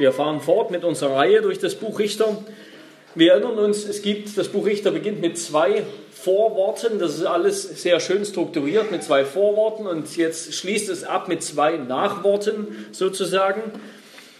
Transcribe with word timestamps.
Wir 0.00 0.12
fahren 0.12 0.40
fort 0.40 0.70
mit 0.70 0.82
unserer 0.82 1.16
Reihe 1.16 1.42
durch 1.42 1.58
das 1.58 1.74
Buch 1.74 1.98
Richter. 1.98 2.42
Wir 3.14 3.32
erinnern 3.32 3.58
uns, 3.58 3.84
es 3.84 4.00
gibt, 4.00 4.34
das 4.38 4.48
Buch 4.48 4.64
Richter 4.64 4.92
beginnt 4.92 5.20
mit 5.20 5.36
zwei 5.36 5.82
Vorworten. 6.10 6.98
Das 6.98 7.16
ist 7.16 7.26
alles 7.26 7.82
sehr 7.82 8.00
schön 8.00 8.24
strukturiert 8.24 8.90
mit 8.90 9.04
zwei 9.04 9.26
Vorworten 9.26 9.86
und 9.86 10.16
jetzt 10.16 10.54
schließt 10.54 10.88
es 10.88 11.04
ab 11.04 11.28
mit 11.28 11.42
zwei 11.42 11.76
Nachworten 11.76 12.86
sozusagen. 12.92 13.60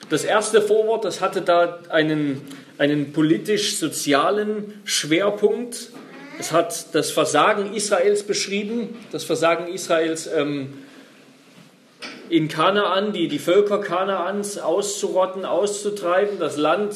Das 0.08 0.24
erste 0.24 0.62
Vorwort, 0.62 1.04
das 1.04 1.20
hatte 1.20 1.42
da 1.42 1.80
einen, 1.90 2.40
einen 2.78 3.12
politisch-sozialen 3.12 4.80
Schwerpunkt. 4.86 5.90
Es 6.38 6.52
hat 6.52 6.94
das 6.94 7.10
Versagen 7.10 7.74
Israels 7.74 8.22
beschrieben, 8.22 8.96
das 9.12 9.24
Versagen 9.24 9.70
Israels 9.70 10.26
ähm, 10.26 10.72
in 12.30 12.48
Kanaan, 12.48 13.12
die, 13.12 13.26
die 13.28 13.40
Völker 13.40 13.78
Kanaans 13.78 14.58
auszurotten, 14.58 15.44
auszutreiben, 15.44 16.38
das 16.38 16.56
Land 16.56 16.94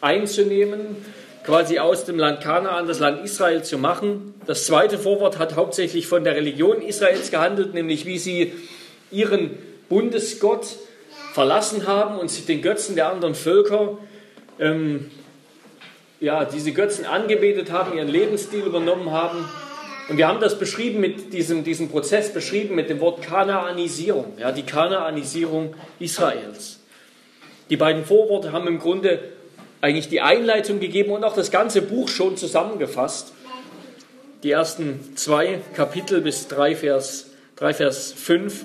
einzunehmen, 0.00 0.96
quasi 1.44 1.80
aus 1.80 2.04
dem 2.04 2.18
Land 2.18 2.40
Kanaan 2.40 2.86
das 2.86 3.00
Land 3.00 3.24
Israel 3.24 3.64
zu 3.64 3.78
machen. 3.78 4.34
Das 4.46 4.64
zweite 4.64 4.96
Vorwort 4.96 5.38
hat 5.38 5.56
hauptsächlich 5.56 6.06
von 6.06 6.22
der 6.22 6.36
Religion 6.36 6.80
Israels 6.80 7.32
gehandelt, 7.32 7.74
nämlich 7.74 8.06
wie 8.06 8.18
sie 8.18 8.52
ihren 9.10 9.50
Bundesgott 9.88 10.66
verlassen 11.32 11.86
haben 11.86 12.18
und 12.18 12.30
sich 12.30 12.46
den 12.46 12.62
Götzen 12.62 12.94
der 12.94 13.10
anderen 13.10 13.34
Völker, 13.34 13.98
ähm, 14.60 15.10
ja, 16.20 16.44
diese 16.44 16.72
Götzen 16.72 17.04
angebetet 17.04 17.72
haben, 17.72 17.96
ihren 17.96 18.08
Lebensstil 18.08 18.60
übernommen 18.60 19.10
haben 19.10 19.44
und 20.08 20.18
wir 20.18 20.28
haben 20.28 20.40
das 20.40 20.58
beschrieben 20.58 21.00
mit 21.00 21.32
diesem, 21.32 21.64
diesem 21.64 21.88
Prozess 21.88 22.32
beschrieben 22.32 22.74
mit 22.74 22.88
dem 22.90 23.00
Wort 23.00 23.22
Kanaanisierung, 23.22 24.38
ja, 24.38 24.52
die 24.52 24.62
Kanaanisierung 24.62 25.74
Israels. 25.98 26.80
Die 27.70 27.76
beiden 27.76 28.04
Vorworte 28.04 28.52
haben 28.52 28.68
im 28.68 28.78
Grunde 28.78 29.18
eigentlich 29.80 30.08
die 30.08 30.20
Einleitung 30.20 30.78
gegeben 30.78 31.10
und 31.10 31.24
auch 31.24 31.34
das 31.34 31.50
ganze 31.50 31.82
Buch 31.82 32.08
schon 32.08 32.36
zusammengefasst. 32.36 33.32
Die 34.42 34.52
ersten 34.52 35.16
zwei 35.16 35.60
Kapitel 35.74 36.20
bis 36.20 36.46
drei 36.46 36.76
Vers, 36.76 37.30
drei 37.56 37.74
Vers 37.74 38.12
5 38.12 38.64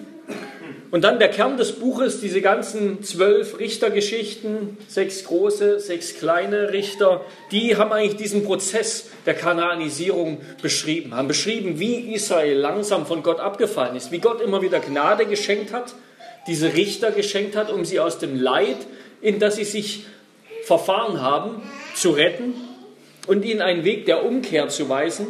und 0.92 1.06
dann 1.06 1.20
der 1.20 1.30
Kern 1.30 1.56
des 1.56 1.72
Buches, 1.72 2.20
diese 2.20 2.42
ganzen 2.42 3.02
zwölf 3.02 3.60
Richtergeschichten, 3.60 4.78
sechs 4.90 5.24
große, 5.24 5.80
sechs 5.80 6.16
kleine 6.16 6.74
Richter, 6.74 7.26
die 7.52 7.78
haben 7.78 7.94
eigentlich 7.94 8.18
diesen 8.18 8.44
Prozess 8.44 9.10
der 9.26 9.34
Kanaanisierung 9.34 10.42
beschrieben, 10.62 11.16
haben 11.16 11.30
beschrieben, 11.30 11.80
wie 11.80 12.14
Israel 12.14 12.58
langsam 12.58 13.06
von 13.06 13.24
Gott 13.24 13.40
abgefallen 13.40 13.96
ist, 13.96 14.12
wie 14.12 14.20
Gott 14.20 14.42
immer 14.42 14.62
wieder 14.62 14.82
Gnade 14.82 15.26
geschenkt 15.26 15.72
hat, 15.72 15.96
diese 16.46 16.74
Richter 16.74 17.12
geschenkt 17.12 17.56
hat, 17.56 17.72
um 17.72 17.86
sie 17.86 18.02
aus 18.02 18.20
dem 18.20 18.36
Leid, 18.36 18.78
in 19.22 19.40
das 19.40 19.56
sie 19.56 19.64
sich 19.64 20.06
verfahren 20.66 21.22
haben, 21.22 21.62
zu 21.96 22.12
retten 22.12 22.54
und 23.28 23.46
ihnen 23.46 23.62
einen 23.62 23.86
Weg 23.86 24.08
der 24.08 24.26
Umkehr 24.26 24.68
zu 24.68 24.90
weisen. 24.90 25.28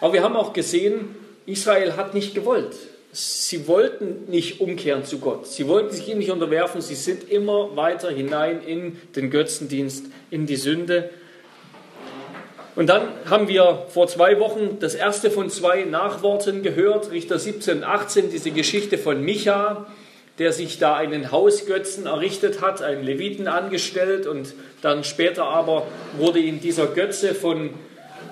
Aber 0.00 0.12
wir 0.12 0.24
haben 0.24 0.34
auch 0.34 0.52
gesehen, 0.52 1.14
Israel 1.46 1.96
hat 1.96 2.14
nicht 2.14 2.34
gewollt 2.34 2.74
sie 3.16 3.66
wollten 3.66 4.26
nicht 4.28 4.60
umkehren 4.60 5.04
zu 5.04 5.18
Gott. 5.18 5.46
Sie 5.46 5.66
wollten 5.68 5.90
sich 5.90 6.06
ihm 6.08 6.18
nicht 6.18 6.30
unterwerfen. 6.30 6.82
Sie 6.82 6.94
sind 6.94 7.30
immer 7.30 7.74
weiter 7.74 8.10
hinein 8.10 8.60
in 8.62 8.98
den 9.16 9.30
Götzendienst, 9.30 10.06
in 10.30 10.44
die 10.44 10.56
Sünde. 10.56 11.08
Und 12.74 12.88
dann 12.88 13.08
haben 13.24 13.48
wir 13.48 13.86
vor 13.88 14.06
zwei 14.06 14.38
Wochen 14.38 14.78
das 14.80 14.94
erste 14.94 15.30
von 15.30 15.48
zwei 15.48 15.84
Nachworten 15.84 16.62
gehört, 16.62 17.10
Richter 17.10 17.38
17 17.38 17.78
und 17.78 17.84
18, 17.84 18.30
diese 18.30 18.50
Geschichte 18.50 18.98
von 18.98 19.22
Micha, 19.22 19.86
der 20.38 20.52
sich 20.52 20.78
da 20.78 20.94
einen 20.94 21.32
Hausgötzen 21.32 22.04
errichtet 22.04 22.60
hat, 22.60 22.82
einen 22.82 23.02
Leviten 23.02 23.48
angestellt 23.48 24.26
und 24.26 24.52
dann 24.82 25.04
später 25.04 25.44
aber 25.44 25.86
wurde 26.18 26.38
ihm 26.38 26.60
dieser 26.60 26.86
Götze 26.88 27.34
von, 27.34 27.70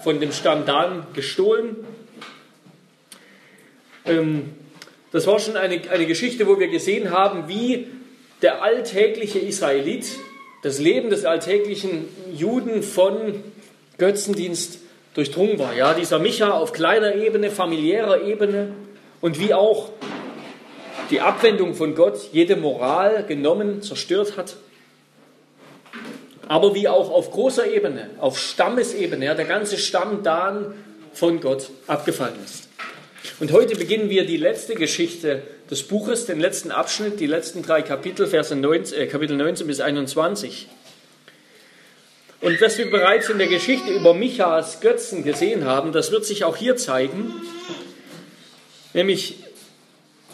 von 0.03 0.21
dem 0.21 0.33
Stamm 0.33 0.67
Dan 0.67 1.07
gestohlen. 1.15 1.77
Ähm, 4.05 4.51
das 5.15 5.29
war 5.29 5.39
schon 5.39 5.57
eine, 5.57 5.81
eine 5.91 6.07
Geschichte, 6.07 6.49
wo 6.49 6.59
wir 6.59 6.67
gesehen 6.67 7.13
haben, 7.13 7.47
wie 7.47 7.87
der 8.43 8.63
alltägliche 8.63 9.39
Israelit, 9.39 10.07
das 10.63 10.81
Leben 10.81 11.09
des 11.09 11.25
alltäglichen 11.25 12.09
Juden 12.35 12.83
von 12.83 13.45
Götzendienst 13.97 14.81
durchdrungen 15.15 15.61
war. 15.61 15.73
Ja, 15.73 15.95
dieser 15.95 16.19
Micha 16.19 16.51
auf 16.51 16.73
kleiner 16.73 17.15
Ebene, 17.15 17.53
familiärer 17.53 18.23
Ebene 18.23 18.73
und 19.21 19.39
wie 19.39 19.55
auch 19.55 19.91
die 21.11 21.21
Abwendung 21.21 21.77
von 21.77 21.95
Gott 21.95 22.19
jede 22.33 22.57
Moral 22.57 23.25
genommen, 23.25 23.83
zerstört 23.83 24.37
hat. 24.37 24.57
Aber 26.49 26.75
wie 26.75 26.89
auch 26.89 27.13
auf 27.13 27.31
großer 27.31 27.69
Ebene, 27.69 28.11
auf 28.19 28.37
Stammesebene, 28.37 29.27
ja, 29.27 29.35
der 29.35 29.45
ganze 29.45 29.79
Stamm 29.79 30.25
Dan 30.25 30.75
von 31.13 31.41
Gott 31.41 31.71
abgefallen 31.87 32.35
ist. 32.45 32.64
Und 33.41 33.53
heute 33.53 33.75
beginnen 33.77 34.11
wir 34.11 34.27
die 34.27 34.37
letzte 34.37 34.75
Geschichte 34.75 35.43
des 35.71 35.83
Buches, 35.83 36.27
den 36.27 36.41
letzten 36.41 36.71
Abschnitt, 36.71 37.21
die 37.21 37.27
letzten 37.27 37.63
drei 37.63 37.83
Kapitel, 37.83 38.27
Verse 38.27 38.55
19, 38.55 38.99
äh, 38.99 39.07
Kapitel 39.07 39.37
19 39.37 39.67
bis 39.67 39.81
21. 39.81 40.69
Und 42.41 42.61
was 42.61 42.77
wir 42.77 42.91
bereits 42.91 43.31
in 43.31 43.39
der 43.39 43.47
Geschichte 43.47 43.91
über 43.91 44.13
Michas 44.13 44.81
Götzen 44.81 45.25
gesehen 45.25 45.65
haben, 45.65 45.93
das 45.93 46.11
wird 46.11 46.27
sich 46.27 46.45
auch 46.45 46.57
hier 46.57 46.77
zeigen, 46.77 47.33
nämlich 48.93 49.37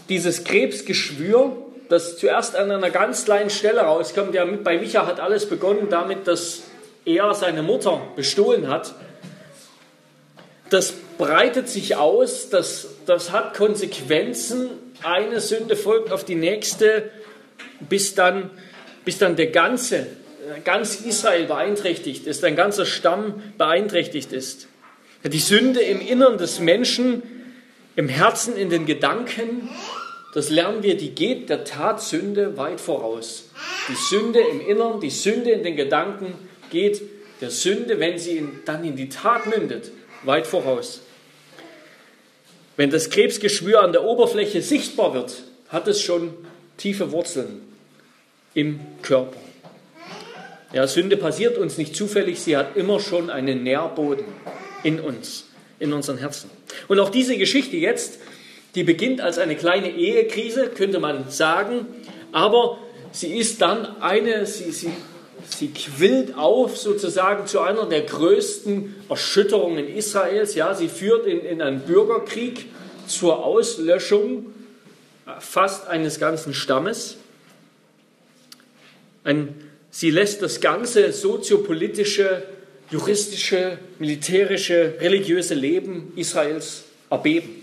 dieses 0.08 0.42
Krebsgeschwür, 0.42 1.56
das 1.88 2.18
zuerst 2.18 2.56
an 2.56 2.70
einer 2.70 2.90
ganz 2.90 3.24
kleinen 3.24 3.50
Stelle 3.50 3.82
rauskommt. 3.82 4.34
Ja, 4.34 4.44
bei 4.44 4.78
Micha 4.78 5.06
hat 5.06 5.20
alles 5.20 5.46
begonnen 5.46 5.86
damit, 5.88 6.26
dass 6.26 6.62
er 7.04 7.32
seine 7.34 7.62
Mutter 7.62 8.02
bestohlen 8.16 8.68
hat 8.68 8.94
das 10.70 10.94
breitet 11.20 11.68
sich 11.68 11.96
aus, 11.96 12.48
das, 12.48 12.88
das 13.04 13.30
hat 13.30 13.52
Konsequenzen. 13.54 14.70
Eine 15.02 15.40
Sünde 15.40 15.76
folgt 15.76 16.12
auf 16.12 16.24
die 16.24 16.34
nächste, 16.34 17.10
bis 17.78 18.14
dann, 18.14 18.48
bis 19.04 19.18
dann 19.18 19.36
der 19.36 19.48
ganze, 19.48 20.06
ganz 20.64 21.02
Israel 21.02 21.44
beeinträchtigt 21.44 22.26
ist, 22.26 22.42
ein 22.42 22.56
ganzer 22.56 22.86
Stamm 22.86 23.42
beeinträchtigt 23.58 24.32
ist. 24.32 24.68
Die 25.22 25.38
Sünde 25.38 25.80
im 25.80 26.00
Innern 26.00 26.38
des 26.38 26.58
Menschen, 26.58 27.22
im 27.96 28.08
Herzen, 28.08 28.56
in 28.56 28.70
den 28.70 28.86
Gedanken, 28.86 29.68
das 30.32 30.48
lernen 30.48 30.82
wir, 30.82 30.96
die 30.96 31.14
geht 31.14 31.50
der 31.50 31.64
Tatsünde 31.64 32.56
weit 32.56 32.80
voraus. 32.80 33.50
Die 33.90 33.94
Sünde 33.94 34.40
im 34.40 34.66
Innern, 34.66 35.00
die 35.00 35.10
Sünde 35.10 35.50
in 35.50 35.64
den 35.64 35.76
Gedanken 35.76 36.32
geht 36.70 37.02
der 37.42 37.50
Sünde, 37.50 38.00
wenn 38.00 38.18
sie 38.18 38.38
in, 38.38 38.60
dann 38.64 38.82
in 38.84 38.96
die 38.96 39.10
Tat 39.10 39.46
mündet, 39.46 39.92
weit 40.24 40.46
voraus. 40.46 41.02
Wenn 42.80 42.88
das 42.88 43.10
Krebsgeschwür 43.10 43.82
an 43.82 43.92
der 43.92 44.04
Oberfläche 44.04 44.62
sichtbar 44.62 45.12
wird, 45.12 45.42
hat 45.68 45.86
es 45.86 46.00
schon 46.00 46.32
tiefe 46.78 47.12
Wurzeln 47.12 47.60
im 48.54 48.80
Körper. 49.02 49.36
Ja, 50.72 50.86
Sünde 50.86 51.18
passiert 51.18 51.58
uns 51.58 51.76
nicht 51.76 51.94
zufällig, 51.94 52.40
sie 52.40 52.56
hat 52.56 52.78
immer 52.78 52.98
schon 52.98 53.28
einen 53.28 53.64
Nährboden 53.64 54.24
in 54.82 54.98
uns, 54.98 55.44
in 55.78 55.92
unseren 55.92 56.16
Herzen. 56.16 56.48
Und 56.88 56.98
auch 57.00 57.10
diese 57.10 57.36
Geschichte 57.36 57.76
jetzt, 57.76 58.18
die 58.74 58.82
beginnt 58.82 59.20
als 59.20 59.36
eine 59.36 59.56
kleine 59.56 59.90
Ehekrise, 59.90 60.68
könnte 60.68 61.00
man 61.00 61.28
sagen, 61.28 61.84
aber 62.32 62.78
sie 63.12 63.36
ist 63.36 63.60
dann 63.60 64.00
eine, 64.00 64.46
sie, 64.46 64.72
sie 64.72 64.92
sie 65.52 65.68
quillt 65.68 66.36
auf 66.36 66.76
sozusagen 66.76 67.46
zu 67.46 67.60
einer 67.60 67.86
der 67.86 68.02
größten 68.02 68.94
Erschütterungen 69.08 69.88
Israels. 69.88 70.54
Ja, 70.54 70.74
sie 70.74 70.88
führt 70.88 71.26
in, 71.26 71.40
in 71.40 71.62
einen 71.62 71.80
Bürgerkrieg 71.80 72.66
zur 73.06 73.44
Auslöschung 73.44 74.46
fast 75.38 75.88
eines 75.88 76.18
ganzen 76.18 76.54
Stammes. 76.54 77.16
Ein, 79.24 79.54
sie 79.90 80.10
lässt 80.10 80.42
das 80.42 80.60
ganze 80.60 81.12
soziopolitische, 81.12 82.42
juristische, 82.90 83.78
militärische, 83.98 84.94
religiöse 85.00 85.54
Leben 85.54 86.12
Israels 86.16 86.84
erbeben. 87.10 87.59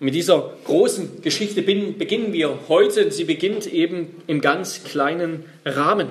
Mit 0.00 0.14
dieser 0.14 0.54
großen 0.64 1.22
Geschichte 1.22 1.62
beginnen 1.62 2.32
wir 2.32 2.68
heute. 2.68 3.10
Sie 3.10 3.24
beginnt 3.24 3.66
eben 3.66 4.22
im 4.28 4.40
ganz 4.40 4.84
kleinen 4.84 5.44
Rahmen. 5.64 6.08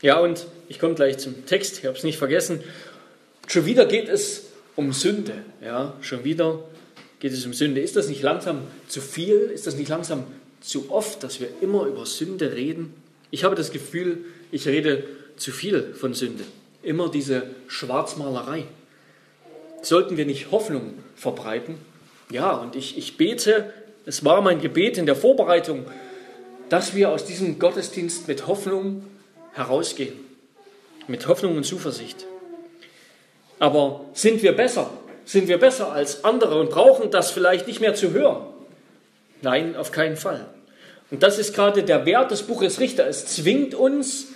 Ja, 0.00 0.20
und 0.20 0.46
ich 0.68 0.78
komme 0.78 0.94
gleich 0.94 1.18
zum 1.18 1.46
Text, 1.46 1.78
ich 1.78 1.86
habe 1.86 1.96
es 1.96 2.04
nicht 2.04 2.18
vergessen. 2.18 2.62
Schon 3.48 3.66
wieder 3.66 3.86
geht 3.86 4.08
es 4.08 4.50
um 4.76 4.92
Sünde. 4.92 5.32
Ja, 5.60 5.96
schon 6.00 6.22
wieder 6.22 6.62
geht 7.18 7.32
es 7.32 7.44
um 7.44 7.52
Sünde. 7.52 7.80
Ist 7.80 7.96
das 7.96 8.08
nicht 8.08 8.22
langsam 8.22 8.62
zu 8.86 9.00
viel? 9.00 9.34
Ist 9.52 9.66
das 9.66 9.76
nicht 9.76 9.88
langsam 9.88 10.24
zu 10.60 10.92
oft, 10.92 11.24
dass 11.24 11.40
wir 11.40 11.48
immer 11.60 11.86
über 11.86 12.06
Sünde 12.06 12.54
reden? 12.54 12.94
Ich 13.32 13.42
habe 13.42 13.56
das 13.56 13.72
Gefühl, 13.72 14.18
ich 14.52 14.68
rede 14.68 15.02
zu 15.36 15.50
viel 15.50 15.94
von 15.94 16.14
Sünde. 16.14 16.44
Immer 16.84 17.10
diese 17.10 17.42
Schwarzmalerei. 17.66 18.64
Sollten 19.82 20.16
wir 20.16 20.26
nicht 20.26 20.50
Hoffnung 20.50 20.94
verbreiten? 21.14 21.76
Ja, 22.30 22.52
und 22.52 22.76
ich, 22.76 22.98
ich 22.98 23.16
bete, 23.16 23.72
es 24.04 24.24
war 24.24 24.42
mein 24.42 24.60
Gebet 24.60 24.98
in 24.98 25.06
der 25.06 25.16
Vorbereitung 25.16 25.86
dass 26.68 26.94
wir 26.94 27.10
aus 27.10 27.24
diesem 27.24 27.58
Gottesdienst 27.58 28.28
mit 28.28 28.46
Hoffnung 28.46 29.04
herausgehen. 29.52 30.14
Mit 31.06 31.26
Hoffnung 31.26 31.56
und 31.56 31.64
Zuversicht. 31.64 32.26
Aber 33.58 34.04
sind 34.12 34.42
wir 34.42 34.52
besser? 34.52 34.90
Sind 35.24 35.48
wir 35.48 35.58
besser 35.58 35.92
als 35.92 36.24
andere 36.24 36.60
und 36.60 36.70
brauchen 36.70 37.10
das 37.10 37.30
vielleicht 37.30 37.66
nicht 37.66 37.80
mehr 37.80 37.94
zu 37.94 38.12
hören? 38.12 38.46
Nein, 39.42 39.76
auf 39.76 39.92
keinen 39.92 40.16
Fall. 40.16 40.46
Und 41.10 41.22
das 41.22 41.38
ist 41.38 41.54
gerade 41.54 41.82
der 41.82 42.04
Wert 42.04 42.30
des 42.30 42.42
Buches 42.42 42.80
Richter. 42.80 43.06
Es 43.06 43.26
zwingt 43.26 43.74
uns, 43.74 44.28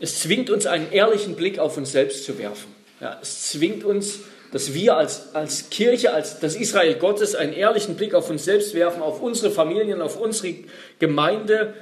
es 0.00 0.20
zwingt 0.20 0.50
uns 0.50 0.66
einen 0.66 0.90
ehrlichen 0.90 1.36
Blick 1.36 1.58
auf 1.58 1.76
uns 1.76 1.92
selbst 1.92 2.24
zu 2.24 2.38
werfen. 2.38 2.74
Ja, 3.00 3.18
es 3.22 3.50
zwingt 3.50 3.84
uns, 3.84 4.20
dass 4.52 4.74
wir 4.74 4.96
als, 4.96 5.34
als 5.34 5.70
Kirche, 5.70 6.12
als 6.12 6.40
das 6.40 6.56
Israel 6.56 6.94
Gottes 6.94 7.34
einen 7.34 7.52
ehrlichen 7.52 7.96
Blick 7.96 8.14
auf 8.14 8.30
uns 8.30 8.44
selbst 8.44 8.74
werfen, 8.74 9.02
auf 9.02 9.22
unsere 9.22 9.50
Familien, 9.50 10.02
auf 10.02 10.20
unsere 10.20 10.54
Gemeinde 10.98 11.74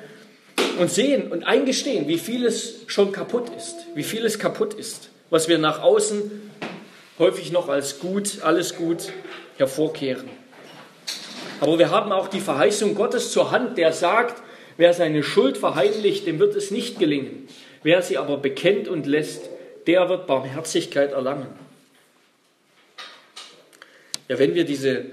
und 0.79 0.91
sehen 0.91 1.33
und 1.33 1.45
eingestehen, 1.45 2.09
wie 2.09 2.19
vieles 2.19 2.81
schon 2.87 3.13
kaputt 3.13 3.51
ist, 3.57 3.77
wie 3.95 4.03
vieles 4.03 4.39
kaputt 4.39 4.75
ist, 4.75 5.11
was 5.31 5.49
wir 5.49 5.59
nach 5.59 5.83
außen 5.83 6.31
häufig 7.19 7.53
noch 7.53 7.69
als 7.69 7.99
gut, 7.99 8.43
alles 8.43 8.77
gut 8.77 9.13
hervorkehren. 9.57 10.29
Aber 11.61 11.79
wir 11.79 11.91
haben 11.91 12.13
auch 12.13 12.29
die 12.29 12.41
Verheißung 12.41 12.95
Gottes 12.95 13.33
zur 13.33 13.51
Hand, 13.51 13.79
der 13.79 13.93
sagt, 13.93 14.41
wer 14.77 14.93
seine 14.93 15.23
Schuld 15.23 15.59
verheimlicht, 15.59 16.27
dem 16.27 16.39
wird 16.39 16.55
es 16.55 16.71
nicht 16.71 16.99
gelingen. 16.99 17.49
Wer 17.83 18.03
sie 18.03 18.19
aber 18.19 18.37
bekennt 18.37 18.87
und 18.89 19.07
lässt, 19.07 19.49
der 19.87 20.09
wird 20.09 20.27
Barmherzigkeit 20.27 21.13
erlangen. 21.13 21.49
Ja, 24.29 24.39
wenn 24.39 24.55
wir 24.55 24.65
diese, 24.65 25.07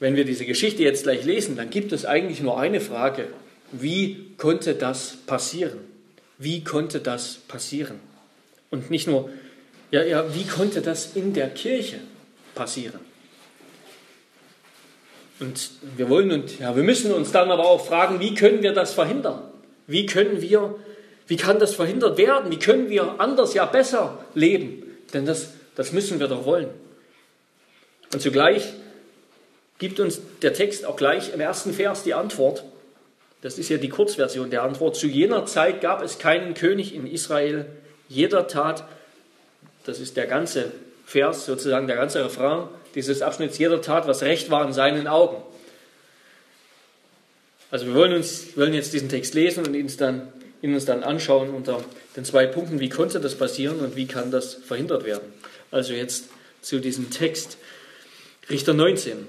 wenn 0.00 0.16
wir 0.16 0.24
diese 0.24 0.44
Geschichte 0.44 0.82
jetzt 0.82 1.04
gleich 1.04 1.24
lesen, 1.24 1.56
dann 1.56 1.70
gibt 1.70 1.92
es 1.92 2.04
eigentlich 2.04 2.40
nur 2.40 2.58
eine 2.58 2.80
Frage. 2.80 3.28
Wie 3.72 4.32
konnte 4.36 4.74
das 4.74 5.16
passieren? 5.26 5.78
Wie 6.38 6.62
konnte 6.62 7.00
das 7.00 7.38
passieren? 7.48 7.98
Und 8.70 8.90
nicht 8.90 9.08
nur, 9.08 9.30
ja, 9.90 10.02
ja, 10.02 10.34
wie 10.34 10.44
konnte 10.44 10.82
das 10.82 11.16
in 11.16 11.32
der 11.32 11.48
Kirche 11.50 11.98
passieren? 12.54 13.00
Und 15.40 15.70
wir 15.96 16.08
wollen 16.08 16.32
und 16.32 16.58
ja, 16.58 16.74
wir 16.76 16.82
müssen 16.82 17.12
uns 17.12 17.30
dann 17.32 17.50
aber 17.50 17.66
auch 17.66 17.86
fragen, 17.86 18.20
wie 18.20 18.34
können 18.34 18.62
wir 18.62 18.72
das 18.72 18.92
verhindern? 18.92 19.42
Wie 19.86 20.04
können 20.04 20.42
wir, 20.42 20.74
wie 21.26 21.36
kann 21.36 21.58
das 21.58 21.74
verhindert 21.74 22.18
werden? 22.18 22.50
Wie 22.50 22.58
können 22.58 22.90
wir 22.90 23.20
anders, 23.20 23.54
ja 23.54 23.64
besser 23.64 24.24
leben? 24.34 24.82
Denn 25.14 25.26
das, 25.26 25.50
das 25.76 25.92
müssen 25.92 26.20
wir 26.20 26.28
doch 26.28 26.44
wollen. 26.44 26.68
Und 28.12 28.20
zugleich 28.20 28.72
gibt 29.78 30.00
uns 30.00 30.20
der 30.42 30.54
Text 30.54 30.84
auch 30.84 30.96
gleich 30.96 31.32
im 31.32 31.40
ersten 31.40 31.72
Vers 31.72 32.02
die 32.02 32.14
Antwort. 32.14 32.64
Das 33.42 33.58
ist 33.58 33.68
ja 33.68 33.76
die 33.76 33.88
Kurzversion 33.88 34.50
der 34.50 34.62
Antwort. 34.62 34.96
Zu 34.96 35.06
jener 35.06 35.46
Zeit 35.46 35.80
gab 35.80 36.02
es 36.02 36.18
keinen 36.18 36.54
König 36.54 36.94
in 36.94 37.06
Israel. 37.06 37.66
Jeder 38.08 38.48
tat, 38.48 38.84
das 39.84 40.00
ist 40.00 40.16
der 40.16 40.26
ganze 40.26 40.72
Vers, 41.06 41.46
sozusagen 41.46 41.86
der 41.86 41.96
ganze 41.96 42.24
Refrain 42.24 42.68
dieses 42.94 43.22
Abschnitts, 43.22 43.58
jeder 43.58 43.80
tat, 43.80 44.08
was 44.08 44.22
recht 44.22 44.50
war 44.50 44.66
in 44.66 44.72
seinen 44.72 45.06
Augen. 45.06 45.42
Also 47.70 47.86
wir 47.86 47.94
wollen, 47.94 48.14
uns, 48.14 48.56
wollen 48.56 48.74
jetzt 48.74 48.92
diesen 48.92 49.08
Text 49.08 49.34
lesen 49.34 49.66
und 49.66 49.74
ihn, 49.74 49.90
dann, 49.98 50.32
ihn 50.62 50.74
uns 50.74 50.86
dann 50.86 51.04
anschauen 51.04 51.50
unter 51.50 51.84
den 52.16 52.24
zwei 52.24 52.46
Punkten, 52.46 52.80
wie 52.80 52.88
konnte 52.88 53.20
das 53.20 53.34
passieren 53.34 53.80
und 53.80 53.94
wie 53.94 54.06
kann 54.06 54.30
das 54.30 54.54
verhindert 54.54 55.04
werden. 55.04 55.32
Also 55.70 55.92
jetzt 55.92 56.24
zu 56.62 56.80
diesem 56.80 57.10
Text. 57.10 57.58
Richter 58.50 58.72
19. 58.72 59.26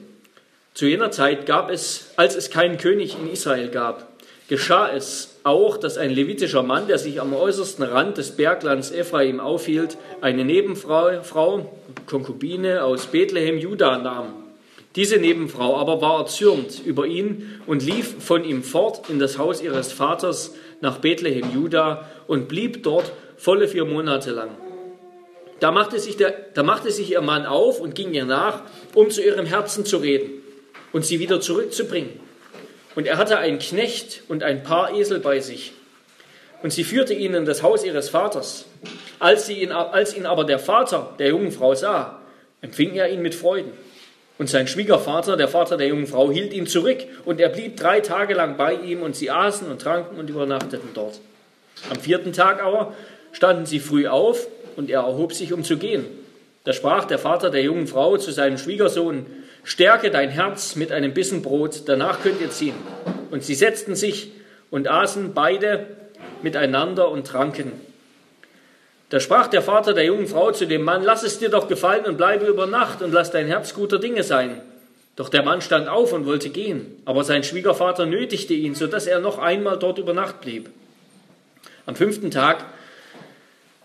Zu 0.74 0.86
jener 0.86 1.12
Zeit 1.12 1.46
gab 1.46 1.70
es, 1.70 2.12
als 2.16 2.38
es 2.38 2.50
keinen 2.50 2.78
König 2.78 3.18
in 3.20 3.30
Israel 3.30 3.68
gab, 3.68 4.08
geschah 4.48 4.90
es 4.90 5.40
auch, 5.44 5.76
dass 5.76 5.98
ein 5.98 6.12
levitischer 6.12 6.64
Mann, 6.64 6.88
der 6.88 7.00
sich 7.00 7.20
am 7.20 7.34
äußersten 7.34 7.84
Rand 7.84 8.18
des 8.18 8.38
Berglands 8.38 8.92
Ephraim 8.92 9.42
aufhielt, 9.42 9.98
eine 10.22 10.46
Nebenfrau, 10.46 11.22
Frau, 11.24 11.78
Konkubine 12.06 12.86
aus 12.86 13.08
Bethlehem, 13.08 13.58
Juda 13.58 13.98
nahm. 13.98 14.36
Diese 14.96 15.18
Nebenfrau 15.18 15.76
aber 15.76 16.00
war 16.00 16.20
erzürnt 16.20 16.82
über 16.86 17.06
ihn 17.06 17.62
und 17.68 17.84
lief 17.84 18.24
von 18.24 18.46
ihm 18.46 18.64
fort 18.64 19.10
in 19.10 19.20
das 19.20 19.38
Haus 19.38 19.62
ihres 19.62 19.92
Vaters 19.92 20.56
nach 20.80 21.00
Bethlehem, 21.00 21.54
Juda 21.54 22.10
und 22.26 22.48
blieb 22.48 22.84
dort 22.84 23.12
volle 23.36 23.68
vier 23.68 23.84
Monate 23.84 24.32
lang. 24.32 24.52
Da 25.60 25.72
machte, 25.72 26.00
sich 26.00 26.18
der, 26.18 26.34
da 26.54 26.64
machte 26.64 26.92
sich 26.92 27.12
ihr 27.12 27.22
Mann 27.22 27.46
auf 27.46 27.80
und 27.80 27.96
ging 27.96 28.14
ihr 28.14 28.26
nach, 28.26 28.62
um 28.94 29.10
zu 29.10 29.22
ihrem 29.22 29.46
Herzen 29.46 29.86
zu 29.86 29.98
reden 29.98 30.32
und 30.94 31.06
sie 31.06 31.20
wieder 31.20 31.42
zurückzubringen. 31.42 32.20
Und 32.96 33.08
er 33.08 33.18
hatte 33.18 33.38
einen 33.38 33.60
Knecht 33.60 34.24
und 34.28 34.44
ein 34.44 34.64
paar 34.64 34.94
Esel 34.94 35.20
bei 35.20 35.40
sich. 35.40 35.74
Und 36.62 36.72
sie 36.74 36.84
führte 36.84 37.14
ihn 37.14 37.34
in 37.34 37.46
das 37.46 37.64
Haus 37.64 37.86
ihres 37.86 38.10
Vaters. 38.10 38.66
Als, 39.20 39.46
sie 39.46 39.62
ihn, 39.62 39.72
als 39.72 40.16
ihn 40.16 40.26
aber 40.26 40.44
der 40.44 40.60
Vater 40.60 41.16
der 41.20 41.30
jungen 41.30 41.52
Frau 41.52 41.76
sah, 41.76 42.20
empfing 42.62 42.96
er 42.96 43.10
ihn 43.10 43.22
mit 43.22 43.36
Freuden. 43.36 43.72
Und 44.38 44.50
sein 44.50 44.68
Schwiegervater, 44.68 45.36
der 45.36 45.50
Vater 45.50 45.76
der 45.78 45.88
jungen 45.88 46.08
Frau, 46.08 46.32
hielt 46.32 46.54
ihn 46.54 46.68
zurück 46.68 47.00
und 47.26 47.40
er 47.42 47.50
blieb 47.50 47.76
drei 47.78 48.00
Tage 48.00 48.34
lang 48.34 48.56
bei 48.56 48.74
ihm 48.74 49.02
und 49.02 49.16
sie 49.16 49.30
aßen 49.30 49.70
und 49.70 49.82
tranken 49.82 50.18
und 50.18 50.30
übernachteten 50.30 50.90
dort. 50.94 51.20
Am 51.90 52.00
vierten 52.00 52.34
Tag 52.34 52.64
aber 52.64 52.94
standen 53.34 53.66
sie 53.66 53.80
früh 53.80 54.08
auf 54.08 54.48
und 54.80 54.90
er 54.90 55.02
erhob 55.02 55.34
sich, 55.34 55.52
um 55.52 55.66
zu 55.66 55.76
gehen. 55.76 56.06
Da 56.64 56.72
sprach 56.72 57.04
der 57.04 57.20
Vater 57.20 57.50
der 57.50 57.62
jungen 57.62 57.86
Frau 57.86 58.16
zu 58.16 58.32
seinem 58.32 58.58
Schwiegersohn, 58.58 59.26
Stärke 59.66 60.10
dein 60.10 60.30
Herz 60.30 60.78
mit 60.78 60.94
einem 60.94 61.14
Bissen 61.14 61.42
Brot, 61.42 61.82
danach 61.88 62.24
könnt 62.24 62.40
ihr 62.40 62.50
ziehen. 62.50 62.76
Und 63.30 63.44
sie 63.44 63.56
setzten 63.56 63.96
sich 63.96 64.32
und 64.72 64.88
aßen 64.88 65.34
beide 65.34 65.86
miteinander 66.42 67.12
und 67.12 67.28
tranken. 67.28 67.74
Da 69.10 69.20
sprach 69.20 69.48
der 69.48 69.62
Vater 69.62 69.94
der 69.94 70.06
jungen 70.06 70.28
Frau 70.28 70.52
zu 70.52 70.66
dem 70.66 70.84
Mann, 70.84 71.04
lass 71.04 71.24
es 71.24 71.40
dir 71.40 71.50
doch 71.50 71.68
gefallen 71.68 72.06
und 72.06 72.16
bleibe 72.16 72.46
über 72.46 72.66
Nacht 72.66 73.02
und 73.02 73.12
lass 73.12 73.32
dein 73.32 73.48
Herz 73.48 73.74
guter 73.74 74.00
Dinge 74.00 74.24
sein. 74.24 74.62
Doch 75.18 75.28
der 75.28 75.44
Mann 75.44 75.62
stand 75.62 75.90
auf 75.90 76.14
und 76.14 76.26
wollte 76.26 76.52
gehen, 76.52 77.02
aber 77.04 77.26
sein 77.26 77.44
Schwiegervater 77.44 78.06
nötigte 78.06 78.54
ihn, 78.54 78.76
so 78.76 78.88
dass 78.88 79.08
er 79.08 79.20
noch 79.20 79.40
einmal 79.40 79.78
dort 79.78 79.98
über 79.98 80.14
Nacht 80.14 80.40
blieb. 80.40 80.70
Am 81.86 81.98
fünften 81.98 82.32
Tag 82.32 82.64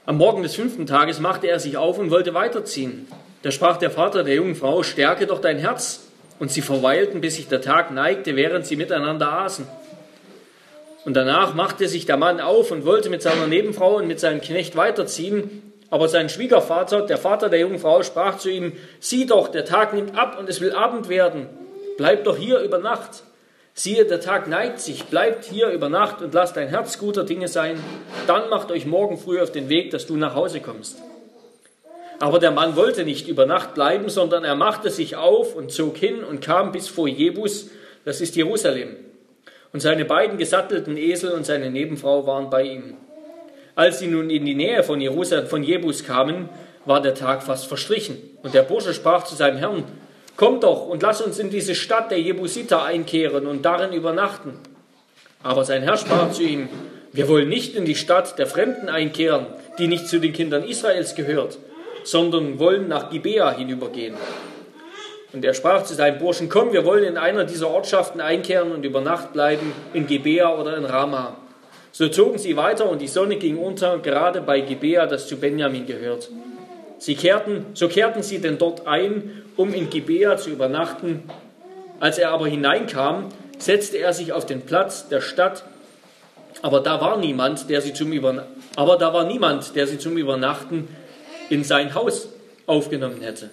am 0.06 0.19
Morgen 0.19 0.43
des 0.43 0.55
fünften 0.55 0.87
Tages 0.87 1.19
machte 1.19 1.47
er 1.47 1.59
sich 1.59 1.77
auf 1.79 1.99
und 1.99 2.11
wollte 2.11 2.35
weiterziehen. 2.35 3.09
Da 3.43 3.51
sprach 3.51 3.79
der 3.79 3.91
Vater 3.91 4.23
der 4.23 4.35
jungen 4.35 4.55
Frau, 4.55 4.83
stärke 4.83 5.27
doch 5.27 5.41
dein 5.41 5.59
Herz. 5.59 6.01
Und 6.39 6.51
sie 6.51 6.62
verweilten, 6.62 7.21
bis 7.21 7.37
sich 7.37 7.49
der 7.49 7.61
Tag 7.61 7.91
neigte, 7.91 8.37
während 8.37 8.67
sie 8.67 8.77
miteinander 8.77 9.33
aßen. 9.33 9.67
Und 11.05 11.15
danach 11.15 11.55
machte 11.55 11.87
sich 11.87 12.06
der 12.06 12.17
Mann 12.17 12.41
auf 12.41 12.70
und 12.70 12.84
wollte 12.84 13.08
mit 13.08 13.23
seiner 13.23 13.46
Nebenfrau 13.46 13.96
und 13.96 14.08
mit 14.08 14.20
seinem 14.20 14.41
Knecht 14.41 14.77
weiterziehen. 14.77 15.73
Aber 15.91 16.08
sein 16.08 16.29
Schwiegervater, 16.29 17.03
der 17.03 17.19
Vater 17.19 17.49
der 17.49 17.61
jungen 17.61 17.79
Frau, 17.79 18.03
sprach 18.03 18.39
zu 18.39 18.51
ihm, 18.51 18.73
sieh 19.01 19.27
doch, 19.27 19.49
der 19.49 19.65
Tag 19.65 19.94
nimmt 19.94 20.19
ab 20.19 20.39
und 20.39 20.49
es 20.49 20.61
will 20.61 20.73
Abend 20.73 21.08
werden. 21.08 21.46
Bleib 21.96 22.25
doch 22.25 22.37
hier 22.37 22.61
über 22.61 22.79
Nacht. 22.79 23.23
Siehe, 23.76 24.04
der 24.04 24.20
Tag 24.20 24.46
neigt 24.46 24.78
sich, 24.78 25.06
bleibt 25.06 25.44
hier 25.44 25.70
über 25.70 25.88
Nacht 25.88 26.22
und 26.22 26.32
lasst 26.32 26.56
dein 26.56 26.69
Herz 26.69 26.96
guter 26.96 27.24
Dinge 27.24 27.48
sein. 27.48 27.82
Dann 28.28 28.48
macht 28.48 28.70
euch 28.70 28.86
morgen 28.86 29.19
früh 29.19 29.40
auf 29.40 29.50
den 29.50 29.69
Weg, 29.69 29.90
dass 29.90 30.06
du 30.06 30.16
nach 30.16 30.36
Hause 30.36 30.60
kommst. 30.60 31.02
Aber 32.20 32.38
der 32.38 32.52
Mann 32.52 32.76
wollte 32.76 33.02
nicht 33.04 33.26
über 33.26 33.46
Nacht 33.46 33.74
bleiben, 33.74 34.08
sondern 34.08 34.44
er 34.44 34.54
machte 34.54 34.90
sich 34.90 35.16
auf 35.16 35.56
und 35.56 35.72
zog 35.72 35.96
hin 35.96 36.22
und 36.22 36.40
kam 36.40 36.70
bis 36.70 36.86
vor 36.86 37.08
Jebus, 37.08 37.70
das 38.04 38.20
ist 38.20 38.36
Jerusalem. 38.36 38.94
Und 39.72 39.81
seine 39.81 40.04
beiden 40.04 40.38
gesattelten 40.38 40.96
Esel 40.96 41.32
und 41.32 41.44
seine 41.44 41.69
Nebenfrau 41.69 42.28
waren 42.28 42.50
bei 42.50 42.62
ihm. 42.62 42.96
Als 43.74 43.98
sie 43.98 44.06
nun 44.06 44.31
in 44.31 44.46
die 44.46 44.54
Nähe 44.54 44.84
von, 44.84 45.00
Jerusalem, 45.00 45.48
von 45.48 45.64
Jebus 45.64 46.04
kamen, 46.04 46.48
war 46.84 47.02
der 47.02 47.14
Tag 47.14 47.43
fast 47.43 47.66
verstrichen. 47.66 48.19
Und 48.44 48.54
der 48.54 48.62
Bursche 48.62 48.94
sprach 48.94 49.24
zu 49.24 49.34
seinem 49.34 49.56
Herrn, 49.56 49.84
Komm 50.36 50.60
doch 50.60 50.86
und 50.88 51.03
lass 51.03 51.20
uns 51.20 51.38
in 51.38 51.50
diese 51.50 51.74
Stadt 51.74 52.10
der 52.10 52.20
Jebusiter 52.20 52.82
einkehren 52.82 53.46
und 53.46 53.62
darin 53.64 53.93
übernachten. 53.93 54.58
Aber 55.43 55.64
sein 55.64 55.82
Herr 55.82 55.96
sprach 55.96 56.32
zu 56.32 56.43
ihm, 56.43 56.69
wir 57.12 57.29
wollen 57.29 57.48
nicht 57.48 57.76
in 57.76 57.84
die 57.84 57.94
Stadt 57.94 58.38
der 58.38 58.48
Fremden 58.48 58.88
einkehren, 58.88 59.46
die 59.79 59.86
nicht 59.86 60.08
zu 60.08 60.19
den 60.19 60.32
Kindern 60.32 60.64
Israels 60.64 61.14
gehört, 61.14 61.58
sondern 62.03 62.58
wollen 62.58 62.88
nach 62.88 63.10
Gibea 63.10 63.53
hinübergehen. 63.53 64.17
Und 65.32 65.44
er 65.44 65.55
sprach 65.55 65.84
zu 65.84 65.94
seinen 65.94 66.19
Burschen, 66.19 66.48
komm, 66.48 66.72
wir 66.72 66.84
wollen 66.84 67.05
in 67.05 67.17
einer 67.17 67.44
dieser 67.44 67.69
Ortschaften 67.69 68.20
einkehren 68.20 68.72
und 68.72 68.84
über 68.84 69.00
Nacht 69.00 69.32
bleiben, 69.32 69.72
in 69.93 70.06
Gibea 70.06 70.56
oder 70.56 70.76
in 70.76 70.84
Rama. 70.84 71.36
So 71.93 72.08
zogen 72.08 72.38
sie 72.38 72.56
weiter 72.56 72.88
und 72.88 73.00
die 73.00 73.08
Sonne 73.08 73.36
ging 73.36 73.58
unter, 73.58 73.98
gerade 73.98 74.41
bei 74.41 74.60
Gibea, 74.60 75.06
das 75.06 75.29
zu 75.29 75.36
Benjamin 75.36 75.86
gehört. 75.86 76.29
Sie 76.98 77.17
kehrten, 77.17 77.67
so 77.74 77.89
kehrten 77.89 78.22
sie 78.22 78.39
denn 78.39 78.58
dort 78.58 78.86
ein, 78.86 79.43
um 79.56 79.74
in 79.74 79.91
Gibea 79.91 80.36
zu 80.36 80.51
übernachten. 80.51 81.22
Als 82.01 82.19
er 82.19 82.31
aber 82.31 82.46
hineinkam, 82.46 83.29
setzte 83.58 83.98
er 83.98 84.13
sich 84.13 84.32
auf 84.32 84.46
den 84.46 84.63
Platz 84.63 85.08
der 85.08 85.20
Stadt, 85.20 85.65
aber 86.63 86.81
da 86.81 87.01
war 87.01 87.19
niemand, 87.19 87.69
der 87.69 87.81
sie 87.81 87.93
zum, 87.93 88.13
Überna 88.13 88.46
aber 88.77 88.96
da 88.96 89.13
war 89.13 89.24
niemand, 89.24 89.77
der 89.77 89.86
sie 89.86 89.98
zum 89.98 90.17
Übernachten 90.17 90.89
in 91.51 91.63
sein 91.63 91.94
Haus 91.94 92.29
aufgenommen 92.67 93.20
hätte. 93.20 93.51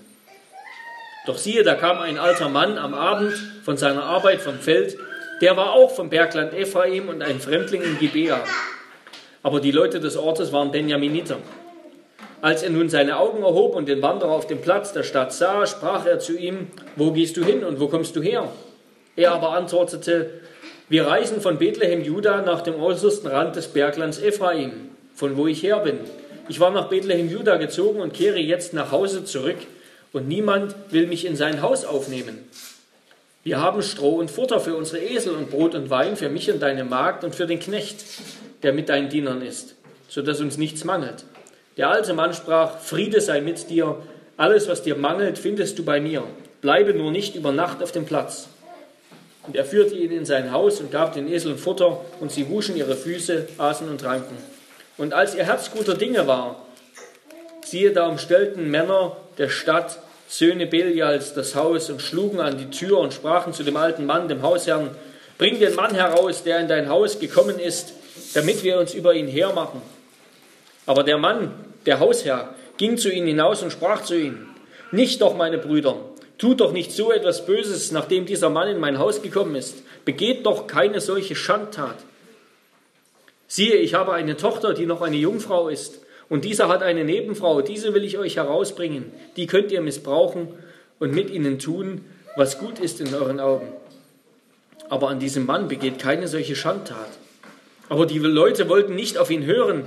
Doch 1.26 1.38
siehe, 1.38 1.64
da 1.64 1.76
kam 1.76 2.00
ein 2.00 2.18
alter 2.18 2.50
Mann 2.50 2.78
am 2.78 2.94
Abend 2.94 3.34
von 3.64 3.78
seiner 3.78 4.04
Arbeit 4.04 4.42
vom 4.42 4.60
Feld, 4.60 4.98
Der 5.42 5.58
war 5.58 5.74
auch 5.74 5.90
vom 5.90 6.12
Bergland 6.12 6.54
Ephraim 6.54 7.10
und 7.10 7.24
ein 7.24 7.40
Fremdling 7.40 7.82
in 7.82 7.98
Gibea. 7.98 8.44
Aber 9.42 9.60
die 9.60 9.72
Leute 9.72 10.00
des 10.00 10.16
Ortes 10.16 10.54
waren 10.54 10.72
Benjaminiter. 10.72 11.38
Als 12.42 12.64
er 12.64 12.72
nun 12.72 12.90
seine 12.90 13.18
Augen 13.18 13.44
erhob 13.44 13.76
und 13.76 13.88
den 13.88 14.02
Wanderer 14.02 14.32
auf 14.32 14.48
dem 14.48 14.62
Platz 14.62 14.94
der 14.94 15.04
Stadt 15.04 15.32
sah, 15.32 15.68
sprach 15.68 16.08
er 16.08 16.20
zu 16.20 16.36
ihm, 16.36 16.68
wo 16.96 17.12
gehst 17.12 17.38
du 17.38 17.46
hin 17.46 17.64
und 17.64 17.80
wo 17.80 17.88
kommst 17.88 18.16
du 18.16 18.22
her? 18.22 18.52
Er 19.16 19.34
aber 19.34 19.52
antwortete, 19.52 20.32
wir 20.90 21.06
reisen 21.06 21.40
von 21.40 21.60
Bethlehem 21.60 22.04
Juda 22.04 22.42
nach 22.42 22.62
dem 22.62 22.82
äußersten 22.82 23.30
Rand 23.30 23.56
des 23.56 23.68
Berglands 23.68 24.20
Ephraim, 24.20 24.72
von 25.14 25.38
wo 25.38 25.46
ich 25.46 25.62
her 25.62 25.80
bin. 25.80 26.00
Ich 26.50 26.60
war 26.60 26.72
nach 26.72 26.90
Bethlehem 26.90 27.30
Juda 27.30 27.58
gezogen 27.58 28.02
und 28.02 28.14
kehre 28.14 28.40
jetzt 28.40 28.74
nach 28.74 28.92
Hause 28.92 29.24
zurück, 29.24 29.58
und 30.12 30.28
niemand 30.28 30.76
will 30.90 31.08
mich 31.08 31.26
in 31.26 31.38
sein 31.38 31.62
Haus 31.62 31.86
aufnehmen. 31.86 32.40
Wir 33.44 33.62
haben 33.62 33.82
Stroh 33.82 34.16
und 34.16 34.30
Futter 34.30 34.60
für 34.60 34.76
unsere 34.76 35.02
Esel 35.02 35.36
und 35.36 35.50
Brot 35.50 35.74
und 35.76 35.90
Wein 35.90 36.18
für 36.18 36.30
mich 36.30 36.52
und 36.52 36.62
deine 36.62 36.84
Magd 36.84 37.24
und 37.24 37.36
für 37.36 37.48
den 37.48 37.60
Knecht, 37.60 38.04
der 38.64 38.74
mit 38.74 38.90
deinen 38.90 39.10
Dienern 39.10 39.42
ist, 39.42 39.76
so 40.10 40.22
dass 40.22 40.42
uns 40.42 40.58
nichts 40.58 40.84
mangelt. 40.84 41.24
Der 41.82 41.90
alte 41.90 42.14
Mann 42.14 42.36
sprach, 42.36 42.78
Friede 42.78 43.20
sei 43.22 43.42
mit 43.42 43.72
dir, 43.72 43.96
alles, 44.38 44.68
was 44.68 44.84
dir 44.84 44.96
mangelt, 44.96 45.40
findest 45.40 45.80
du 45.80 45.84
bei 45.84 46.00
mir. 46.00 46.22
Bleibe 46.62 46.94
nur 46.94 47.10
nicht 47.10 47.34
über 47.34 47.52
Nacht 47.52 47.82
auf 47.82 47.92
dem 47.92 48.06
Platz. 48.06 48.50
Und 49.48 49.56
er 49.56 49.66
führte 49.66 49.96
ihn 49.96 50.12
in 50.12 50.24
sein 50.24 50.52
Haus 50.52 50.80
und 50.80 50.92
gab 50.92 51.16
den 51.16 51.28
Eseln 51.28 51.58
Futter, 51.58 52.00
und 52.20 52.32
sie 52.32 52.50
wuschen 52.50 52.78
ihre 52.78 52.96
Füße, 52.96 53.48
aßen 53.58 53.90
und 53.90 54.00
tranken. 54.00 54.38
Und 55.00 55.16
als 55.16 55.34
ihr 55.34 55.44
Herz 55.44 55.72
guter 55.72 55.96
Dinge 55.96 56.28
war, 56.28 56.64
siehe, 57.66 57.92
da 57.94 58.06
umstellten 58.06 58.70
Männer 58.70 59.18
der 59.40 59.50
Stadt 59.50 59.98
Söhne 60.28 60.68
Belials 60.68 61.34
das 61.34 61.56
Haus 61.56 61.90
und 61.90 62.00
schlugen 62.00 62.42
an 62.42 62.60
die 62.60 62.70
Tür 62.70 63.00
und 63.00 63.12
sprachen 63.12 63.54
zu 63.54 63.64
dem 63.64 63.76
alten 63.76 64.06
Mann, 64.06 64.28
dem 64.28 64.44
Hausherrn, 64.44 64.92
bring 65.40 65.60
den 65.60 65.74
Mann 65.74 65.96
heraus, 65.96 66.44
der 66.44 66.60
in 66.60 66.68
dein 66.68 66.90
Haus 66.90 67.18
gekommen 67.18 67.58
ist, 67.58 67.94
damit 68.36 68.64
wir 68.64 68.78
uns 68.78 68.94
über 68.94 69.16
ihn 69.16 69.28
hermachen. 69.28 69.82
Aber 70.86 71.04
der 71.04 71.18
Mann, 71.18 71.71
der 71.86 72.00
Hausherr, 72.00 72.54
ging 72.78 72.98
zu 72.98 73.12
ihnen 73.12 73.28
hinaus 73.28 73.64
und 73.64 73.72
sprach 73.72 74.04
zu 74.04 74.18
ihnen, 74.18 74.48
nicht 74.92 75.22
doch, 75.22 75.36
meine 75.36 75.58
Brüder, 75.58 75.98
tut 76.38 76.60
doch 76.60 76.72
nicht 76.72 76.92
so 76.92 77.12
etwas 77.12 77.46
Böses, 77.46 77.92
nachdem 77.92 78.26
dieser 78.26 78.50
Mann 78.50 78.68
in 78.68 78.80
mein 78.80 78.98
Haus 79.00 79.22
gekommen 79.22 79.56
ist. 79.56 79.84
Begeht 80.06 80.46
doch 80.46 80.68
keine 80.68 81.00
solche 81.00 81.36
Schandtat. 81.36 81.98
Siehe, 83.48 83.76
ich 83.76 83.94
habe 83.94 84.14
eine 84.14 84.38
Tochter, 84.38 84.74
die 84.74 84.86
noch 84.86 85.02
eine 85.02 85.18
Jungfrau 85.18 85.70
ist. 85.70 86.02
Und 86.30 86.46
dieser 86.46 86.70
hat 86.70 86.82
eine 86.82 87.04
Nebenfrau, 87.04 87.62
diese 87.62 87.94
will 87.94 88.06
ich 88.06 88.18
euch 88.18 88.38
herausbringen. 88.38 89.12
Die 89.36 89.48
könnt 89.48 89.72
ihr 89.72 89.82
missbrauchen 89.82 90.48
und 91.00 91.14
mit 91.14 91.30
ihnen 91.30 91.60
tun, 91.60 92.06
was 92.36 92.58
gut 92.58 92.80
ist 92.80 93.02
in 93.02 93.14
euren 93.14 93.40
Augen. 93.40 93.68
Aber 94.90 95.10
an 95.10 95.20
diesem 95.20 95.46
Mann 95.46 95.68
begeht 95.68 96.00
keine 96.00 96.28
solche 96.28 96.56
Schandtat. 96.56 97.10
Aber 97.90 98.06
die 98.06 98.20
Leute 98.20 98.70
wollten 98.70 98.96
nicht 98.96 99.18
auf 99.18 99.30
ihn 99.30 99.46
hören. 99.46 99.84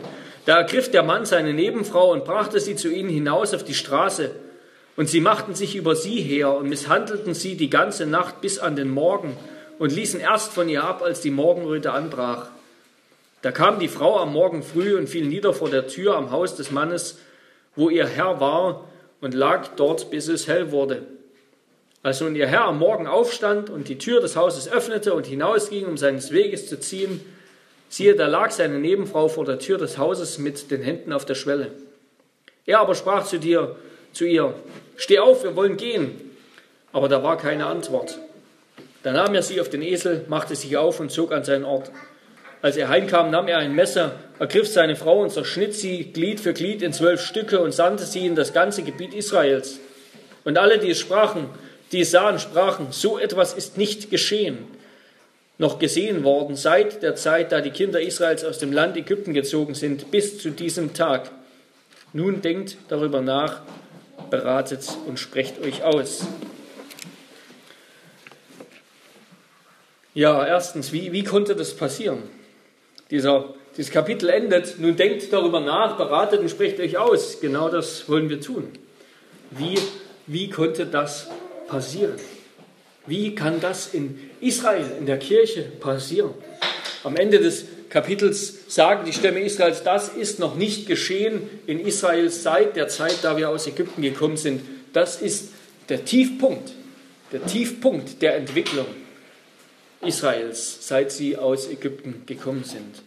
Da 0.47 0.59
ergriff 0.59 0.91
der 0.91 1.03
Mann 1.03 1.25
seine 1.25 1.55
Nebenfrau 1.55 2.13
und 2.13 2.25
brachte 2.25 2.61
sie 2.61 2.77
zu 2.77 2.89
ihnen 2.89 3.09
hinaus 3.09 3.55
auf 3.55 3.65
die 3.65 3.75
Straße. 3.75 4.31
Und 4.97 5.09
sie 5.09 5.21
machten 5.21 5.55
sich 5.55 5.75
über 5.75 5.97
sie 5.97 6.21
her 6.21 6.55
und 6.55 6.69
misshandelten 6.69 7.35
sie 7.35 7.57
die 7.57 7.71
ganze 7.71 8.07
Nacht 8.07 8.41
bis 8.41 8.59
an 8.59 8.77
den 8.77 8.91
Morgen 8.91 9.37
und 9.79 9.93
ließen 9.93 10.21
erst 10.21 10.53
von 10.53 10.69
ihr 10.69 10.85
ab, 10.85 11.03
als 11.03 11.21
die 11.21 11.31
Morgenröte 11.31 11.93
anbrach. 11.93 12.49
Da 13.43 13.51
kam 13.51 13.79
die 13.79 13.89
Frau 13.89 14.19
am 14.19 14.33
Morgen 14.33 14.63
früh 14.63 14.97
und 14.97 15.09
fiel 15.09 15.27
nieder 15.27 15.53
vor 15.53 15.69
der 15.69 15.87
Tür 15.87 16.17
am 16.17 16.31
Haus 16.31 16.57
des 16.57 16.71
Mannes, 16.71 17.19
wo 17.77 17.91
ihr 17.91 18.07
Herr 18.07 18.41
war, 18.41 18.89
und 19.21 19.35
lag 19.35 19.69
dort, 19.77 20.11
bis 20.11 20.29
es 20.29 20.49
hell 20.49 20.71
wurde. 20.71 21.03
Als 22.03 22.21
nun 22.21 22.37
ihr 22.37 22.47
Herr 22.47 22.67
am 22.67 22.79
Morgen 22.79 23.07
aufstand 23.07 23.71
und 23.71 23.89
die 23.89 23.99
Tür 23.99 24.21
des 24.21 24.37
Hauses 24.37 24.71
öffnete 24.71 25.15
und 25.15 25.27
hinausging, 25.27 25.87
um 25.87 25.97
seines 25.97 26.31
Weges 26.31 26.69
zu 26.69 26.79
ziehen, 26.79 27.21
siehe, 27.95 28.17
da 28.17 28.27
lag 28.27 28.51
seine 28.51 28.81
Nebenfrau 28.81 29.29
vor 29.29 29.45
der 29.45 29.61
Tür 29.61 29.79
des 29.79 29.99
Hauses 29.99 30.39
mit 30.39 30.73
den 30.73 30.83
Händen 30.83 31.13
auf 31.13 31.25
der 31.25 31.37
Schwelle. 31.37 31.71
Er 32.67 32.81
aber 32.81 32.97
sprach 32.97 33.25
zu 33.25 33.39
dir, 33.39 33.77
zu 34.13 34.25
ihr, 34.25 34.53
steh 34.97 35.21
auf, 35.21 35.45
wir 35.45 35.55
wollen 35.55 35.77
gehen. 35.77 36.33
Aber 36.93 37.09
da 37.09 37.23
war 37.23 37.39
keine 37.39 37.67
Antwort. 37.67 38.19
Da 39.05 39.13
nahm 39.13 39.35
er 39.35 39.43
sie 39.43 39.61
auf 39.61 39.69
den 39.69 39.83
Esel, 39.83 40.25
machte 40.29 40.57
sich 40.57 40.77
auf 40.77 40.99
und 40.99 41.13
zog 41.13 41.33
an 41.33 41.45
seinen 41.45 41.65
Ort. 41.65 41.93
Als 42.63 42.77
er 42.77 42.89
heimkam, 42.89 43.31
nahm 43.31 43.47
er 43.47 43.59
ein 43.59 43.75
Messer, 43.75 44.13
ergriff 44.41 44.67
seine 44.67 44.97
Frau 44.97 45.21
und 45.21 45.31
zerschnitt 45.31 45.75
sie 45.75 46.13
Glied 46.13 46.41
für 46.41 46.53
Glied 46.53 46.83
in 46.83 46.93
zwölf 46.93 47.21
Stücke 47.21 47.61
und 47.61 47.73
sandte 47.73 48.07
sie 48.07 48.27
in 48.27 48.35
das 48.35 48.53
ganze 48.53 48.83
Gebiet 48.83 49.15
Israels. 49.15 49.79
Und 50.45 50.59
alle, 50.59 50.79
die 50.79 50.91
es 50.91 50.99
sprachen, 50.99 51.49
die 51.93 52.01
es 52.01 52.11
sahen, 52.11 52.41
sprachen, 52.41 52.89
so 52.91 53.19
etwas 53.19 53.53
ist 53.53 53.79
nicht 53.79 54.11
geschehen, 54.11 54.67
noch 55.59 55.79
gesehen 55.79 56.25
worden 56.25 56.57
seit 56.57 57.03
der 57.03 57.15
Zeit, 57.15 57.53
da 57.53 57.61
die 57.61 57.71
Kinder 57.71 58.01
Israels 58.01 58.45
aus 58.45 58.59
dem 58.59 58.73
Land 58.73 58.97
Ägypten 58.97 59.35
gezogen 59.35 59.75
sind, 59.75 60.11
bis 60.11 60.39
zu 60.39 60.51
diesem 60.51 60.95
Tag. 60.95 61.31
Nun 62.13 62.43
denkt 62.43 62.77
darüber 62.89 63.21
nach, 63.21 63.63
beratet 64.31 64.87
und 65.07 65.19
sprecht 65.19 65.61
euch 65.61 65.83
aus. 65.83 66.27
Ja, 70.13 70.47
erstens, 70.47 70.93
wie, 70.93 71.13
wie 71.13 71.25
konnte 71.25 71.57
das 71.57 71.75
passieren? 71.75 72.23
dieser, 73.11 73.55
dieses 73.77 73.93
Kapitel 73.93 74.29
endet. 74.29 74.79
Nun 74.79 74.97
denkt 74.97 75.33
darüber 75.33 75.61
nach, 75.61 75.97
beratet 75.97 76.41
und 76.41 76.51
sprecht 76.51 76.81
euch 76.81 76.99
aus. 76.99 77.41
Genau 77.41 77.69
das 77.69 78.09
wollen 78.09 78.29
wir 78.29 78.41
tun. 78.41 78.73
Wie, 79.51 79.79
wie 80.27 80.51
konnte 80.51 80.87
das 80.87 81.29
passieren? 81.69 82.17
Wie 83.07 83.35
kann 83.35 83.61
das 83.61 83.93
in 83.93 84.19
Israel, 84.41 84.87
in 84.99 85.07
der 85.07 85.19
Kirche 85.19 85.63
passieren? 85.63 86.31
Am 87.03 87.17
Ende 87.17 87.39
des 87.39 87.67
Kapitels 87.91 88.55
sagen 88.67 89.05
die 89.05 89.13
Stämme 89.13 89.41
Israels, 89.41 89.83
das 89.85 90.09
ist 90.09 90.39
noch 90.39 90.57
nicht 90.57 90.87
geschehen 90.87 91.43
in 91.67 91.79
Israel 91.79 92.31
seit 92.31 92.77
der 92.77 92.89
Zeit, 92.89 93.19
da 93.23 93.37
wir 93.37 93.51
aus 93.51 93.67
Ägypten 93.67 94.03
gekommen 94.03 94.37
sind. 94.37 94.63
Das 94.93 95.21
ist 95.21 95.51
der 95.89 96.05
Tiefpunkt, 96.05 96.73
der 97.31 97.45
Tiefpunkt 97.45 98.23
der 98.23 98.37
Entwicklung 98.37 98.87
Israels, 100.01 100.79
seit 100.81 101.13
sie 101.13 101.37
aus 101.37 101.69
Ägypten 101.69 102.23
gekommen 102.27 102.65
sind. 102.65 103.03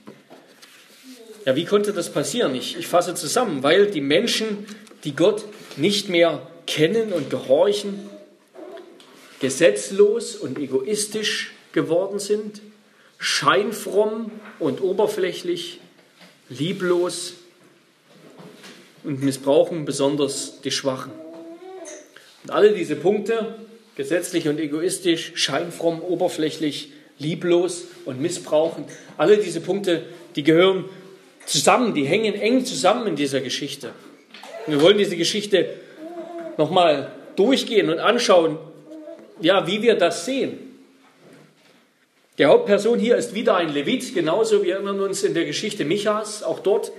Ja, 1.46 1.56
wie 1.56 1.66
konnte 1.66 1.94
das 1.94 2.12
passieren? 2.12 2.56
Ich, 2.56 2.78
ich 2.78 2.88
fasse 2.88 3.16
zusammen, 3.16 3.64
weil 3.64 3.88
die 3.88 4.02
Menschen, 4.02 4.66
die 5.04 5.16
Gott 5.16 5.46
nicht 5.76 6.10
mehr 6.10 6.46
kennen 6.66 7.14
und 7.14 7.30
gehorchen, 7.30 8.10
gesetzlos 9.40 10.36
und 10.36 10.58
egoistisch 10.58 11.54
geworden 11.72 12.20
sind, 12.20 12.62
scheinfromm 13.18 14.32
und 14.60 14.82
oberflächlich, 14.82 15.80
lieblos 16.50 17.34
und 19.04 19.24
missbrauchen 19.24 19.86
besonders 19.86 20.62
die 20.62 20.72
Schwachen. 20.72 21.12
Und 22.44 22.52
alle 22.52 22.74
diese 22.74 22.96
Punkte 22.96 23.56
gesetzlich 23.96 24.48
und 24.48 24.60
egoistisch, 24.60 25.32
scheinfromm, 25.36 26.02
oberflächlich, 26.02 26.92
lieblos 27.18 27.86
und 28.06 28.22
missbrauchend. 28.22 28.88
Alle 29.18 29.38
diese 29.38 29.60
Punkte, 29.60 30.04
die 30.36 30.44
gehören 30.44 30.86
zusammen, 31.48 31.96
die 31.96 32.06
hängen 32.06 32.36
eng 32.36 32.64
zusammen 32.64 33.08
in 33.08 33.16
dieser 33.16 33.42
Geschichte. 33.42 33.92
Und 34.66 34.74
wir 34.74 34.82
wollen 34.82 35.00
diese 35.00 35.18
Geschichte 35.18 35.70
nochmal 36.58 37.12
durchgehen 37.36 37.90
und 37.90 38.00
anschauen, 38.00 38.58
ja, 39.42 39.68
wie 39.68 39.82
wir 39.82 39.96
das 39.96 40.26
sehen. 40.26 40.60
Die 42.38 42.46
Hauptperson 42.46 43.00
hier 43.00 43.18
ist 43.18 43.34
wieder 43.34 43.56
ein 43.56 43.70
Levit, 43.70 44.14
genauso 44.14 44.64
wir 44.64 44.76
erinnern 44.76 45.00
uns 45.00 45.24
in 45.24 45.34
der 45.34 45.46
Geschichte 45.46 45.86
Michas. 45.86 46.44
Auch 46.44 46.60
dort 46.60 46.92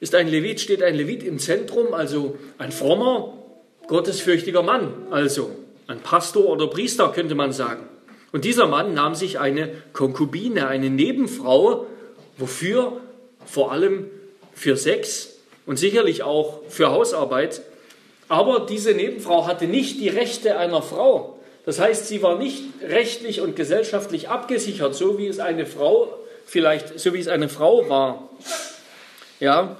ist 0.00 0.14
ein 0.14 0.26
Levit, 0.26 0.60
steht 0.60 0.82
ein 0.82 0.94
Levit 0.94 1.22
im 1.22 1.38
Zentrum, 1.38 1.92
also 1.92 2.38
ein 2.56 2.72
frommer, 2.72 3.34
gottesfürchtiger 3.86 4.62
Mann, 4.62 5.06
also 5.10 5.50
ein 5.86 6.00
Pastor 6.00 6.46
oder 6.46 6.66
Priester 6.66 7.10
könnte 7.10 7.34
man 7.34 7.52
sagen. 7.52 7.86
Und 8.32 8.44
dieser 8.44 8.66
Mann 8.66 8.94
nahm 8.94 9.14
sich 9.14 9.38
eine 9.38 9.70
Konkubine, 9.92 10.66
eine 10.66 10.90
Nebenfrau, 10.90 11.86
wofür 12.38 13.00
vor 13.44 13.70
allem 13.70 14.06
für 14.54 14.76
Sex 14.76 15.36
und 15.66 15.78
sicherlich 15.78 16.22
auch 16.22 16.62
für 16.68 16.90
Hausarbeit. 16.90 17.60
Aber 18.28 18.60
diese 18.60 18.92
Nebenfrau 18.92 19.46
hatte 19.46 19.66
nicht 19.66 20.00
die 20.00 20.08
Rechte 20.08 20.56
einer 20.56 20.82
Frau. 20.82 21.33
Das 21.66 21.78
heißt, 21.78 22.08
sie 22.08 22.22
war 22.22 22.36
nicht 22.38 22.62
rechtlich 22.82 23.40
und 23.40 23.56
gesellschaftlich 23.56 24.28
abgesichert, 24.28 24.94
so 24.94 25.18
wie 25.18 25.26
es 25.26 25.38
eine 25.38 25.66
Frau 25.66 26.18
vielleicht, 26.46 26.98
so 27.00 27.14
wie 27.14 27.20
es 27.20 27.28
eine 27.28 27.48
Frau 27.48 27.88
war. 27.88 28.28
Ja, 29.40 29.76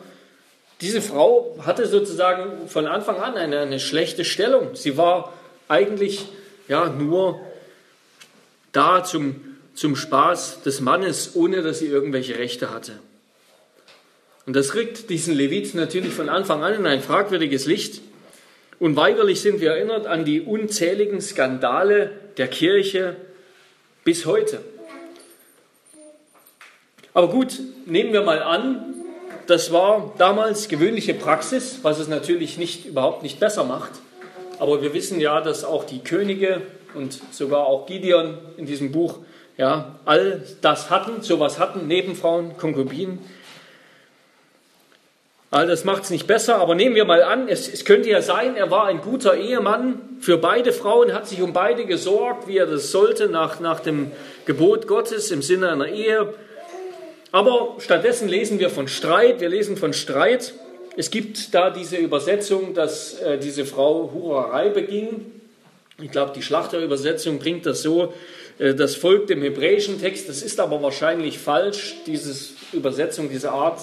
diese 0.80 1.02
Frau 1.02 1.56
hatte 1.64 1.86
sozusagen 1.86 2.68
von 2.68 2.86
Anfang 2.86 3.16
an 3.16 3.34
eine, 3.36 3.60
eine 3.60 3.80
schlechte 3.80 4.24
Stellung. 4.24 4.74
Sie 4.74 4.96
war 4.96 5.32
eigentlich 5.68 6.26
ja 6.68 6.88
nur 6.88 7.40
da 8.72 9.04
zum, 9.04 9.56
zum 9.74 9.94
Spaß 9.94 10.62
des 10.62 10.80
Mannes, 10.80 11.36
ohne 11.36 11.62
dass 11.62 11.78
sie 11.78 11.86
irgendwelche 11.86 12.38
Rechte 12.38 12.70
hatte. 12.70 12.92
Und 14.46 14.56
das 14.56 14.74
rückt 14.74 15.10
diesen 15.10 15.34
Leviten 15.34 15.78
natürlich 15.78 16.12
von 16.12 16.28
Anfang 16.28 16.62
an 16.62 16.74
in 16.74 16.86
ein 16.86 17.00
fragwürdiges 17.00 17.66
Licht. 17.66 18.02
Unweigerlich 18.84 19.40
sind 19.40 19.62
wir 19.62 19.70
erinnert 19.70 20.06
an 20.06 20.26
die 20.26 20.42
unzähligen 20.42 21.22
Skandale 21.22 22.10
der 22.36 22.48
Kirche 22.48 23.16
bis 24.04 24.26
heute. 24.26 24.60
Aber 27.14 27.28
gut, 27.28 27.58
nehmen 27.86 28.12
wir 28.12 28.20
mal 28.20 28.42
an, 28.42 28.84
das 29.46 29.72
war 29.72 30.12
damals 30.18 30.68
gewöhnliche 30.68 31.14
Praxis, 31.14 31.78
was 31.80 31.98
es 31.98 32.08
natürlich 32.08 32.58
nicht, 32.58 32.84
überhaupt 32.84 33.22
nicht 33.22 33.40
besser 33.40 33.64
macht. 33.64 33.92
Aber 34.58 34.82
wir 34.82 34.92
wissen 34.92 35.18
ja, 35.18 35.40
dass 35.40 35.64
auch 35.64 35.84
die 35.84 36.00
Könige 36.00 36.60
und 36.92 37.18
sogar 37.32 37.64
auch 37.64 37.86
Gideon 37.86 38.36
in 38.58 38.66
diesem 38.66 38.92
Buch 38.92 39.20
ja, 39.56 39.98
all 40.04 40.42
das 40.60 40.90
hatten, 40.90 41.22
sowas 41.22 41.58
hatten, 41.58 41.86
Nebenfrauen, 41.86 42.58
Konkubinen. 42.58 43.20
All 45.54 45.68
das 45.68 45.84
macht 45.84 46.02
es 46.02 46.10
nicht 46.10 46.26
besser, 46.26 46.56
aber 46.56 46.74
nehmen 46.74 46.96
wir 46.96 47.04
mal 47.04 47.22
an, 47.22 47.46
es, 47.46 47.72
es, 47.72 47.84
könnte 47.84 48.10
ja 48.10 48.20
sein, 48.22 48.56
er 48.56 48.72
war 48.72 48.86
ein 48.86 49.00
guter 49.00 49.36
Ehemann 49.36 50.00
für 50.18 50.36
beide 50.36 50.72
Frauen, 50.72 51.14
hat 51.14 51.28
sich 51.28 51.42
um 51.42 51.52
beide 51.52 51.86
gesorgt, 51.86 52.48
wie 52.48 52.58
er 52.58 52.66
das 52.66 52.90
sollte, 52.90 53.28
nach, 53.28 53.60
nach 53.60 53.78
dem 53.78 54.10
Gebot 54.46 54.88
Gottes 54.88 55.30
im 55.30 55.42
Sinne 55.42 55.70
einer 55.70 55.86
Ehe. 55.86 56.34
Aber 57.30 57.76
stattdessen 57.78 58.28
lesen 58.28 58.58
wir 58.58 58.68
von 58.68 58.88
Streit, 58.88 59.40
wir 59.40 59.48
lesen 59.48 59.76
von 59.76 59.92
Streit. 59.92 60.54
Es 60.96 61.12
gibt 61.12 61.54
da 61.54 61.70
diese 61.70 61.98
Übersetzung, 61.98 62.74
dass 62.74 63.20
äh, 63.20 63.38
diese 63.38 63.64
Frau 63.64 64.10
Hurerei 64.12 64.70
beging. 64.70 65.24
Ich 66.02 66.10
glaube, 66.10 66.32
die 66.34 66.42
Schlachterübersetzung 66.42 67.38
bringt 67.38 67.64
das 67.64 67.80
so, 67.80 68.12
äh, 68.58 68.74
das 68.74 68.96
folgt 68.96 69.30
dem 69.30 69.40
hebräischen 69.40 70.00
Text. 70.00 70.28
Das 70.28 70.42
ist 70.42 70.58
aber 70.58 70.82
wahrscheinlich 70.82 71.38
falsch, 71.38 71.94
diese 72.08 72.34
Übersetzung, 72.72 73.30
diese 73.30 73.52
Art. 73.52 73.78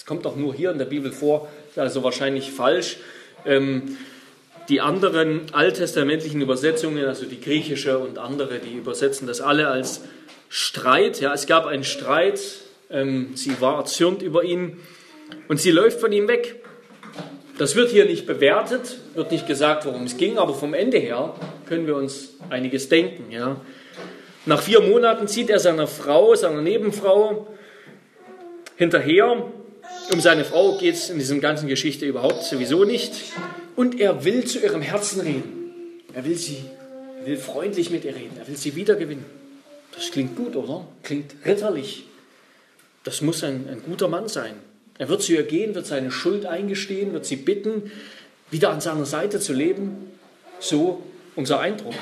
Das 0.00 0.06
kommt 0.06 0.24
doch 0.24 0.34
nur 0.34 0.54
hier 0.54 0.70
in 0.70 0.78
der 0.78 0.86
Bibel 0.86 1.12
vor, 1.12 1.46
also 1.76 2.02
wahrscheinlich 2.02 2.52
falsch. 2.52 2.96
Ähm, 3.44 3.98
die 4.70 4.80
anderen 4.80 5.42
alttestamentlichen 5.52 6.40
Übersetzungen, 6.40 7.04
also 7.04 7.26
die 7.26 7.38
griechische 7.38 7.98
und 7.98 8.16
andere, 8.16 8.60
die 8.60 8.78
übersetzen 8.78 9.26
das 9.26 9.42
alle 9.42 9.68
als 9.68 10.00
Streit. 10.48 11.20
Ja, 11.20 11.34
es 11.34 11.46
gab 11.46 11.66
einen 11.66 11.84
Streit. 11.84 12.40
Ähm, 12.90 13.32
sie 13.34 13.60
war 13.60 13.76
erzürnt 13.76 14.22
über 14.22 14.42
ihn 14.42 14.78
und 15.48 15.60
sie 15.60 15.70
läuft 15.70 16.00
von 16.00 16.12
ihm 16.12 16.28
weg. 16.28 16.62
Das 17.58 17.76
wird 17.76 17.90
hier 17.90 18.06
nicht 18.06 18.26
bewertet, 18.26 19.00
wird 19.14 19.30
nicht 19.30 19.46
gesagt, 19.46 19.84
worum 19.84 20.04
es 20.04 20.16
ging, 20.16 20.38
aber 20.38 20.54
vom 20.54 20.72
Ende 20.72 20.96
her 20.96 21.34
können 21.68 21.86
wir 21.86 21.96
uns 21.96 22.36
einiges 22.48 22.88
denken. 22.88 23.30
Ja. 23.30 23.60
Nach 24.46 24.62
vier 24.62 24.80
Monaten 24.80 25.28
zieht 25.28 25.50
er 25.50 25.58
seiner 25.58 25.86
Frau, 25.86 26.34
seiner 26.34 26.62
Nebenfrau 26.62 27.48
hinterher. 28.76 29.44
Um 30.12 30.20
seine 30.20 30.44
Frau 30.44 30.76
geht 30.76 30.94
es 30.94 31.10
in 31.10 31.18
dieser 31.18 31.38
ganzen 31.38 31.68
Geschichte 31.68 32.04
überhaupt 32.04 32.44
sowieso 32.44 32.84
nicht. 32.84 33.12
Und 33.76 34.00
er 34.00 34.24
will 34.24 34.44
zu 34.44 34.58
ihrem 34.58 34.82
Herzen 34.82 35.20
reden. 35.20 35.70
Er 36.14 36.24
will 36.24 36.36
sie, 36.36 36.64
er 37.20 37.26
will 37.26 37.36
freundlich 37.36 37.90
mit 37.90 38.04
ihr 38.04 38.14
reden. 38.14 38.36
Er 38.38 38.48
will 38.48 38.56
sie 38.56 38.74
wiedergewinnen. 38.74 39.24
Das 39.94 40.10
klingt 40.10 40.36
gut, 40.36 40.56
oder? 40.56 40.86
Klingt 41.02 41.34
ritterlich. 41.44 42.04
Das 43.04 43.20
muss 43.20 43.44
ein, 43.44 43.68
ein 43.68 43.82
guter 43.84 44.08
Mann 44.08 44.28
sein. 44.28 44.54
Er 44.98 45.08
wird 45.08 45.22
zu 45.22 45.32
ihr 45.32 45.44
gehen, 45.44 45.74
wird 45.74 45.86
seine 45.86 46.10
Schuld 46.10 46.44
eingestehen, 46.44 47.12
wird 47.12 47.24
sie 47.24 47.36
bitten, 47.36 47.90
wieder 48.50 48.70
an 48.70 48.80
seiner 48.80 49.06
Seite 49.06 49.40
zu 49.40 49.52
leben. 49.52 50.10
So 50.58 51.02
unser 51.36 51.60
Eindruck. 51.60 51.94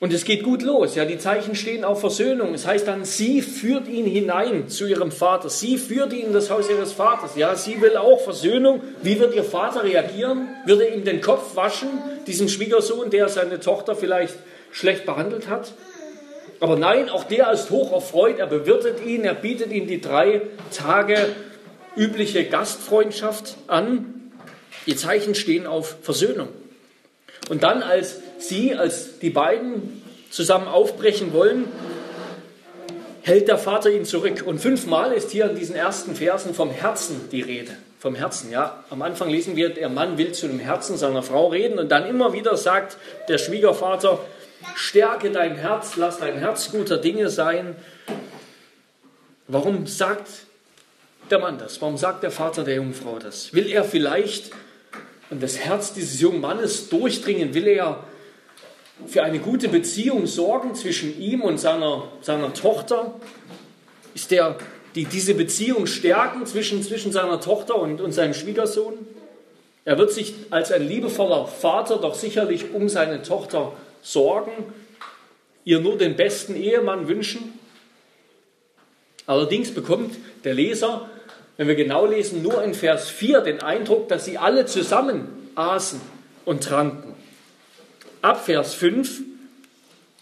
Und 0.00 0.12
es 0.12 0.24
geht 0.24 0.44
gut 0.44 0.62
los. 0.62 0.94
Ja, 0.94 1.04
die 1.04 1.18
Zeichen 1.18 1.56
stehen 1.56 1.82
auf 1.82 2.00
Versöhnung. 2.00 2.54
Es 2.54 2.66
heißt 2.66 2.86
dann, 2.86 3.04
sie 3.04 3.42
führt 3.42 3.88
ihn 3.88 4.06
hinein 4.06 4.68
zu 4.68 4.86
ihrem 4.86 5.10
Vater. 5.10 5.48
Sie 5.48 5.76
führt 5.76 6.12
ihn 6.12 6.26
in 6.26 6.32
das 6.32 6.50
Haus 6.50 6.70
ihres 6.70 6.92
Vaters. 6.92 7.34
Ja, 7.34 7.56
sie 7.56 7.80
will 7.80 7.96
auch 7.96 8.20
Versöhnung. 8.20 8.80
Wie 9.02 9.18
wird 9.18 9.34
ihr 9.34 9.42
Vater 9.42 9.82
reagieren? 9.82 10.48
Wird 10.66 10.82
er 10.82 10.94
ihm 10.94 11.04
den 11.04 11.20
Kopf 11.20 11.56
waschen, 11.56 11.88
diesem 12.28 12.48
Schwiegersohn, 12.48 13.10
der 13.10 13.28
seine 13.28 13.58
Tochter 13.58 13.96
vielleicht 13.96 14.36
schlecht 14.70 15.04
behandelt 15.04 15.48
hat? 15.48 15.72
Aber 16.60 16.76
nein, 16.76 17.08
auch 17.08 17.24
der 17.24 17.50
ist 17.50 17.70
hoch 17.70 17.92
erfreut, 17.92 18.38
er 18.38 18.46
bewirtet 18.46 19.04
ihn, 19.04 19.24
er 19.24 19.34
bietet 19.34 19.72
ihm 19.72 19.86
die 19.86 20.00
drei 20.00 20.42
Tage 20.72 21.34
übliche 21.96 22.44
Gastfreundschaft 22.44 23.56
an. 23.66 24.32
Die 24.86 24.96
Zeichen 24.96 25.34
stehen 25.34 25.66
auf 25.66 25.96
Versöhnung. 26.02 26.48
Und 27.48 27.62
dann, 27.62 27.82
als 27.82 28.20
sie, 28.38 28.74
als 28.74 29.18
die 29.18 29.30
beiden 29.30 30.02
zusammen 30.30 30.68
aufbrechen 30.68 31.32
wollen, 31.32 31.66
hält 33.22 33.48
der 33.48 33.58
Vater 33.58 33.90
ihn 33.90 34.04
zurück. 34.04 34.42
Und 34.44 34.58
fünfmal 34.58 35.12
ist 35.12 35.30
hier 35.30 35.50
in 35.50 35.56
diesen 35.56 35.76
ersten 35.76 36.14
Versen 36.14 36.54
vom 36.54 36.70
Herzen 36.70 37.28
die 37.30 37.42
Rede. 37.42 37.72
Vom 37.98 38.14
Herzen, 38.14 38.50
ja. 38.50 38.84
Am 38.90 39.02
Anfang 39.02 39.28
lesen 39.28 39.56
wir, 39.56 39.70
der 39.70 39.88
Mann 39.88 40.18
will 40.18 40.32
zu 40.32 40.46
dem 40.46 40.60
Herzen 40.60 40.96
seiner 40.96 41.22
Frau 41.22 41.48
reden 41.48 41.78
und 41.78 41.90
dann 41.90 42.06
immer 42.06 42.32
wieder 42.32 42.56
sagt 42.56 42.96
der 43.28 43.38
Schwiegervater, 43.38 44.20
Stärke 44.74 45.30
dein 45.30 45.56
Herz, 45.56 45.96
lass 45.96 46.18
dein 46.18 46.38
Herz 46.38 46.70
guter 46.70 46.98
Dinge 46.98 47.28
sein. 47.28 47.76
Warum 49.46 49.86
sagt 49.86 50.28
der 51.30 51.38
Mann 51.38 51.58
das? 51.58 51.80
Warum 51.80 51.96
sagt 51.96 52.22
der 52.22 52.30
Vater 52.30 52.64
der 52.64 52.76
jungen 52.76 52.94
Frau 52.94 53.18
das? 53.18 53.52
Will 53.52 53.66
er 53.66 53.84
vielleicht 53.84 54.50
in 55.30 55.40
das 55.40 55.58
Herz 55.58 55.92
dieses 55.92 56.20
jungen 56.20 56.40
Mannes 56.40 56.88
durchdringen? 56.88 57.54
Will 57.54 57.66
er 57.66 58.04
für 59.06 59.22
eine 59.22 59.38
gute 59.38 59.68
Beziehung 59.68 60.26
sorgen 60.26 60.74
zwischen 60.74 61.20
ihm 61.20 61.42
und 61.42 61.58
seiner, 61.58 62.08
seiner 62.20 62.52
Tochter? 62.54 63.14
Ist 64.14 64.30
der 64.30 64.56
die 64.94 65.04
diese 65.04 65.34
Beziehung 65.34 65.86
stärken 65.86 66.46
zwischen, 66.46 66.82
zwischen 66.82 67.12
seiner 67.12 67.40
Tochter 67.40 67.76
und, 67.76 68.00
und 68.00 68.12
seinem 68.12 68.34
Schwiegersohn? 68.34 68.94
Er 69.84 69.98
wird 69.98 70.12
sich 70.12 70.34
als 70.50 70.72
ein 70.72 70.86
liebevoller 70.86 71.46
Vater 71.46 71.98
doch 71.98 72.14
sicherlich 72.14 72.72
um 72.72 72.88
seine 72.88 73.22
Tochter 73.22 73.72
sorgen, 74.02 74.52
ihr 75.64 75.80
nur 75.80 75.96
den 75.96 76.16
besten 76.16 76.56
Ehemann 76.56 77.08
wünschen. 77.08 77.58
Allerdings 79.26 79.72
bekommt 79.72 80.16
der 80.44 80.54
Leser, 80.54 81.08
wenn 81.58 81.68
wir 81.68 81.74
genau 81.74 82.06
lesen, 82.06 82.42
nur 82.42 82.64
in 82.64 82.72
Vers 82.72 83.10
4 83.10 83.42
den 83.42 83.60
Eindruck, 83.60 84.08
dass 84.08 84.24
sie 84.24 84.38
alle 84.38 84.64
zusammen 84.64 85.50
aßen 85.54 86.00
und 86.46 86.64
tranken. 86.64 87.14
Ab 88.22 88.46
Vers 88.46 88.72
5, 88.72 89.20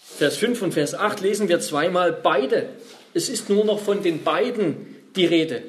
Vers 0.02 0.36
5 0.38 0.62
und 0.62 0.74
Vers 0.74 0.94
8 0.94 1.20
lesen 1.20 1.48
wir 1.48 1.60
zweimal 1.60 2.12
beide. 2.12 2.70
Es 3.14 3.28
ist 3.28 3.48
nur 3.48 3.64
noch 3.64 3.78
von 3.78 4.02
den 4.02 4.24
beiden 4.24 4.96
die 5.14 5.26
Rede. 5.26 5.62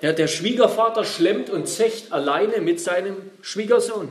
Ja, 0.00 0.12
der 0.12 0.28
Schwiegervater 0.28 1.04
schlemmt 1.04 1.50
und 1.50 1.66
zecht 1.66 2.12
alleine 2.12 2.60
mit 2.60 2.78
seinem 2.78 3.16
Schwiegersohn. 3.40 4.10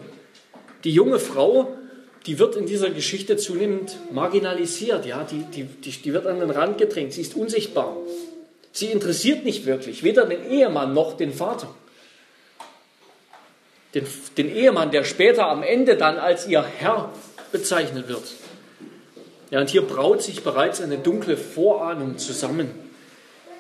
Die 0.83 0.91
junge 0.91 1.19
Frau 1.19 1.77
die 2.25 2.39
wird 2.39 2.55
in 2.55 2.65
dieser 2.65 2.89
Geschichte 2.89 3.37
zunehmend 3.37 3.97
marginalisiert, 4.11 5.05
ja, 5.05 5.23
die, 5.23 5.43
die, 5.43 5.63
die, 5.63 5.91
die 5.91 6.13
wird 6.13 6.25
an 6.25 6.39
den 6.39 6.49
Rand 6.49 6.77
gedrängt, 6.77 7.13
sie 7.13 7.21
ist 7.21 7.35
unsichtbar. 7.35 7.95
Sie 8.75 8.91
interessiert 8.91 9.45
nicht 9.45 9.65
wirklich, 9.65 10.03
weder 10.03 10.25
den 10.25 10.51
Ehemann 10.51 10.93
noch 10.93 11.15
den 11.15 11.31
Vater. 11.33 11.73
Den, 13.93 14.05
den 14.37 14.53
Ehemann, 14.53 14.91
der 14.91 15.05
später 15.05 15.47
am 15.47 15.63
Ende 15.63 15.95
dann 15.95 16.17
als 16.17 16.45
ihr 16.45 16.61
Herr 16.61 17.13
bezeichnet 17.53 18.09
wird. 18.09 18.25
Ja, 19.49 19.61
und 19.61 19.69
hier 19.69 19.83
braut 19.83 20.21
sich 20.21 20.43
bereits 20.43 20.81
eine 20.81 20.97
dunkle 20.97 21.37
Vorahnung 21.37 22.17
zusammen, 22.17 22.69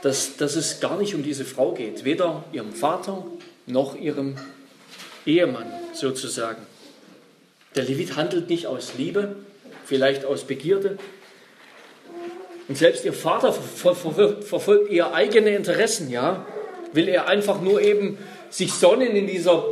dass, 0.01 0.35
dass 0.35 0.57
es 0.57 0.81
gar 0.81 0.97
nicht 0.97 1.15
um 1.15 1.23
diese 1.23 1.45
Frau 1.45 1.71
geht, 1.71 2.03
weder 2.03 2.43
ihrem 2.51 2.73
Vater 2.73 3.25
noch 3.67 3.95
ihrem 3.95 4.35
Ehemann 5.25 5.71
sozusagen. 5.93 6.61
Der 7.75 7.85
Levit 7.85 8.17
handelt 8.17 8.49
nicht 8.49 8.67
aus 8.67 8.95
Liebe, 8.97 9.37
vielleicht 9.85 10.25
aus 10.25 10.43
Begierde. 10.43 10.97
Und 12.67 12.77
selbst 12.77 13.05
ihr 13.05 13.13
Vater 13.13 13.53
verfolgt 13.53 14.91
eher 14.91 15.13
eigene 15.13 15.55
Interessen, 15.55 16.09
ja. 16.09 16.45
Will 16.93 17.07
er 17.07 17.27
einfach 17.27 17.61
nur 17.61 17.81
eben 17.81 18.17
sich 18.49 18.73
sonnen 18.73 19.15
in 19.15 19.27
dieser, 19.27 19.65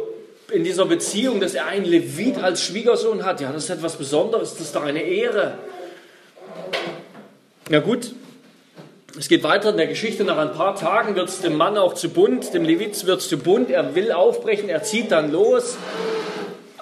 in 0.51 0.63
dieser 0.63 0.86
Beziehung, 0.86 1.39
dass 1.39 1.56
er 1.56 1.65
einen 1.65 1.86
Levit 1.86 2.38
als 2.38 2.62
Schwiegersohn 2.62 3.25
hat. 3.25 3.41
Ja, 3.41 3.51
das 3.51 3.65
ist 3.65 3.69
etwas 3.69 3.95
Besonderes, 3.95 4.51
das 4.51 4.67
ist 4.67 4.75
doch 4.75 4.84
eine 4.84 5.01
Ehre. 5.01 5.58
Na 7.69 7.79
gut, 7.79 8.12
es 9.17 9.29
geht 9.29 9.43
weiter 9.43 9.69
in 9.69 9.77
der 9.77 9.88
Geschichte. 9.88 10.23
Nach 10.23 10.38
ein 10.38 10.53
paar 10.53 10.75
Tagen 10.75 11.15
wird 11.15 11.29
es 11.29 11.39
dem 11.39 11.56
Mann 11.56 11.77
auch 11.77 11.93
zu 11.93 12.10
bunt, 12.10 12.53
dem 12.53 12.65
Levit 12.65 13.06
wird 13.06 13.21
es 13.21 13.29
zu 13.29 13.38
bunt. 13.38 13.69
Er 13.69 13.95
will 13.95 14.12
aufbrechen, 14.12 14.69
er 14.69 14.84
zieht 14.84 15.12
dann 15.12 15.32
los. 15.32 15.77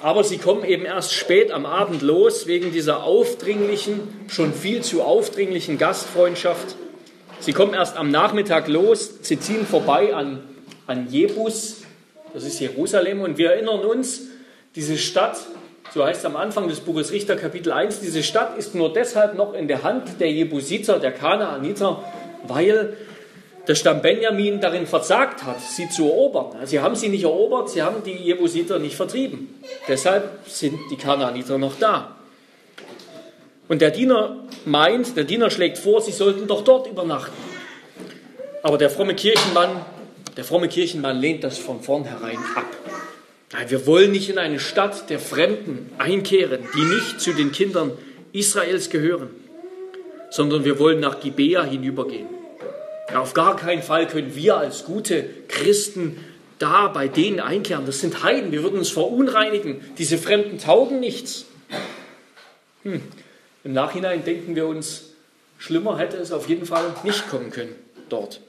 Aber 0.02 0.24
sie 0.24 0.38
kommen 0.38 0.64
eben 0.64 0.86
erst 0.86 1.14
spät 1.14 1.52
am 1.52 1.66
Abend 1.66 2.02
los, 2.02 2.48
wegen 2.48 2.72
dieser 2.72 3.04
aufdringlichen, 3.04 4.00
schon 4.28 4.54
viel 4.54 4.82
zu 4.82 5.04
aufdringlichen 5.04 5.78
Gastfreundschaft. 5.78 6.76
Sie 7.40 7.54
kommen 7.54 7.74
erst 7.74 7.98
am 7.98 8.10
Nachmittag 8.10 8.68
los, 8.68 9.20
sie 9.22 9.40
ziehen 9.40 9.66
vorbei 9.66 10.14
an, 10.14 10.42
an 10.88 11.08
Jebus, 11.10 11.82
das 12.34 12.46
ist 12.46 12.60
Jerusalem, 12.60 13.22
und 13.22 13.38
wir 13.38 13.52
erinnern 13.52 13.82
uns, 13.82 14.22
diese 14.76 14.98
Stadt, 14.98 15.38
so 15.94 16.04
heißt 16.04 16.22
es 16.22 16.26
am 16.26 16.36
Anfang 16.36 16.68
des 16.68 16.80
Buches 16.80 17.12
Richter 17.12 17.36
Kapitel 17.36 17.72
1, 17.72 18.00
diese 18.00 18.24
Stadt 18.24 18.58
ist 18.58 18.74
nur 18.74 18.94
deshalb 18.94 19.36
noch 19.36 19.54
in 19.54 19.68
der 19.68 19.84
Hand 19.84 20.20
der 20.20 20.32
Jebusiter, 20.32 21.00
der 21.00 21.12
Kanaaniter, 21.12 22.04
weil 22.48 22.96
der 23.68 23.76
Stamm 23.76 24.02
Benjamin 24.02 24.60
darin 24.60 24.88
versagt 24.88 25.44
hat, 25.44 25.62
sie 25.62 25.90
zu 25.90 26.06
erobern. 26.06 26.56
Sie 26.66 26.80
haben 26.80 26.96
sie 26.96 27.10
nicht 27.10 27.24
erobert, 27.24 27.70
sie 27.70 27.82
haben 27.82 28.04
die 28.04 28.14
Jebusiter 28.14 28.80
nicht 28.80 28.96
vertrieben. 28.96 29.62
Deshalb 29.88 30.48
sind 30.48 30.80
die 30.90 30.96
Kanaaniter 30.96 31.58
noch 31.58 31.76
da. 31.80 32.16
Und 33.68 33.82
der 33.82 33.92
Diener 33.92 34.36
meint, 34.66 35.16
der 35.16 35.24
Diener 35.24 35.50
schlägt 35.50 35.78
vor, 35.78 36.02
sie 36.02 36.12
sollten 36.12 36.48
doch 36.48 36.64
dort 36.64 36.88
übernachten. 36.88 37.38
Aber 38.64 38.78
der 38.78 38.90
fromme 38.90 39.16
Kirchenmann, 39.16 39.86
der 40.36 40.44
fromme 40.44 40.68
Kirchenmann 40.68 41.20
lehnt 41.20 41.44
das 41.44 41.58
von 41.58 41.82
vornherein 41.82 42.40
ab. 42.56 42.66
Nein, 43.54 43.70
wir 43.70 43.86
wollen 43.86 44.12
nicht 44.12 44.30
in 44.30 44.38
eine 44.38 44.60
Stadt 44.60 45.10
der 45.10 45.20
Fremden 45.20 45.90
einkehren, 45.98 46.62
die 46.76 46.84
nicht 46.84 47.22
zu 47.22 47.34
den 47.34 47.52
Kindern 47.52 47.92
Israels 48.34 48.90
gehören, 48.90 49.30
sondern 50.32 50.64
wir 50.64 50.80
wollen 50.80 51.00
nach 51.00 51.20
Gibea 51.20 51.64
hinübergehen. 51.64 52.41
Auf 53.16 53.34
gar 53.34 53.56
keinen 53.56 53.84
Fall 53.84 54.08
können 54.08 54.36
wir 54.36 54.58
als 54.58 54.86
gute 54.86 55.24
Christen 55.48 56.24
da 56.60 56.88
bei 56.88 57.08
denen 57.08 57.40
einkehren. 57.40 57.86
Das 57.86 58.00
sind 58.00 58.24
Heiden, 58.24 58.52
wir 58.52 58.64
würden 58.64 58.78
uns 58.80 58.90
verunreinigen. 58.90 59.82
Diese 59.98 60.18
Fremden 60.18 60.60
taugen 60.60 61.00
nichts. 61.00 61.46
Hm. 62.84 63.02
Im 63.64 63.74
Nachhinein 63.74 64.24
denken 64.24 64.56
wir 64.56 64.68
uns, 64.68 65.10
schlimmer 65.58 65.98
hätte 65.98 66.18
es 66.18 66.32
auf 66.32 66.50
jeden 66.50 66.66
Fall 66.66 66.96
nicht 67.04 67.30
kommen 67.30 67.52
können 67.52 67.76
dort. 68.10 68.42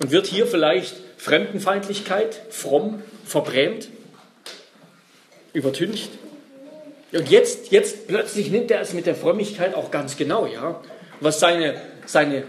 Und 0.00 0.10
wird 0.10 0.26
hier 0.26 0.46
vielleicht 0.46 0.96
Fremdenfeindlichkeit 1.16 2.40
fromm 2.50 3.02
verbrämt, 3.24 3.88
übertüncht? 5.52 6.10
Und 7.12 7.30
jetzt, 7.30 7.70
jetzt 7.70 8.08
plötzlich 8.08 8.50
nimmt 8.50 8.70
er 8.70 8.80
es 8.80 8.92
mit 8.92 9.06
der 9.06 9.14
Frömmigkeit 9.14 9.74
auch 9.74 9.90
ganz 9.90 10.16
genau, 10.16 10.46
ja. 10.46 10.80
Was 11.20 11.38
seine, 11.38 11.80
seine 12.06 12.44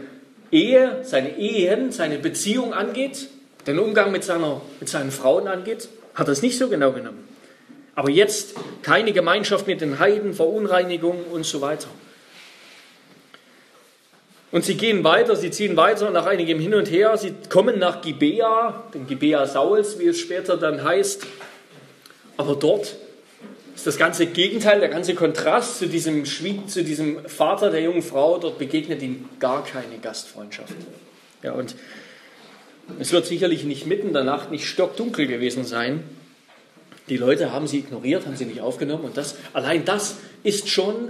Ehe, 0.55 0.99
seine 1.03 1.37
Ehen, 1.37 1.91
seine 1.91 2.17
Beziehung 2.17 2.73
angeht, 2.73 3.27
den 3.67 3.77
Umgang 3.77 4.13
mit, 4.13 4.23
seiner, 4.23 4.61
mit 4.79 4.87
seinen 4.87 5.11
Frauen 5.11 5.49
angeht, 5.49 5.89
hat 6.13 6.29
er 6.29 6.31
es 6.31 6.41
nicht 6.41 6.57
so 6.57 6.69
genau 6.69 6.93
genommen. 6.93 7.27
Aber 7.93 8.09
jetzt 8.09 8.55
keine 8.81 9.11
Gemeinschaft 9.11 9.67
mit 9.67 9.81
den 9.81 9.99
Heiden, 9.99 10.33
Verunreinigung 10.33 11.25
und 11.31 11.45
so 11.45 11.59
weiter. 11.59 11.87
Und 14.51 14.63
sie 14.63 14.75
gehen 14.75 15.03
weiter, 15.03 15.35
sie 15.35 15.51
ziehen 15.51 15.75
weiter 15.75 16.09
nach 16.11 16.25
einigem 16.25 16.59
Hin 16.59 16.73
und 16.73 16.89
Her. 16.89 17.17
Sie 17.17 17.33
kommen 17.49 17.77
nach 17.77 18.01
Gibea, 18.01 18.85
den 18.93 19.07
Gibea 19.07 19.45
Sauls, 19.47 19.99
wie 19.99 20.07
es 20.07 20.19
später 20.19 20.55
dann 20.55 20.85
heißt. 20.85 21.27
Aber 22.37 22.55
dort 22.55 22.95
das 23.85 23.97
ganze 23.97 24.25
Gegenteil, 24.25 24.79
der 24.79 24.89
ganze 24.89 25.13
Kontrast 25.13 25.77
zu 25.77 25.87
diesem, 25.87 26.25
zu 26.25 26.83
diesem 26.83 27.23
Vater 27.27 27.69
der 27.69 27.81
jungen 27.81 28.01
Frau. 28.01 28.39
Dort 28.39 28.57
begegnet 28.57 29.01
ihm 29.01 29.29
gar 29.39 29.63
keine 29.63 29.99
Gastfreundschaft. 30.01 30.73
Ja, 31.43 31.53
und 31.53 31.75
es 32.99 33.11
wird 33.11 33.25
sicherlich 33.27 33.63
nicht 33.63 33.85
mitten 33.85 34.07
in 34.07 34.13
der 34.13 34.23
Nacht 34.23 34.49
nicht 34.49 34.67
stockdunkel 34.67 35.27
gewesen 35.27 35.65
sein. 35.65 36.03
Die 37.09 37.17
Leute 37.17 37.51
haben 37.51 37.67
sie 37.67 37.79
ignoriert, 37.79 38.25
haben 38.25 38.35
sie 38.35 38.45
nicht 38.45 38.61
aufgenommen. 38.61 39.05
Und 39.05 39.17
das, 39.17 39.35
allein 39.53 39.85
das 39.85 40.17
ist 40.43 40.67
schon, 40.67 41.09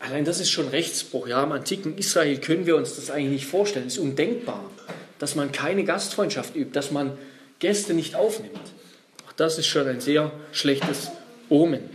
allein 0.00 0.24
das 0.24 0.40
ist 0.40 0.50
schon 0.50 0.66
Rechtsbruch. 0.68 1.28
Ja, 1.28 1.44
im 1.44 1.52
antiken 1.52 1.96
Israel 1.96 2.38
können 2.38 2.66
wir 2.66 2.76
uns 2.76 2.96
das 2.96 3.10
eigentlich 3.10 3.42
nicht 3.42 3.46
vorstellen. 3.46 3.86
Es 3.86 3.94
ist 3.94 4.00
undenkbar, 4.00 4.68
dass 5.20 5.36
man 5.36 5.52
keine 5.52 5.84
Gastfreundschaft 5.84 6.56
übt, 6.56 6.72
dass 6.72 6.90
man 6.90 7.16
Gäste 7.60 7.94
nicht 7.94 8.16
aufnimmt. 8.16 8.58
Auch 9.28 9.32
das 9.32 9.58
ist 9.58 9.68
schon 9.68 9.86
ein 9.86 10.00
sehr 10.00 10.32
schlechtes 10.50 11.12
Omen. 11.50 11.90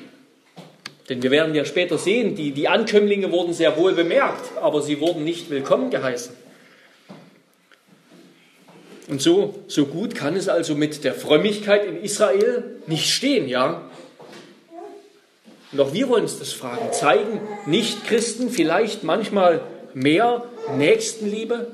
Denn 1.09 1.21
wir 1.23 1.31
werden 1.31 1.53
ja 1.53 1.65
später 1.65 1.97
sehen, 1.97 2.35
die, 2.35 2.51
die 2.51 2.67
Ankömmlinge 2.67 3.31
wurden 3.31 3.53
sehr 3.53 3.77
wohl 3.77 3.93
bemerkt, 3.93 4.57
aber 4.61 4.81
sie 4.81 4.99
wurden 4.99 5.23
nicht 5.23 5.49
willkommen 5.49 5.89
geheißen. 5.89 6.35
Und 9.07 9.21
so, 9.21 9.53
so 9.67 9.85
gut 9.85 10.15
kann 10.15 10.35
es 10.35 10.49
also 10.49 10.73
mit 10.73 11.03
der 11.03 11.13
Frömmigkeit 11.13 11.85
in 11.85 12.01
Israel 12.01 12.63
nicht 12.87 13.11
stehen, 13.11 13.47
ja? 13.47 13.87
Und 15.71 15.79
auch 15.79 15.93
wir 15.93 16.09
wollen 16.09 16.23
uns 16.23 16.39
das 16.39 16.53
fragen. 16.53 16.91
Zeigen 16.91 17.39
Nicht-Christen 17.67 18.49
vielleicht 18.49 19.03
manchmal 19.03 19.61
mehr 19.93 20.43
Nächstenliebe, 20.75 21.67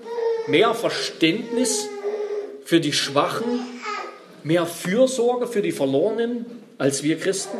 mehr 0.48 0.74
Verständnis 0.74 1.88
für 2.65 2.82
die 2.82 2.94
Schwachen, 2.94 3.62
mehr 4.44 4.65
Fürsorge 4.65 5.48
für 5.48 5.62
die 5.62 5.72
Verlorenen 5.72 6.61
als 6.82 7.04
wir 7.04 7.20
Christen? 7.20 7.58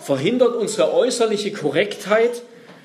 Verhindert 0.00 0.56
unsere 0.56 0.92
äußerliche 0.92 1.52
Korrektheit 1.52 2.42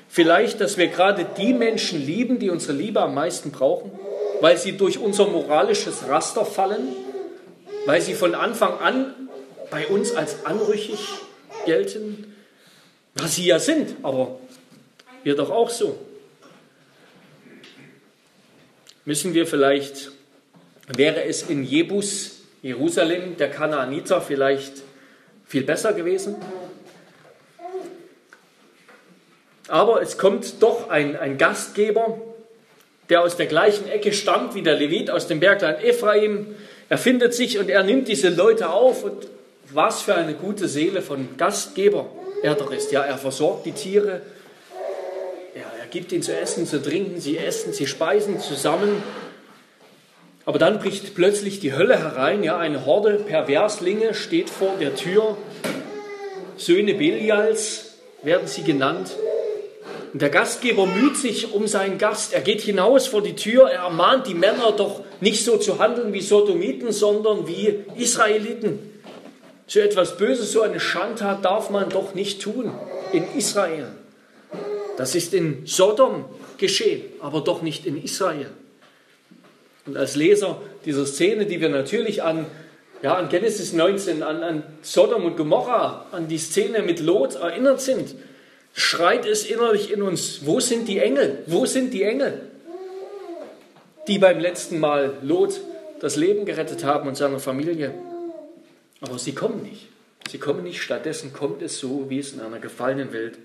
vielleicht, 0.08 0.60
dass 0.60 0.76
wir 0.76 0.88
gerade 0.88 1.26
die 1.36 1.52
Menschen 1.52 2.04
lieben, 2.04 2.38
die 2.38 2.50
unsere 2.50 2.74
Liebe 2.74 3.00
am 3.00 3.14
meisten 3.14 3.50
brauchen? 3.50 3.90
weil 4.40 4.56
sie 4.56 4.76
durch 4.76 4.98
unser 4.98 5.26
moralisches 5.26 6.08
Raster 6.08 6.44
fallen, 6.44 6.88
weil 7.86 8.00
sie 8.00 8.14
von 8.14 8.34
Anfang 8.34 8.78
an 8.78 9.14
bei 9.70 9.86
uns 9.88 10.14
als 10.14 10.44
anrüchig 10.44 11.00
gelten, 11.66 12.34
was 13.14 13.34
sie 13.34 13.46
ja 13.46 13.58
sind, 13.58 13.96
aber 14.02 14.38
wir 15.24 15.34
doch 15.34 15.50
auch 15.50 15.70
so. 15.70 15.98
Müssen 19.04 19.34
wir 19.34 19.46
vielleicht, 19.46 20.12
wäre 20.88 21.24
es 21.24 21.42
in 21.42 21.64
Jebus, 21.64 22.40
Jerusalem, 22.62 23.36
der 23.36 23.50
Kanaaniter 23.50 24.20
vielleicht 24.20 24.82
viel 25.48 25.64
besser 25.64 25.92
gewesen? 25.92 26.36
Aber 29.66 30.00
es 30.00 30.16
kommt 30.16 30.62
doch 30.62 30.88
ein, 30.88 31.16
ein 31.16 31.36
Gastgeber, 31.36 32.18
der 33.08 33.22
aus 33.22 33.36
der 33.36 33.46
gleichen 33.46 33.88
Ecke 33.88 34.12
stammt 34.12 34.54
wie 34.54 34.62
der 34.62 34.76
Levit 34.76 35.10
aus 35.10 35.26
dem 35.26 35.40
Bergland 35.40 35.82
Ephraim. 35.82 36.54
Er 36.88 36.98
findet 36.98 37.34
sich 37.34 37.58
und 37.58 37.68
er 37.68 37.82
nimmt 37.82 38.08
diese 38.08 38.28
Leute 38.28 38.70
auf 38.70 39.04
und 39.04 39.28
was 39.70 40.02
für 40.02 40.14
eine 40.14 40.34
gute 40.34 40.68
Seele 40.68 41.02
von 41.02 41.36
Gastgeber 41.36 42.06
er 42.42 42.54
doch 42.54 42.70
ist. 42.70 42.92
Ja, 42.92 43.02
er 43.02 43.18
versorgt 43.18 43.66
die 43.66 43.72
Tiere, 43.72 44.22
ja, 45.54 45.64
er 45.80 45.86
gibt 45.90 46.12
ihnen 46.12 46.22
zu 46.22 46.36
essen, 46.36 46.66
zu 46.66 46.80
trinken, 46.80 47.20
sie 47.20 47.36
essen, 47.36 47.72
sie 47.72 47.86
speisen 47.86 48.40
zusammen. 48.40 49.02
Aber 50.48 50.58
dann 50.58 50.78
bricht 50.78 51.14
plötzlich 51.14 51.60
die 51.60 51.74
Hölle 51.74 51.98
herein, 51.98 52.42
ja, 52.42 52.56
eine 52.56 52.86
Horde 52.86 53.16
Perverslinge 53.16 54.14
steht 54.14 54.48
vor 54.48 54.76
der 54.80 54.96
Tür. 54.96 55.36
Söhne 56.56 56.94
Belials 56.94 57.98
werden 58.22 58.46
sie 58.48 58.62
genannt. 58.62 59.10
Und 60.10 60.22
der 60.22 60.30
Gastgeber 60.30 60.86
müht 60.86 61.18
sich 61.18 61.52
um 61.52 61.66
seinen 61.66 61.98
Gast. 61.98 62.32
Er 62.32 62.40
geht 62.40 62.62
hinaus 62.62 63.08
vor 63.08 63.20
die 63.20 63.36
Tür. 63.36 63.68
Er 63.68 63.82
ermahnt 63.82 64.26
die 64.26 64.32
Männer 64.32 64.72
doch 64.72 65.02
nicht 65.20 65.44
so 65.44 65.58
zu 65.58 65.80
handeln 65.80 66.14
wie 66.14 66.22
Sodomiten, 66.22 66.92
sondern 66.92 67.46
wie 67.46 67.84
Israeliten. 67.98 68.78
So 69.66 69.80
etwas 69.80 70.16
Böses, 70.16 70.50
so 70.50 70.62
eine 70.62 70.80
Schandtat 70.80 71.44
darf 71.44 71.68
man 71.68 71.90
doch 71.90 72.14
nicht 72.14 72.40
tun 72.40 72.72
in 73.12 73.24
Israel. 73.36 73.88
Das 74.96 75.14
ist 75.14 75.34
in 75.34 75.66
Sodom 75.66 76.24
geschehen, 76.56 77.02
aber 77.20 77.42
doch 77.42 77.60
nicht 77.60 77.84
in 77.84 78.02
Israel. 78.02 78.48
Und 79.88 79.96
als 79.96 80.16
Leser 80.16 80.60
dieser 80.84 81.06
Szene, 81.06 81.46
die 81.46 81.62
wir 81.62 81.70
natürlich 81.70 82.22
an, 82.22 82.44
ja, 83.00 83.14
an 83.14 83.30
Genesis 83.30 83.72
19, 83.72 84.22
an, 84.22 84.42
an 84.42 84.62
Sodom 84.82 85.24
und 85.24 85.38
Gomorra, 85.38 86.04
an 86.12 86.28
die 86.28 86.36
Szene 86.36 86.82
mit 86.82 87.00
Lot 87.00 87.36
erinnert 87.36 87.80
sind, 87.80 88.14
schreit 88.74 89.24
es 89.24 89.46
innerlich 89.46 89.90
in 89.90 90.02
uns, 90.02 90.40
wo 90.44 90.60
sind 90.60 90.88
die 90.88 90.98
Engel? 90.98 91.38
Wo 91.46 91.64
sind 91.64 91.94
die 91.94 92.02
Engel, 92.02 92.42
die 94.08 94.18
beim 94.18 94.40
letzten 94.40 94.78
Mal 94.78 95.16
Lot 95.22 95.58
das 96.00 96.16
Leben 96.16 96.44
gerettet 96.44 96.84
haben 96.84 97.08
und 97.08 97.16
seiner 97.16 97.40
Familie? 97.40 97.94
Aber 99.00 99.18
sie 99.18 99.32
kommen 99.34 99.62
nicht. 99.62 99.88
Sie 100.30 100.38
kommen 100.38 100.64
nicht. 100.64 100.82
Stattdessen 100.82 101.32
kommt 101.32 101.62
es 101.62 101.78
so, 101.78 102.10
wie 102.10 102.18
es 102.18 102.34
in 102.34 102.40
einer 102.40 102.58
gefallenen 102.58 103.14
Welt 103.14 103.38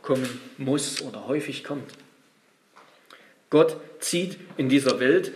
kommen 0.00 0.40
muss 0.56 1.02
oder 1.02 1.28
häufig 1.28 1.62
kommt. 1.62 1.92
Gott 3.50 3.76
zieht 4.00 4.38
in 4.56 4.70
dieser 4.70 4.98
Welt 4.98 5.30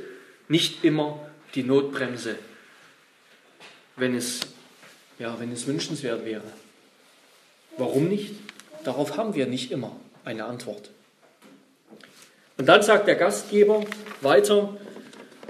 nicht 0.48 0.84
immer 0.84 1.20
die 1.54 1.62
Notbremse, 1.62 2.36
wenn 3.96 4.14
es, 4.14 4.40
ja, 5.18 5.38
wenn 5.38 5.52
es 5.52 5.66
wünschenswert 5.66 6.24
wäre. 6.24 6.42
Warum 7.76 8.08
nicht? 8.08 8.34
Darauf 8.84 9.16
haben 9.16 9.34
wir 9.34 9.46
nicht 9.46 9.70
immer 9.70 9.96
eine 10.24 10.44
Antwort. 10.44 10.90
Und 12.58 12.66
dann 12.66 12.82
sagt 12.82 13.08
der 13.08 13.16
Gastgeber 13.16 13.84
weiter, 14.20 14.76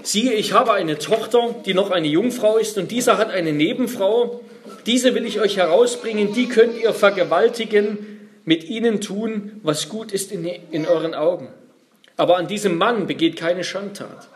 siehe, 0.03 0.33
ich 0.33 0.53
habe 0.53 0.73
eine 0.73 0.97
Tochter, 0.97 1.55
die 1.65 1.73
noch 1.73 1.91
eine 1.91 2.07
Jungfrau 2.07 2.57
ist, 2.57 2.77
und 2.77 2.91
dieser 2.91 3.17
hat 3.17 3.29
eine 3.29 3.53
Nebenfrau, 3.53 4.41
diese 4.85 5.15
will 5.15 5.25
ich 5.25 5.39
euch 5.39 5.57
herausbringen, 5.57 6.33
die 6.33 6.47
könnt 6.47 6.77
ihr 6.77 6.93
vergewaltigen, 6.93 8.13
mit 8.45 8.65
ihnen 8.65 8.99
tun, 8.99 9.59
was 9.63 9.89
gut 9.89 10.11
ist 10.11 10.31
in, 10.31 10.45
in 10.45 10.85
euren 10.85 11.13
Augen. 11.13 11.47
Aber 12.17 12.37
an 12.37 12.47
diesem 12.47 12.77
Mann 12.77 13.07
begeht 13.07 13.37
keine 13.37 13.63
Schandtat. 13.63 14.27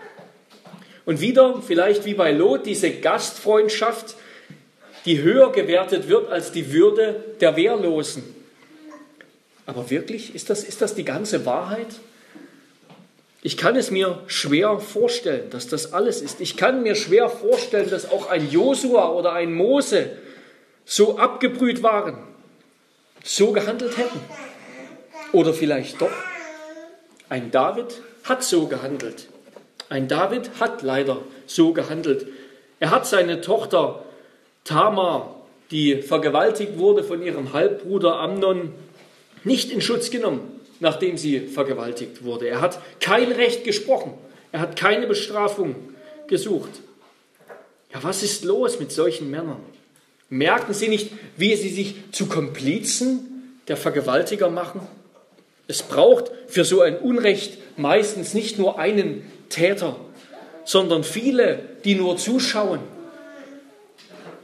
Und 1.08 1.22
wieder, 1.22 1.62
vielleicht 1.66 2.04
wie 2.04 2.16
bei 2.16 2.34
Lot, 2.34 2.66
diese 2.66 2.92
Gastfreundschaft, 2.92 4.16
die 5.06 5.22
höher 5.22 5.54
gewertet 5.54 6.10
wird 6.10 6.30
als 6.30 6.52
die 6.52 6.74
Würde 6.74 7.24
der 7.40 7.56
Wehrlosen. 7.56 8.24
Aber 9.66 9.90
wirklich, 9.90 10.36
ist 10.36 10.50
das, 10.50 10.66
ist 10.66 10.82
das 10.82 10.96
die 10.96 11.06
ganze 11.06 11.46
Wahrheit? 11.46 11.88
Ich 13.42 13.56
kann 13.56 13.78
es 13.78 13.90
mir 13.90 14.22
schwer 14.28 14.80
vorstellen, 14.82 15.50
dass 15.50 15.70
das 15.70 15.94
alles 15.94 16.22
ist. 16.22 16.42
Ich 16.42 16.58
kann 16.58 16.84
mir 16.84 16.96
schwer 16.96 17.30
vorstellen, 17.30 17.90
dass 17.90 18.12
auch 18.12 18.30
ein 18.30 18.52
Josua 18.52 19.10
oder 19.10 19.32
ein 19.32 19.54
Mose 19.54 20.12
so 20.84 21.18
abgebrüht 21.18 21.84
waren, 21.84 22.18
so 23.24 23.54
gehandelt 23.54 23.98
hätten. 23.98 24.20
Oder 25.32 25.54
vielleicht 25.54 26.02
doch. 26.02 26.12
Ein 27.30 27.50
David 27.50 28.02
hat 28.26 28.44
so 28.44 28.68
gehandelt. 28.68 29.30
Ein 29.90 30.08
David 30.08 30.50
hat 30.60 30.82
leider 30.82 31.22
so 31.46 31.74
gehandelt. 31.74 32.28
Er 32.80 32.92
hat 32.92 33.08
seine 33.08 33.42
Tochter 33.42 34.04
Tamar, 34.64 35.36
die 35.72 36.02
vergewaltigt 36.02 36.78
wurde 36.78 37.04
von 37.04 37.22
ihrem 37.22 37.54
Halbbruder 37.54 38.20
Amnon, 38.20 38.74
nicht 39.44 39.72
in 39.72 39.82
Schutz 39.82 40.10
genommen, 40.10 40.42
nachdem 40.80 41.18
sie 41.18 41.40
vergewaltigt 41.40 42.24
wurde. 42.24 42.48
Er 42.48 42.62
hat 42.62 42.80
kein 43.00 43.32
Recht 43.32 43.64
gesprochen. 43.64 44.14
Er 44.52 44.60
hat 44.60 44.76
keine 44.76 45.08
Bestrafung 45.08 45.76
gesucht. 46.28 46.70
Ja, 47.94 48.04
was 48.04 48.24
ist 48.24 48.44
los 48.44 48.80
mit 48.80 48.92
solchen 48.92 49.30
Männern? 49.30 49.62
Merken 50.30 50.74
sie 50.74 50.90
nicht, 50.90 51.12
wie 51.38 51.56
sie 51.56 51.70
sich 51.70 51.96
zu 52.12 52.28
Komplizen 52.28 53.60
der 53.68 53.78
Vergewaltiger 53.78 54.50
machen? 54.50 54.82
Es 55.68 55.84
braucht 55.84 56.32
für 56.48 56.66
so 56.66 56.82
ein 56.82 56.98
Unrecht 56.98 57.58
meistens 57.78 58.34
nicht 58.34 58.58
nur 58.58 58.80
einen 58.80 59.30
Täter, 59.50 59.96
sondern 60.66 61.04
viele, 61.04 61.60
die 61.84 61.96
nur 61.96 62.18
zuschauen, 62.18 62.80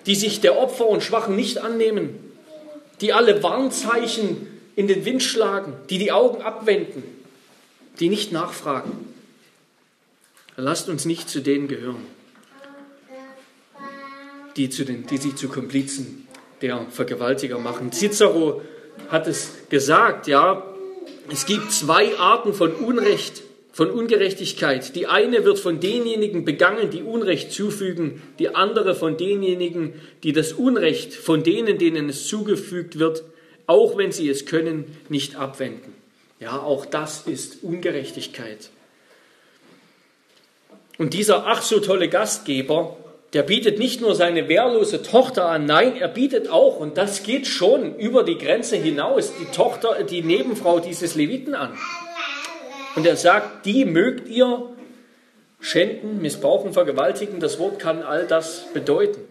die 0.06 0.16
sich 0.16 0.42
der 0.42 0.58
Opfer 0.58 0.88
und 0.88 1.04
Schwachen 1.04 1.36
nicht 1.36 1.60
annehmen, 1.60 2.32
die 3.02 3.14
alle 3.14 3.44
Warnzeichen 3.44 4.48
in 4.76 4.88
den 4.88 5.06
Wind 5.06 5.24
schlagen, 5.24 5.74
die 5.90 5.98
die 5.98 6.12
Augen 6.12 6.42
abwenden, 6.42 7.04
die 8.00 8.10
nicht 8.10 8.32
nachfragen. 8.32 9.14
Lasst 10.56 10.90
uns 10.90 11.06
nicht 11.06 11.30
zu 11.30 11.42
denen 11.42 11.68
gehören 11.68 12.06
die, 14.56 14.70
zu 14.70 14.86
den, 14.86 15.06
die 15.08 15.18
sich 15.18 15.36
zu 15.36 15.50
Komplizen 15.50 16.28
der 16.62 16.86
Vergewaltiger 16.90 17.60
machen. 17.60 17.92
Cicero 17.92 18.62
hat 19.10 19.28
es 19.28 19.52
gesagt, 19.70 20.28
ja, 20.28 20.64
es 21.32 21.46
gibt 21.46 21.72
zwei 21.72 22.18
Arten 22.18 22.54
von 22.54 22.74
Unrecht, 22.74 23.42
von 23.74 23.92
Ungerechtigkeit. 23.92 24.96
Die 24.96 25.08
eine 25.08 25.44
wird 25.44 25.60
von 25.60 25.82
denjenigen 25.82 26.46
begangen, 26.46 26.92
die 26.92 27.04
Unrecht 27.04 27.52
zufügen, 27.52 28.22
die 28.40 28.56
andere 28.56 28.96
von 28.96 29.18
denjenigen, 29.18 29.96
die 30.24 30.32
das 30.32 30.54
Unrecht 30.54 31.14
von 31.14 31.44
denen, 31.44 31.78
denen 31.78 32.08
es 32.08 32.28
zugefügt 32.28 33.00
wird, 33.00 33.24
auch 33.68 33.98
wenn 33.98 34.14
sie 34.14 34.30
es 34.30 34.46
können, 34.46 34.86
nicht 35.10 35.36
abwenden. 35.36 35.94
Ja, 36.40 36.62
auch 36.62 36.86
das 36.86 37.28
ist 37.28 37.64
Ungerechtigkeit. 37.64 38.70
Und 40.98 41.14
dieser 41.14 41.48
ach 41.48 41.62
so 41.62 41.80
tolle 41.80 42.08
Gastgeber 42.08 42.96
der 43.34 43.42
bietet 43.42 43.80
nicht 43.80 44.00
nur 44.00 44.14
seine 44.14 44.48
wehrlose 44.48 45.02
Tochter 45.02 45.48
an, 45.48 45.66
nein, 45.66 45.96
er 45.98 46.08
bietet 46.08 46.50
auch, 46.50 46.78
und 46.80 46.98
das 47.00 47.24
geht 47.24 47.48
schon 47.48 47.96
über 47.96 48.24
die 48.24 48.38
Grenze 48.38 48.76
hinaus, 48.76 49.34
die 49.40 49.46
Tochter, 49.46 50.04
die 50.04 50.22
Nebenfrau 50.22 50.80
dieses 50.80 51.16
Leviten 51.16 51.56
an. 51.56 51.76
Und 52.96 53.06
er 53.06 53.18
sagt, 53.18 53.66
die 53.66 53.86
mögt 53.86 54.28
ihr 54.28 54.70
schänden, 55.60 56.22
missbrauchen, 56.22 56.74
vergewaltigen. 56.74 57.40
Das 57.40 57.58
Wort 57.58 57.80
kann 57.80 58.04
all 58.04 58.28
das 58.28 58.66
bedeuten. 58.74 59.22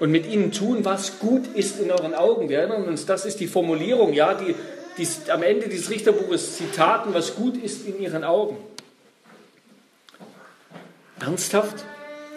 Und 0.00 0.10
mit 0.10 0.26
ihnen 0.26 0.50
tun, 0.50 0.84
was 0.84 1.18
gut 1.18 1.46
ist 1.54 1.78
in 1.78 1.90
euren 1.90 2.14
Augen. 2.14 2.48
Wir 2.48 2.60
erinnern 2.60 2.84
uns, 2.84 3.04
das 3.04 3.26
ist 3.26 3.38
die 3.38 3.46
Formulierung, 3.46 4.14
ja, 4.14 4.34
die, 4.34 4.54
die 4.96 5.06
am 5.30 5.42
Ende 5.42 5.68
dieses 5.68 5.90
Richterbuches 5.90 6.56
Zitaten, 6.56 7.12
was 7.12 7.36
gut 7.36 7.56
ist 7.62 7.86
in 7.86 8.00
ihren 8.00 8.24
Augen. 8.24 8.56
Ernsthaft? 11.20 11.84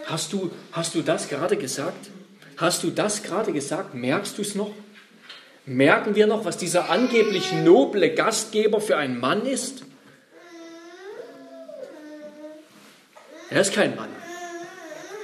Hast 0.06 0.34
du, 0.34 0.52
hast 0.74 0.94
du 0.94 1.02
das 1.02 1.30
gerade 1.30 1.56
gesagt? 1.56 2.10
Hast 2.58 2.84
du 2.84 2.89
das 2.89 3.24
gerade 3.24 3.54
gesagt? 3.54 3.96
Merkst 3.96 4.38
du 4.38 4.42
es 4.42 4.56
noch? 4.56 4.72
Merken 5.66 6.16
wir 6.16 6.28
noch, 6.28 6.44
was 6.44 6.58
dieser 6.58 6.89
angeblich 6.89 7.54
noble 7.54 8.13
Gastgeber 8.13 8.82
für 8.82 8.98
ein 8.98 9.18
Mann 9.18 9.46
ist? 9.46 9.86
Er 13.54 13.62
ist 13.62 13.72
kein 13.72 13.96
Mann. 13.96 14.10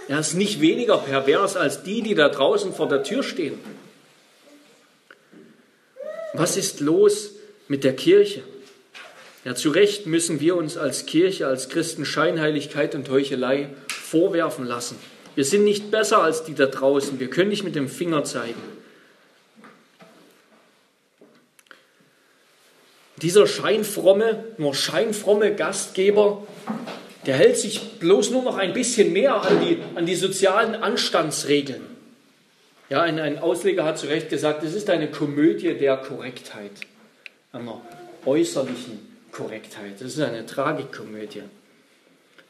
Er 0.07 0.19
ist 0.19 0.35
nicht 0.35 0.61
weniger 0.61 0.99
pervers 0.99 1.55
als 1.55 1.81
die, 1.81 2.03
die 2.03 2.13
da 2.13 2.29
draußen 2.29 2.73
vor 2.73 2.87
der 2.87 3.01
Tür 3.01 3.23
stehen. 3.23 3.57
Was 6.33 6.55
ist 6.55 6.79
los 6.79 7.31
mit 7.67 7.83
der 7.83 7.95
Kirche? 7.95 8.43
Ja, 9.45 9.55
zu 9.55 9.71
Recht 9.71 10.05
müssen 10.05 10.39
wir 10.39 10.55
uns 10.57 10.77
als 10.77 11.07
Kirche, 11.07 11.47
als 11.47 11.69
Christen 11.69 12.05
Scheinheiligkeit 12.05 12.93
und 12.93 13.09
Heuchelei 13.09 13.69
vorwerfen 13.87 14.65
lassen. 14.65 14.97
Wir 15.33 15.43
sind 15.43 15.63
nicht 15.63 15.89
besser 15.89 16.21
als 16.21 16.43
die 16.43 16.53
da 16.53 16.67
draußen. 16.67 17.19
Wir 17.19 17.31
können 17.31 17.49
nicht 17.49 17.63
mit 17.63 17.73
dem 17.75 17.89
Finger 17.89 18.25
zeigen. 18.25 18.61
Dieser 23.17 23.47
scheinfromme, 23.47 24.43
nur 24.57 24.75
scheinfromme 24.75 25.55
Gastgeber, 25.55 26.45
der 27.29 27.37
hält 27.37 27.59
sich 27.59 27.79
bloß 27.99 28.31
nur 28.31 28.41
noch 28.41 28.57
ein 28.57 28.73
bisschen 28.73 29.13
mehr 29.13 29.35
an 29.35 29.61
die, 29.61 29.77
an 29.93 30.07
die 30.07 30.15
sozialen 30.15 30.73
Anstandsregeln. 30.73 31.83
Ja, 32.89 33.03
ein, 33.03 33.19
ein 33.19 33.37
Ausleger 33.37 33.85
hat 33.85 33.99
zu 33.99 34.07
Recht 34.07 34.31
gesagt, 34.31 34.63
es 34.63 34.73
ist 34.73 34.89
eine 34.89 35.11
Komödie 35.11 35.75
der 35.75 35.97
Korrektheit, 35.97 36.71
einer 37.51 37.81
äußerlichen 38.25 38.97
Korrektheit. 39.31 40.01
Das 40.01 40.15
ist 40.15 40.19
eine 40.21 40.47
Tragikkomödie. 40.47 41.43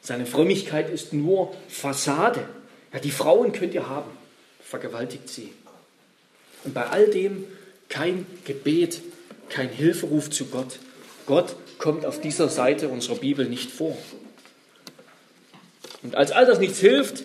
Seine 0.00 0.24
Frömmigkeit 0.24 0.88
ist 0.88 1.12
nur 1.12 1.54
Fassade. 1.68 2.40
Ja, 2.94 3.00
die 3.00 3.10
Frauen 3.10 3.52
könnt 3.52 3.74
ihr 3.74 3.86
haben, 3.86 4.10
vergewaltigt 4.62 5.28
sie. 5.28 5.52
Und 6.64 6.72
bei 6.72 6.86
all 6.86 7.06
dem 7.08 7.44
kein 7.90 8.24
Gebet, 8.46 9.02
kein 9.50 9.68
Hilferuf 9.68 10.30
zu 10.30 10.46
Gott. 10.46 10.78
Gott 11.26 11.54
kommt 11.76 12.06
auf 12.06 12.22
dieser 12.22 12.48
Seite 12.48 12.88
unserer 12.88 13.16
Bibel 13.16 13.46
nicht 13.46 13.70
vor. 13.70 13.98
Und 16.02 16.14
als 16.14 16.32
all 16.32 16.46
das 16.46 16.58
nichts 16.58 16.78
hilft, 16.78 17.24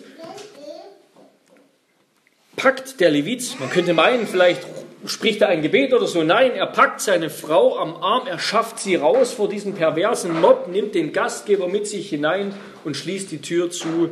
packt 2.56 3.00
der 3.00 3.10
Levit, 3.10 3.58
man 3.60 3.70
könnte 3.70 3.94
meinen, 3.94 4.26
vielleicht 4.26 4.62
spricht 5.06 5.42
er 5.42 5.48
ein 5.48 5.62
Gebet 5.62 5.92
oder 5.92 6.06
so. 6.06 6.22
Nein, 6.22 6.52
er 6.52 6.66
packt 6.66 7.00
seine 7.00 7.30
Frau 7.30 7.78
am 7.78 7.96
Arm, 7.96 8.26
er 8.26 8.38
schafft 8.38 8.78
sie 8.78 8.96
raus 8.96 9.32
vor 9.32 9.48
diesem 9.48 9.74
perversen 9.74 10.40
Mob, 10.40 10.68
nimmt 10.68 10.94
den 10.94 11.12
Gastgeber 11.12 11.68
mit 11.68 11.86
sich 11.86 12.08
hinein 12.08 12.54
und 12.84 12.96
schließt 12.96 13.30
die 13.30 13.40
Tür 13.40 13.70
zu. 13.70 14.10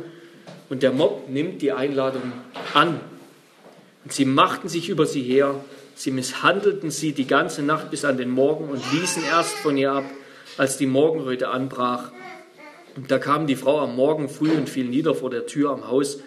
Und 0.69 0.83
der 0.83 0.91
Mob 0.91 1.29
nimmt 1.29 1.61
die 1.61 1.71
Einladung 1.71 2.31
an. 2.73 2.99
Und 4.03 4.13
sie 4.13 4.25
machten 4.25 4.69
sich 4.69 4.89
über 4.89 5.05
sie 5.05 5.23
her, 5.23 5.55
sie 5.95 6.11
misshandelten 6.11 6.91
sie 6.91 7.13
die 7.13 7.27
ganze 7.27 7.63
Nacht 7.63 7.91
bis 7.91 8.05
an 8.05 8.17
den 8.17 8.29
Morgen 8.29 8.69
und 8.69 8.81
ließen 8.93 9.23
erst 9.23 9.55
von 9.57 9.77
ihr 9.77 9.91
ab, 9.91 10.05
als 10.57 10.77
die 10.77 10.85
Morgenröte 10.85 11.49
anbrach. 11.49 12.11
Und 12.95 13.11
da 13.11 13.17
kam 13.17 13.47
die 13.47 13.55
Frau 13.55 13.79
am 13.79 13.95
Morgen 13.95 14.29
früh 14.29 14.51
und 14.51 14.69
fiel 14.69 14.85
nieder 14.85 15.15
vor 15.15 15.29
der 15.29 15.45
Tür 15.45 15.71
am 15.71 15.87
Haus 15.87 16.19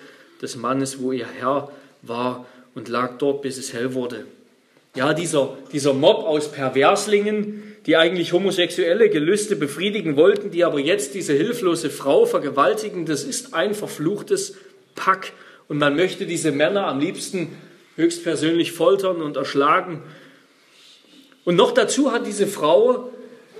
des 0.42 0.56
Mannes, 0.56 1.00
wo 1.00 1.12
ihr 1.12 1.26
Herr 1.26 1.70
war, 2.02 2.46
und 2.74 2.88
lag 2.88 3.18
dort, 3.18 3.42
bis 3.42 3.58
es 3.58 3.72
hell 3.72 3.94
wurde. 3.94 4.26
Ja, 4.94 5.12
dieser, 5.14 5.56
dieser 5.72 5.94
Mob 5.94 6.24
aus 6.24 6.52
Perverslingen, 6.52 7.62
die 7.86 7.96
eigentlich 7.96 8.32
homosexuelle 8.32 9.08
Gelüste 9.08 9.56
befriedigen 9.56 10.16
wollten, 10.16 10.50
die 10.50 10.64
aber 10.64 10.78
jetzt 10.78 11.14
diese 11.14 11.32
hilflose 11.32 11.90
Frau 11.90 12.26
vergewaltigen, 12.26 13.06
das 13.06 13.24
ist 13.24 13.54
ein 13.54 13.74
verfluchtes 13.74 14.56
Pack. 14.94 15.32
Und 15.68 15.78
man 15.78 15.96
möchte 15.96 16.26
diese 16.26 16.52
Männer 16.52 16.86
am 16.86 17.00
liebsten 17.00 17.48
höchstpersönlich 17.96 18.72
foltern 18.72 19.22
und 19.22 19.36
erschlagen. 19.36 20.02
Und 21.44 21.56
noch 21.56 21.72
dazu 21.72 22.12
hat 22.12 22.26
diese 22.26 22.46
Frau 22.46 23.10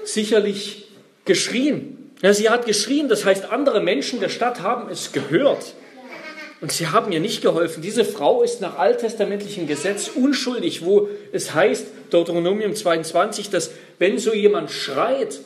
sicherlich 0.05 0.89
geschrien. 1.25 1.98
Ja, 2.23 2.33
sie 2.35 2.51
hat 2.51 2.67
geschrien, 2.67 3.09
das 3.09 3.25
heißt, 3.25 3.51
andere 3.51 3.81
Menschen 3.81 4.21
der 4.21 4.29
Stadt 4.29 4.61
haben 4.61 4.91
es 4.91 5.13
gehört. 5.13 5.75
Und 6.61 6.73
sie 6.73 6.89
haben 6.89 7.13
ihr 7.13 7.21
nicht 7.21 7.41
geholfen. 7.41 7.83
Diese 7.83 8.05
Frau 8.05 8.43
ist 8.43 8.61
nach 8.61 8.77
alttestamentlichem 8.79 9.69
Gesetz 9.69 10.09
unschuldig, 10.09 10.85
wo 10.85 11.09
es 11.31 11.55
heißt, 11.55 11.87
Deuteronomium 12.11 12.75
22, 12.75 13.51
dass 13.51 13.71
wenn 14.01 14.19
so 14.19 14.35
jemand 14.35 14.73
schreit 14.73 15.39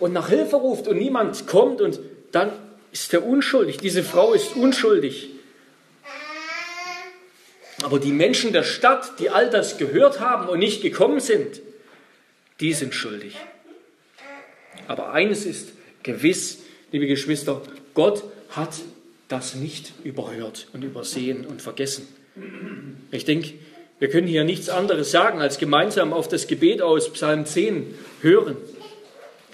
und 0.00 0.12
nach 0.12 0.28
Hilfe 0.28 0.56
ruft 0.56 0.88
und 0.88 0.98
niemand 0.98 1.46
kommt 1.46 1.80
und 1.80 2.00
dann 2.32 2.50
ist 2.90 3.14
er 3.14 3.24
unschuldig. 3.24 3.76
Diese 3.78 4.02
Frau 4.02 4.32
ist 4.32 4.56
unschuldig. 4.56 5.30
Aber 7.84 8.00
die 8.00 8.12
Menschen 8.12 8.52
der 8.52 8.64
Stadt, 8.64 9.20
die 9.20 9.30
all 9.30 9.50
das 9.50 9.78
gehört 9.78 10.18
haben 10.18 10.48
und 10.48 10.58
nicht 10.58 10.82
gekommen 10.82 11.20
sind, 11.20 11.60
die 12.58 12.72
sind 12.72 12.94
schuldig. 12.94 13.36
Aber 14.88 15.12
eines 15.12 15.44
ist 15.44 15.73
gewiss, 16.04 16.60
liebe 16.92 17.08
Geschwister, 17.08 17.60
Gott 17.94 18.22
hat 18.50 18.74
das 19.26 19.56
nicht 19.56 19.92
überhört 20.04 20.68
und 20.72 20.84
übersehen 20.84 21.44
und 21.44 21.60
vergessen. 21.60 22.06
Ich 23.10 23.24
denke, 23.24 23.54
wir 23.98 24.08
können 24.08 24.26
hier 24.28 24.44
nichts 24.44 24.68
anderes 24.68 25.10
sagen, 25.10 25.40
als 25.40 25.58
gemeinsam 25.58 26.12
auf 26.12 26.28
das 26.28 26.46
Gebet 26.46 26.82
aus 26.82 27.12
Psalm 27.12 27.46
10 27.46 27.94
hören. 28.20 28.56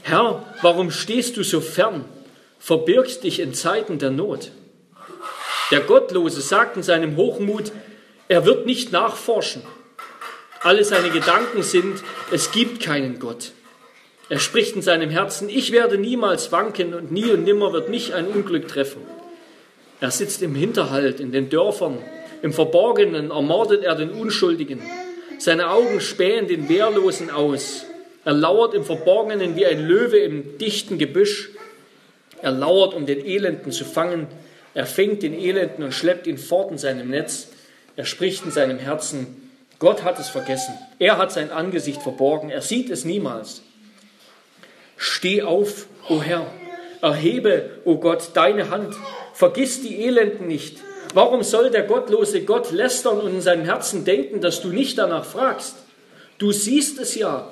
Herr, 0.02 0.54
warum 0.62 0.90
stehst 0.90 1.36
du 1.36 1.44
so 1.44 1.60
fern, 1.60 2.04
verbirgst 2.58 3.24
dich 3.24 3.40
in 3.40 3.54
Zeiten 3.54 3.98
der 3.98 4.10
Not? 4.10 4.50
Der 5.70 5.80
Gottlose 5.80 6.40
sagt 6.40 6.76
in 6.76 6.82
seinem 6.82 7.16
Hochmut, 7.16 7.70
er 8.28 8.44
wird 8.44 8.66
nicht 8.66 8.92
nachforschen. 8.92 9.62
Alle 10.62 10.84
seine 10.84 11.10
Gedanken 11.10 11.62
sind, 11.62 12.02
es 12.32 12.50
gibt 12.50 12.82
keinen 12.82 13.18
Gott. 13.18 13.52
Er 14.30 14.38
spricht 14.38 14.76
in 14.76 14.82
seinem 14.82 15.10
Herzen, 15.10 15.48
ich 15.48 15.72
werde 15.72 15.98
niemals 15.98 16.52
wanken 16.52 16.94
und 16.94 17.10
nie 17.10 17.30
und 17.32 17.42
nimmer 17.42 17.72
wird 17.72 17.88
mich 17.88 18.14
ein 18.14 18.28
Unglück 18.28 18.68
treffen. 18.68 19.02
Er 20.00 20.12
sitzt 20.12 20.40
im 20.42 20.54
Hinterhalt, 20.54 21.18
in 21.18 21.32
den 21.32 21.50
Dörfern, 21.50 21.98
im 22.40 22.52
Verborgenen 22.52 23.32
ermordet 23.32 23.82
er 23.82 23.96
den 23.96 24.10
Unschuldigen. 24.10 24.80
Seine 25.38 25.68
Augen 25.68 26.00
spähen 26.00 26.46
den 26.46 26.68
Wehrlosen 26.68 27.28
aus. 27.28 27.84
Er 28.24 28.32
lauert 28.32 28.72
im 28.72 28.84
Verborgenen 28.84 29.56
wie 29.56 29.66
ein 29.66 29.84
Löwe 29.86 30.18
im 30.18 30.58
dichten 30.58 30.96
Gebüsch. 30.96 31.50
Er 32.40 32.52
lauert, 32.52 32.94
um 32.94 33.06
den 33.06 33.26
Elenden 33.26 33.72
zu 33.72 33.84
fangen. 33.84 34.28
Er 34.74 34.86
fängt 34.86 35.24
den 35.24 35.34
Elenden 35.34 35.84
und 35.84 35.92
schleppt 35.92 36.28
ihn 36.28 36.38
fort 36.38 36.70
in 36.70 36.78
seinem 36.78 37.10
Netz. 37.10 37.48
Er 37.96 38.04
spricht 38.04 38.44
in 38.44 38.52
seinem 38.52 38.78
Herzen, 38.78 39.50
Gott 39.80 40.04
hat 40.04 40.20
es 40.20 40.28
vergessen. 40.28 40.74
Er 41.00 41.18
hat 41.18 41.32
sein 41.32 41.50
Angesicht 41.50 42.00
verborgen. 42.00 42.48
Er 42.48 42.62
sieht 42.62 42.90
es 42.90 43.04
niemals. 43.04 43.62
Steh 45.02 45.40
auf, 45.40 45.86
o 46.10 46.20
Herr. 46.20 46.46
Erhebe, 47.00 47.70
o 47.86 47.96
Gott, 47.96 48.32
deine 48.34 48.68
Hand. 48.68 48.94
Vergiss 49.32 49.80
die 49.80 50.04
Elenden 50.04 50.46
nicht. 50.46 50.76
Warum 51.14 51.42
soll 51.42 51.70
der 51.70 51.84
gottlose 51.84 52.42
Gott 52.42 52.70
lästern 52.70 53.18
und 53.18 53.32
in 53.32 53.40
seinem 53.40 53.64
Herzen 53.64 54.04
denken, 54.04 54.42
dass 54.42 54.60
du 54.60 54.68
nicht 54.68 54.98
danach 54.98 55.24
fragst? 55.24 55.76
Du 56.36 56.52
siehst 56.52 57.00
es 57.00 57.14
ja, 57.14 57.50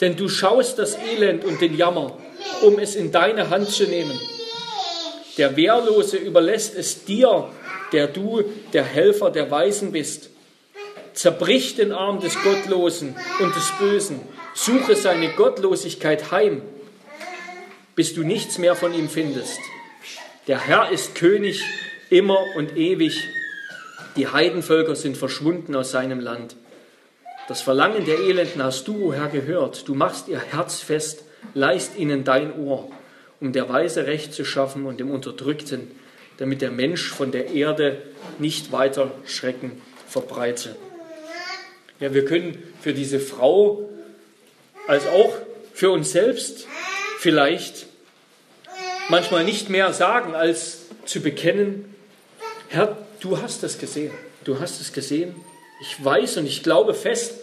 denn 0.00 0.14
du 0.14 0.28
schaust 0.28 0.78
das 0.78 0.96
Elend 0.96 1.44
und 1.44 1.60
den 1.60 1.76
Jammer, 1.76 2.16
um 2.62 2.78
es 2.78 2.94
in 2.94 3.10
deine 3.10 3.50
Hand 3.50 3.70
zu 3.70 3.82
nehmen. 3.82 4.16
Der 5.36 5.56
Wehrlose 5.56 6.16
überlässt 6.16 6.76
es 6.76 7.04
dir, 7.04 7.48
der 7.90 8.06
du 8.06 8.44
der 8.72 8.84
Helfer 8.84 9.32
der 9.32 9.50
Weisen 9.50 9.90
bist. 9.90 10.27
Zerbrich 11.18 11.74
den 11.74 11.90
Arm 11.90 12.20
des 12.20 12.40
Gottlosen 12.44 13.16
und 13.40 13.56
des 13.56 13.72
Bösen. 13.80 14.20
Suche 14.54 14.94
seine 14.94 15.30
Gottlosigkeit 15.30 16.30
heim, 16.30 16.62
bis 17.96 18.14
du 18.14 18.22
nichts 18.22 18.58
mehr 18.58 18.76
von 18.76 18.94
ihm 18.94 19.08
findest. 19.08 19.58
Der 20.46 20.60
Herr 20.60 20.92
ist 20.92 21.16
König 21.16 21.64
immer 22.08 22.38
und 22.54 22.76
ewig. 22.76 23.24
Die 24.14 24.28
Heidenvölker 24.28 24.94
sind 24.94 25.16
verschwunden 25.16 25.74
aus 25.74 25.90
seinem 25.90 26.20
Land. 26.20 26.54
Das 27.48 27.62
Verlangen 27.62 28.04
der 28.04 28.20
Elenden 28.20 28.62
hast 28.62 28.86
du, 28.86 29.08
o 29.08 29.12
Herr, 29.12 29.26
gehört. 29.26 29.88
Du 29.88 29.96
machst 29.96 30.28
ihr 30.28 30.38
Herz 30.38 30.78
fest, 30.78 31.24
leist 31.52 31.98
ihnen 31.98 32.22
dein 32.22 32.56
Ohr, 32.56 32.92
um 33.40 33.52
der 33.52 33.68
Weise 33.68 34.06
Recht 34.06 34.32
zu 34.32 34.44
schaffen 34.44 34.86
und 34.86 35.00
dem 35.00 35.10
Unterdrückten, 35.10 35.90
damit 36.36 36.62
der 36.62 36.70
Mensch 36.70 37.10
von 37.10 37.32
der 37.32 37.48
Erde 37.48 38.02
nicht 38.38 38.70
weiter 38.70 39.10
Schrecken 39.26 39.82
verbreite. 40.06 40.76
Ja, 42.00 42.14
wir 42.14 42.24
können 42.24 42.62
für 42.80 42.94
diese 42.94 43.18
Frau 43.18 43.88
als 44.86 45.06
auch 45.08 45.34
für 45.74 45.90
uns 45.90 46.12
selbst 46.12 46.66
vielleicht 47.18 47.86
manchmal 49.08 49.42
nicht 49.44 49.68
mehr 49.68 49.92
sagen, 49.92 50.34
als 50.34 50.82
zu 51.06 51.20
bekennen, 51.20 51.94
Herr, 52.68 52.96
du 53.20 53.40
hast 53.42 53.64
es 53.64 53.78
gesehen, 53.78 54.12
du 54.44 54.60
hast 54.60 54.80
es 54.80 54.92
gesehen. 54.92 55.34
Ich 55.80 56.04
weiß 56.04 56.36
und 56.36 56.46
ich 56.46 56.62
glaube 56.62 56.94
fest, 56.94 57.34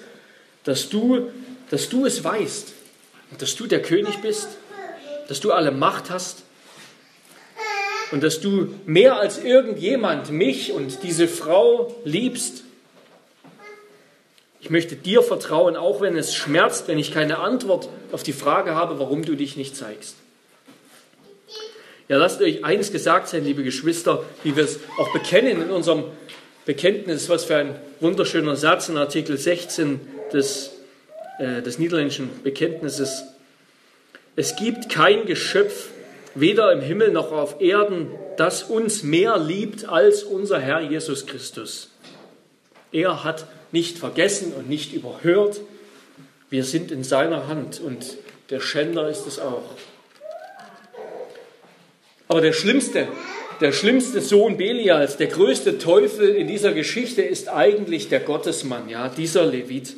dass 0.64 0.90
du, 0.90 1.32
dass 1.70 1.90
du 1.90 2.06
es 2.06 2.24
weißt. 2.24 2.74
Dass 3.40 3.56
du 3.56 3.68
der 3.68 3.82
König 3.82 4.18
bist, 4.20 4.48
dass 5.28 5.40
du 5.42 5.52
alle 5.52 5.72
Macht 5.72 6.10
hast. 6.10 6.44
Und 8.12 8.24
dass 8.24 8.40
du 8.40 8.74
mehr 8.86 9.18
als 9.18 9.38
irgendjemand 9.44 10.30
mich 10.30 10.72
und 10.72 11.04
diese 11.04 11.28
Frau 11.28 11.96
liebst 12.06 12.65
ich 14.66 14.72
möchte 14.72 14.96
dir 14.96 15.22
vertrauen, 15.22 15.76
auch 15.76 16.02
wenn 16.02 16.18
es 16.18 16.34
schmerzt, 16.34 16.88
wenn 16.88 16.98
ich 16.98 17.14
keine 17.14 17.38
Antwort 17.38 17.88
auf 18.12 18.24
die 18.24 18.34
Frage 18.34 18.74
habe, 18.74 18.98
warum 18.98 19.24
du 19.24 19.36
dich 19.36 19.58
nicht 19.58 19.76
zeigst. 19.76 20.16
Ja, 22.08 22.18
lasst 22.18 22.42
euch 22.42 22.66
eines 22.66 22.92
gesagt 22.92 23.28
sein, 23.28 23.44
liebe 23.44 23.62
Geschwister, 23.62 24.24
wie 24.44 24.56
wir 24.56 24.64
es 24.64 24.80
auch 24.98 25.14
bekennen 25.14 25.62
in 25.62 25.70
unserem 25.70 26.06
Bekenntnis. 26.66 27.30
Was 27.30 27.46
für 27.46 27.58
ein 27.58 27.76
wunderschöner 28.00 28.56
Satz 28.56 28.90
in 28.90 28.98
Artikel 28.98 29.38
16 29.38 30.02
des, 30.34 30.72
äh, 31.38 31.62
des 31.62 31.78
niederländischen 31.78 32.42
Bekenntnisses. 32.42 33.24
Es 34.36 34.56
gibt 34.56 34.90
kein 34.90 35.28
Geschöpf, 35.28 35.90
weder 36.34 36.72
im 36.72 36.82
Himmel 36.82 37.12
noch 37.12 37.32
auf 37.32 37.62
Erden, 37.62 38.08
das 38.38 38.64
uns 38.64 39.04
mehr 39.04 39.38
liebt 39.38 39.88
als 39.88 40.24
unser 40.24 40.60
Herr 40.60 40.82
Jesus 40.82 41.28
Christus. 41.28 41.92
Er 42.92 43.24
hat 43.24 43.46
nicht 43.76 43.98
vergessen 43.98 44.54
und 44.54 44.70
nicht 44.70 44.94
überhört. 44.94 45.60
Wir 46.50 46.64
sind 46.64 46.92
in 46.92 47.04
seiner 47.04 47.50
Hand 47.50 47.82
und 47.82 48.16
der 48.50 48.62
Schänder 48.62 49.10
ist 49.10 49.28
es 49.28 49.38
auch. 49.38 49.70
Aber 52.30 52.40
der 52.40 52.54
schlimmste, 52.54 53.10
der 53.60 53.74
schlimmste 53.74 54.22
Sohn 54.22 54.56
Belials, 54.56 55.18
der 55.18 55.28
größte 55.28 55.78
Teufel 55.78 56.30
in 56.30 56.48
dieser 56.48 56.72
Geschichte 56.72 57.22
ist 57.22 57.50
eigentlich 57.50 58.08
der 58.08 58.22
Gottesmann, 58.22 58.88
ja, 58.88 59.10
dieser 59.10 59.46
Levit, 59.46 59.94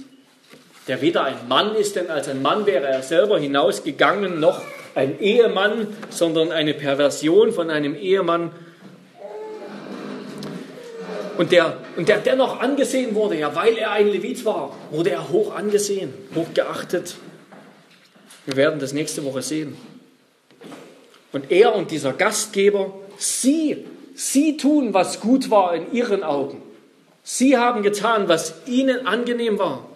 der 0.87 1.01
weder 1.03 1.23
ein 1.25 1.47
Mann 1.47 1.75
ist, 1.75 1.95
denn 1.97 2.09
als 2.09 2.27
ein 2.27 2.41
Mann 2.41 2.65
wäre 2.65 2.87
er 2.87 3.03
selber 3.03 3.37
hinausgegangen, 3.39 4.39
noch 4.39 4.59
ein 4.95 5.19
Ehemann, 5.19 5.95
sondern 6.09 6.51
eine 6.51 6.73
Perversion 6.73 7.53
von 7.53 7.69
einem 7.69 7.93
Ehemann 7.93 8.51
und 11.37 11.51
der, 11.51 11.77
und 11.95 12.09
der 12.09 12.19
dennoch 12.19 12.59
angesehen 12.59 13.15
wurde, 13.15 13.37
ja, 13.37 13.55
weil 13.55 13.77
er 13.77 13.91
ein 13.91 14.07
Levit 14.07 14.43
war, 14.45 14.75
wurde 14.91 15.11
er 15.11 15.29
hoch 15.29 15.55
angesehen, 15.55 16.13
hoch 16.35 16.47
geachtet. 16.53 17.15
Wir 18.45 18.55
werden 18.55 18.79
das 18.79 18.93
nächste 18.93 19.23
Woche 19.23 19.41
sehen. 19.41 19.77
Und 21.31 21.51
er 21.51 21.75
und 21.75 21.91
dieser 21.91 22.13
Gastgeber, 22.13 22.93
sie, 23.17 23.85
sie 24.15 24.57
tun, 24.57 24.93
was 24.93 25.19
gut 25.19 25.49
war 25.49 25.75
in 25.75 25.91
ihren 25.93 26.23
Augen. 26.23 26.61
Sie 27.23 27.57
haben 27.57 27.83
getan, 27.83 28.29
was 28.29 28.55
ihnen 28.65 29.05
angenehm 29.05 29.59
war. 29.59 29.89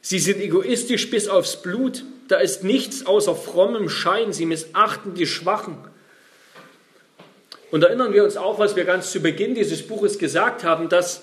Sie 0.00 0.20
sind 0.20 0.40
egoistisch 0.40 1.10
bis 1.10 1.28
aufs 1.28 1.60
Blut. 1.60 2.04
Da 2.28 2.36
ist 2.36 2.62
nichts 2.62 3.06
außer 3.06 3.34
frommem 3.34 3.88
Schein. 3.88 4.32
Sie 4.32 4.46
missachten 4.46 5.14
die 5.14 5.26
Schwachen. 5.26 5.76
Und 7.70 7.84
erinnern 7.84 8.12
wir 8.12 8.24
uns 8.24 8.36
auch, 8.36 8.58
was 8.58 8.76
wir 8.76 8.84
ganz 8.84 9.12
zu 9.12 9.20
Beginn 9.20 9.54
dieses 9.54 9.86
Buches 9.86 10.18
gesagt 10.18 10.64
haben, 10.64 10.88
dass 10.88 11.22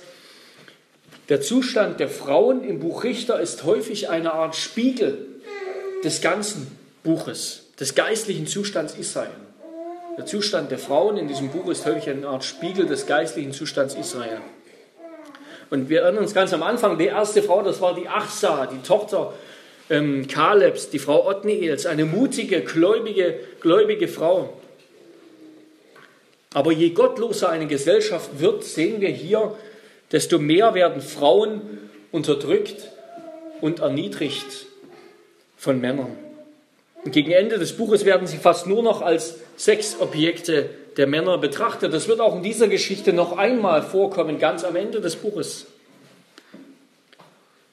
der 1.29 1.41
Zustand 1.41 1.99
der 1.99 2.07
Frauen 2.07 2.63
im 2.63 2.79
Buch 2.79 3.03
Richter 3.03 3.39
ist 3.39 3.65
häufig 3.65 4.09
eine 4.09 4.33
Art 4.33 4.55
Spiegel 4.55 5.17
des 6.03 6.21
ganzen 6.21 6.67
Buches, 7.03 7.65
des 7.79 7.95
geistlichen 7.95 8.47
Zustands 8.47 8.95
Israel. 8.95 9.29
Der 10.17 10.25
Zustand 10.25 10.71
der 10.71 10.79
Frauen 10.79 11.17
in 11.17 11.27
diesem 11.27 11.49
Buch 11.49 11.69
ist 11.69 11.85
häufig 11.85 12.09
eine 12.09 12.27
Art 12.27 12.43
Spiegel 12.43 12.85
des 12.85 13.05
geistlichen 13.05 13.51
Zustands 13.51 13.93
Israel. 13.95 14.41
Und 15.69 15.89
wir 15.89 16.01
erinnern 16.01 16.23
uns 16.23 16.33
ganz 16.33 16.53
am 16.53 16.63
Anfang, 16.63 16.97
die 16.97 17.07
erste 17.07 17.43
Frau, 17.43 17.61
das 17.61 17.81
war 17.81 17.93
die 17.93 18.07
Achsa, 18.07 18.67
die 18.67 18.81
Tochter 18.87 19.33
ähm, 19.89 20.27
Kalebs, 20.27 20.89
die 20.89 20.99
Frau 20.99 21.27
Othniels, 21.27 21.85
eine 21.85 22.05
mutige, 22.05 22.61
gläubige, 22.61 23.35
gläubige 23.59 24.07
Frau. 24.07 24.53
Aber 26.53 26.71
je 26.71 26.91
gottloser 26.91 27.49
eine 27.49 27.67
Gesellschaft 27.67 28.39
wird, 28.39 28.63
sehen 28.63 29.01
wir 29.01 29.09
hier, 29.09 29.55
desto 30.11 30.39
mehr 30.39 30.73
werden 30.73 31.01
Frauen 31.01 31.61
unterdrückt 32.11 32.89
und 33.61 33.79
erniedrigt 33.79 34.67
von 35.57 35.81
Männern. 35.81 36.17
Und 37.03 37.11
gegen 37.11 37.31
Ende 37.31 37.57
des 37.57 37.73
Buches 37.73 38.05
werden 38.05 38.27
sie 38.27 38.37
fast 38.37 38.67
nur 38.67 38.83
noch 38.83 39.01
als 39.01 39.35
Sexobjekte 39.57 40.69
der 40.97 41.07
Männer 41.07 41.37
betrachtet. 41.37 41.93
Das 41.93 42.07
wird 42.07 42.19
auch 42.19 42.35
in 42.35 42.43
dieser 42.43 42.67
Geschichte 42.67 43.13
noch 43.13 43.37
einmal 43.37 43.81
vorkommen, 43.83 44.39
ganz 44.39 44.63
am 44.63 44.75
Ende 44.75 44.99
des 44.99 45.15
Buches. 45.15 45.67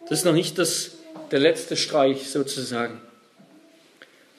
Das 0.08 0.18
ist 0.18 0.24
noch 0.24 0.34
nicht 0.34 0.58
das, 0.58 0.92
der 1.30 1.38
letzte 1.38 1.76
Streich 1.76 2.28
sozusagen. 2.30 3.00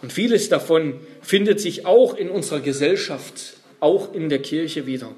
Und 0.01 0.13
vieles 0.13 0.49
davon 0.49 0.99
findet 1.21 1.59
sich 1.59 1.85
auch 1.85 2.15
in 2.15 2.29
unserer 2.29 2.59
Gesellschaft 2.59 3.55
auch 3.85 4.15
in 4.15 4.29
der 4.29 4.41
Kirche 4.41 4.87
wieder. 4.87 5.11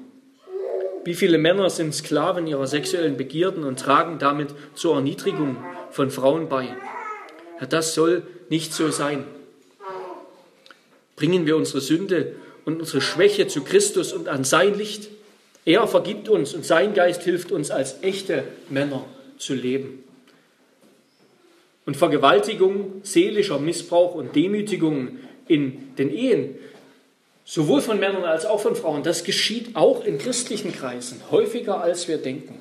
Wie 1.02 1.14
viele 1.14 1.38
Männer 1.38 1.70
sind 1.70 1.94
Sklaven 1.94 2.46
ihrer 2.46 2.66
sexuellen 2.66 3.16
Begierden 3.16 3.64
und 3.64 3.80
tragen 3.80 4.18
damit 4.18 4.48
zur 4.74 4.96
Erniedrigung 4.96 5.56
von 5.90 6.10
Frauen 6.10 6.50
bei? 6.50 6.64
Ja, 7.58 7.66
das 7.66 7.94
soll 7.94 8.24
nicht 8.50 8.74
so 8.74 8.90
sein. 8.90 9.24
Bringen 11.16 11.46
wir 11.46 11.56
unsere 11.56 11.80
Sünde 11.80 12.34
und 12.66 12.80
unsere 12.80 13.00
Schwäche 13.00 13.46
zu 13.46 13.64
Christus 13.64 14.12
und 14.12 14.28
an 14.28 14.44
sein 14.44 14.76
Licht. 14.76 15.08
Er 15.64 15.88
vergibt 15.88 16.28
uns 16.28 16.52
und 16.52 16.66
sein 16.66 16.92
Geist 16.92 17.22
hilft 17.22 17.50
uns, 17.50 17.70
als 17.70 18.02
echte 18.02 18.44
Männer 18.68 19.06
zu 19.38 19.54
leben. 19.54 20.04
Und 21.86 21.96
Vergewaltigung, 21.96 23.00
seelischer 23.02 23.58
Missbrauch 23.58 24.14
und 24.14 24.36
Demütigung 24.36 25.20
in 25.46 25.96
den 25.96 26.10
Ehen 26.10 26.56
sowohl 27.48 27.80
von 27.80 27.98
Männern 27.98 28.24
als 28.24 28.44
auch 28.44 28.60
von 28.60 28.76
Frauen, 28.76 29.02
das 29.02 29.24
geschieht 29.24 29.74
auch 29.74 30.04
in 30.04 30.18
christlichen 30.18 30.70
Kreisen 30.70 31.22
häufiger, 31.30 31.80
als 31.80 32.06
wir 32.06 32.18
denken. 32.18 32.58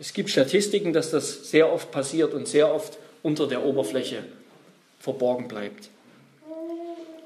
Es 0.00 0.14
gibt 0.14 0.30
Statistiken, 0.30 0.94
dass 0.94 1.10
das 1.10 1.50
sehr 1.50 1.70
oft 1.70 1.90
passiert 1.90 2.32
und 2.32 2.48
sehr 2.48 2.72
oft 2.72 2.96
unter 3.22 3.46
der 3.46 3.64
Oberfläche 3.64 4.24
verborgen 4.98 5.48
bleibt. 5.48 5.90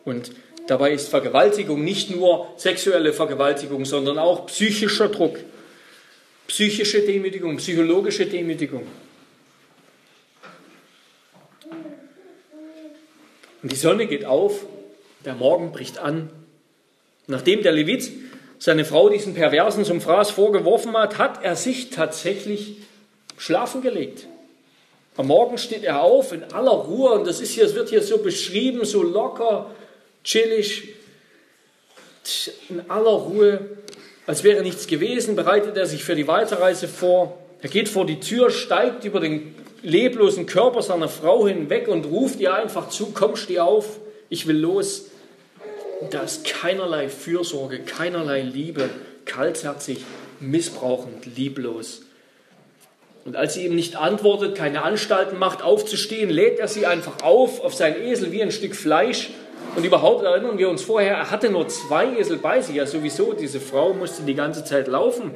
Und 0.04 0.32
dabei 0.66 0.90
ist 0.92 1.08
Vergewaltigung 1.10 1.84
nicht 1.84 2.10
nur 2.10 2.48
sexuelle 2.56 3.12
Vergewaltigung, 3.12 3.84
sondern 3.84 4.18
auch 4.18 4.46
psychischer 4.46 5.10
Druck, 5.10 5.38
psychische 6.48 7.02
Demütigung, 7.02 7.58
psychologische 7.58 8.26
Demütigung. 8.26 8.84
Und 13.62 13.70
die 13.70 13.76
Sonne 13.76 14.08
geht 14.08 14.24
auf, 14.24 14.66
der 15.24 15.34
Morgen 15.34 15.72
bricht 15.72 15.98
an. 15.98 16.30
Nachdem 17.26 17.62
der 17.62 17.72
Levit 17.72 18.10
seine 18.58 18.84
Frau 18.84 19.08
diesen 19.08 19.34
Perversen 19.34 19.84
zum 19.84 20.00
Fraß 20.00 20.30
vorgeworfen 20.30 20.96
hat, 20.96 21.18
hat 21.18 21.42
er 21.42 21.56
sich 21.56 21.90
tatsächlich 21.90 22.76
schlafen 23.36 23.82
gelegt. 23.82 24.26
Am 25.16 25.26
Morgen 25.26 25.58
steht 25.58 25.84
er 25.84 26.00
auf 26.00 26.32
in 26.32 26.44
aller 26.44 26.70
Ruhe 26.70 27.10
und 27.12 27.26
das 27.26 27.40
ist 27.40 27.52
hier, 27.52 27.64
es 27.64 27.74
wird 27.74 27.90
hier 27.90 28.02
so 28.02 28.18
beschrieben, 28.18 28.84
so 28.84 29.02
locker, 29.02 29.70
chillig, 30.24 30.94
in 32.68 32.88
aller 32.88 33.10
Ruhe, 33.10 33.60
als 34.26 34.44
wäre 34.44 34.62
nichts 34.62 34.86
gewesen, 34.86 35.34
bereitet 35.36 35.76
er 35.76 35.86
sich 35.86 36.04
für 36.04 36.14
die 36.14 36.28
Weiterreise 36.28 36.88
vor. 36.88 37.38
Er 37.60 37.68
geht 37.68 37.88
vor 37.88 38.06
die 38.06 38.20
Tür, 38.20 38.50
steigt 38.50 39.04
über 39.04 39.20
den 39.20 39.54
leblosen 39.82 40.46
Körper 40.46 40.82
seiner 40.82 41.08
Frau 41.08 41.46
hinweg 41.46 41.88
und 41.88 42.06
ruft 42.06 42.40
ihr 42.40 42.54
einfach 42.54 42.88
zu, 42.88 43.10
komm, 43.12 43.36
steh 43.36 43.58
auf, 43.58 43.98
ich 44.28 44.46
will 44.46 44.56
los. 44.56 45.06
Da 46.10 46.22
ist 46.22 46.44
keinerlei 46.44 47.08
Fürsorge, 47.08 47.80
keinerlei 47.80 48.42
Liebe, 48.42 48.90
kaltherzig, 49.24 50.04
missbrauchend, 50.40 51.36
lieblos. 51.36 52.02
Und 53.24 53.36
als 53.36 53.54
sie 53.54 53.64
ihm 53.64 53.76
nicht 53.76 53.96
antwortet, 53.96 54.56
keine 54.56 54.82
Anstalten 54.82 55.38
macht, 55.38 55.62
aufzustehen, 55.62 56.28
lädt 56.28 56.58
er 56.58 56.68
sie 56.68 56.86
einfach 56.86 57.22
auf 57.22 57.60
auf 57.60 57.74
seinen 57.74 58.02
Esel 58.02 58.32
wie 58.32 58.42
ein 58.42 58.50
Stück 58.50 58.74
Fleisch. 58.74 59.30
Und 59.76 59.84
überhaupt 59.84 60.24
erinnern 60.24 60.58
wir 60.58 60.68
uns 60.68 60.82
vorher, 60.82 61.14
er 61.16 61.30
hatte 61.30 61.48
nur 61.48 61.68
zwei 61.68 62.18
Esel 62.18 62.38
bei 62.38 62.60
sich. 62.60 62.76
Ja, 62.76 62.86
sowieso, 62.86 63.32
diese 63.32 63.60
Frau 63.60 63.94
musste 63.94 64.22
die 64.24 64.34
ganze 64.34 64.64
Zeit 64.64 64.88
laufen, 64.88 65.30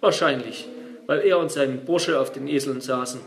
wahrscheinlich, 0.00 0.68
weil 1.06 1.20
er 1.20 1.38
und 1.38 1.50
sein 1.50 1.84
Bursche 1.86 2.20
auf 2.20 2.30
den 2.30 2.46
Eseln 2.46 2.82
saßen. 2.82 3.20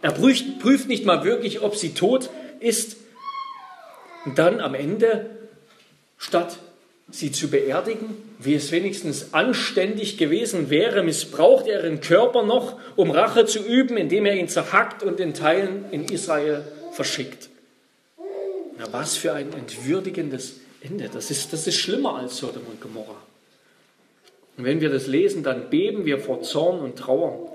Er 0.00 0.12
prüft 0.12 0.88
nicht 0.88 1.04
mal 1.04 1.24
wirklich, 1.24 1.60
ob 1.62 1.76
sie 1.76 1.94
tot 1.94 2.30
ist. 2.60 2.96
Und 4.24 4.38
dann 4.38 4.60
am 4.60 4.74
Ende, 4.74 5.30
statt 6.22 6.58
sie 7.10 7.32
zu 7.32 7.50
beerdigen, 7.50 8.16
wie 8.38 8.54
es 8.54 8.70
wenigstens 8.70 9.34
anständig 9.34 10.16
gewesen 10.16 10.70
wäre, 10.70 11.02
missbraucht 11.02 11.66
er 11.66 11.82
ihren 11.82 12.00
Körper 12.00 12.44
noch, 12.44 12.78
um 12.96 13.10
Rache 13.10 13.44
zu 13.44 13.58
üben, 13.58 13.96
indem 13.96 14.24
er 14.24 14.36
ihn 14.36 14.48
zerhackt 14.48 15.02
und 15.02 15.18
in 15.20 15.34
Teilen 15.34 15.84
in 15.90 16.04
Israel 16.04 16.64
verschickt. 16.92 17.50
Na, 18.78 18.86
was 18.92 19.16
für 19.16 19.32
ein 19.32 19.52
entwürdigendes 19.52 20.60
Ende. 20.80 21.10
Das 21.12 21.30
ist, 21.30 21.52
das 21.52 21.66
ist 21.66 21.76
schlimmer 21.76 22.16
als 22.16 22.36
Sodom 22.38 22.62
und 22.70 22.80
Gomorra. 22.80 23.16
Und 24.56 24.64
wenn 24.64 24.80
wir 24.80 24.90
das 24.90 25.06
lesen, 25.06 25.42
dann 25.42 25.70
beben 25.70 26.04
wir 26.06 26.18
vor 26.18 26.42
Zorn 26.42 26.80
und 26.80 26.98
Trauer. 26.98 27.52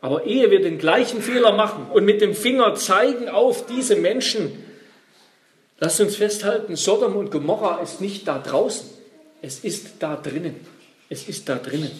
Aber 0.00 0.24
ehe 0.24 0.50
wir 0.50 0.62
den 0.62 0.78
gleichen 0.78 1.20
Fehler 1.20 1.52
machen 1.52 1.86
und 1.92 2.04
mit 2.04 2.20
dem 2.20 2.34
Finger 2.34 2.74
zeigen 2.76 3.28
auf 3.28 3.66
diese 3.66 3.96
Menschen, 3.96 4.61
lasst 5.82 6.00
uns 6.00 6.14
festhalten, 6.14 6.76
Sodom 6.76 7.16
und 7.16 7.32
Gomorra 7.32 7.80
ist 7.82 8.00
nicht 8.00 8.28
da 8.28 8.38
draußen, 8.38 8.88
es 9.42 9.58
ist 9.58 9.94
da 9.98 10.14
drinnen. 10.14 10.54
Es 11.08 11.28
ist 11.28 11.48
da 11.48 11.56
drinnen. 11.56 11.90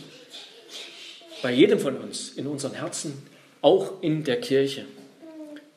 Bei 1.42 1.50
jedem 1.50 1.80
von 1.80 1.96
uns, 1.96 2.30
in 2.36 2.46
unseren 2.46 2.74
Herzen, 2.74 3.26
auch 3.60 4.00
in 4.00 4.22
der 4.22 4.40
Kirche. 4.40 4.84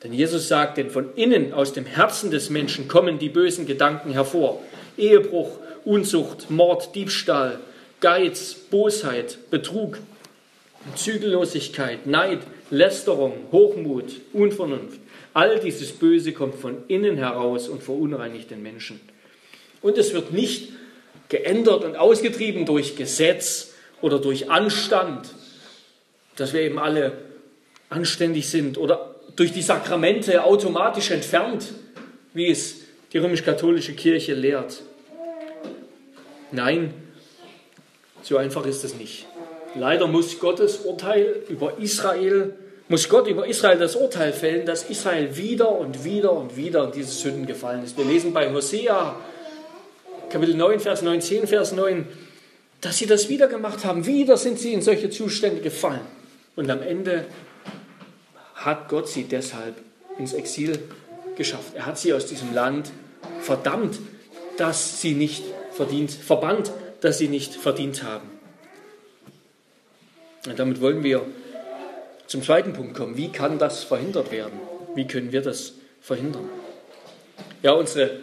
Denn 0.03 0.13
Jesus 0.13 0.47
sagt, 0.47 0.77
denn 0.77 0.91
von 0.91 1.15
innen 1.15 1.51
aus 1.51 1.73
dem 1.73 1.87
Herzen 1.87 2.29
des 2.29 2.51
Menschen 2.51 2.87
kommen 2.87 3.17
die 3.17 3.29
bösen 3.29 3.65
Gedanken 3.65 4.11
hervor. 4.11 4.61
Ehebruch, 4.97 5.57
Unzucht, 5.83 6.51
Mord, 6.51 6.93
Diebstahl, 6.93 7.59
Geiz, 8.01 8.53
Bosheit, 8.53 9.39
Betrug, 9.49 9.97
Zügellosigkeit, 10.95 12.05
Neid, 12.05 12.41
Lästerung, 12.69 13.33
Hochmut, 13.51 14.21
Unvernunft. 14.31 14.99
All 15.35 15.59
dieses 15.59 15.91
Böse 15.91 16.31
kommt 16.31 16.55
von 16.55 16.85
innen 16.87 17.17
heraus 17.17 17.67
und 17.67 17.83
verunreinigt 17.83 18.51
den 18.51 18.63
Menschen. 18.63 19.01
Und 19.81 19.97
es 19.97 20.13
wird 20.13 20.31
nicht 20.31 20.69
geändert 21.27 21.83
und 21.83 21.97
ausgetrieben 21.97 22.65
durch 22.65 22.95
Gesetz 22.95 23.73
oder 24.01 24.19
durch 24.19 24.49
Anstand, 24.49 25.27
dass 26.37 26.53
wir 26.53 26.61
eben 26.61 26.79
alle 26.79 27.17
anständig 27.89 28.47
sind 28.49 28.77
oder 28.77 29.13
durch 29.35 29.51
die 29.51 29.61
Sakramente 29.61 30.41
automatisch 30.41 31.11
entfernt, 31.11 31.65
wie 32.33 32.49
es 32.49 32.77
die 33.11 33.17
römisch-katholische 33.17 33.93
Kirche 33.93 34.35
lehrt. 34.35 34.83
Nein, 36.53 36.93
so 38.21 38.37
einfach 38.37 38.65
ist 38.65 38.85
es 38.85 38.95
nicht. 38.95 39.25
Leider 39.75 40.07
muss 40.07 40.39
Gottes 40.39 40.77
Urteil 40.77 41.43
über 41.49 41.77
Israel, 41.77 42.53
muss 42.87 43.09
Gott 43.09 43.27
über 43.27 43.47
Israel 43.47 43.79
das 43.79 43.95
Urteil 43.95 44.31
fällen, 44.31 44.65
dass 44.65 44.83
Israel 44.89 45.35
wieder 45.35 45.71
und 45.71 46.03
wieder 46.03 46.31
und 46.31 46.55
wieder 46.55 46.85
in 46.85 46.91
diese 46.91 47.11
Sünden 47.11 47.45
gefallen 47.45 47.83
ist. 47.83 47.97
Wir 47.97 48.05
lesen 48.05 48.33
bei 48.33 48.51
Hosea, 48.51 49.15
Kapitel 50.29 50.55
9, 50.55 50.79
Vers 50.79 51.01
9, 51.01 51.21
10, 51.21 51.47
Vers 51.47 51.71
9, 51.71 52.07
dass 52.81 52.97
sie 52.97 53.07
das 53.07 53.29
wieder 53.29 53.47
gemacht 53.47 53.85
haben. 53.85 54.05
Wieder 54.05 54.37
sind 54.37 54.59
sie 54.59 54.73
in 54.73 54.81
solche 54.81 55.09
Zustände 55.09 55.61
gefallen. 55.61 56.05
Und 56.55 56.69
am 56.69 56.81
Ende 56.83 57.25
hat 58.53 58.87
Gott 58.89 59.09
sie 59.09 59.23
deshalb 59.23 59.75
ins 60.19 60.33
Exil 60.33 60.79
geschafft. 61.35 61.73
Er 61.75 61.85
hat 61.87 61.97
sie 61.97 62.13
aus 62.13 62.27
diesem 62.27 62.53
Land 62.53 62.91
verdammt, 63.41 63.99
dass 64.57 65.01
sie 65.01 65.13
nicht 65.13 65.43
verdient, 65.71 66.11
verbannt, 66.11 66.71
dass 67.01 67.17
sie 67.17 67.27
nicht 67.27 67.55
verdient 67.55 68.03
haben. 68.03 68.29
Und 70.45 70.59
damit 70.59 70.79
wollen 70.79 71.03
wir 71.03 71.25
zum 72.27 72.41
zweiten 72.43 72.73
Punkt 72.73 72.95
kommen. 72.95 73.17
Wie 73.17 73.31
kann 73.31 73.59
das 73.59 73.83
verhindert 73.83 74.31
werden? 74.31 74.59
Wie 74.95 75.07
können 75.07 75.31
wir 75.31 75.41
das 75.41 75.73
verhindern? 76.01 76.49
Ja, 77.61 77.73
unsere 77.73 78.19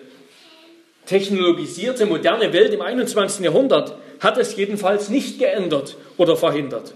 technologisierte, 1.07 2.07
moderne 2.07 2.53
Welt 2.53 2.73
im 2.73 2.81
21. 2.81 3.45
Jahrhundert 3.45 3.97
hat 4.21 4.39
es 4.39 4.57
jedenfalls 4.57 5.09
nicht 5.09 5.39
geändert 5.39 5.97
oder 6.17 6.37
verhindert. 6.37 6.95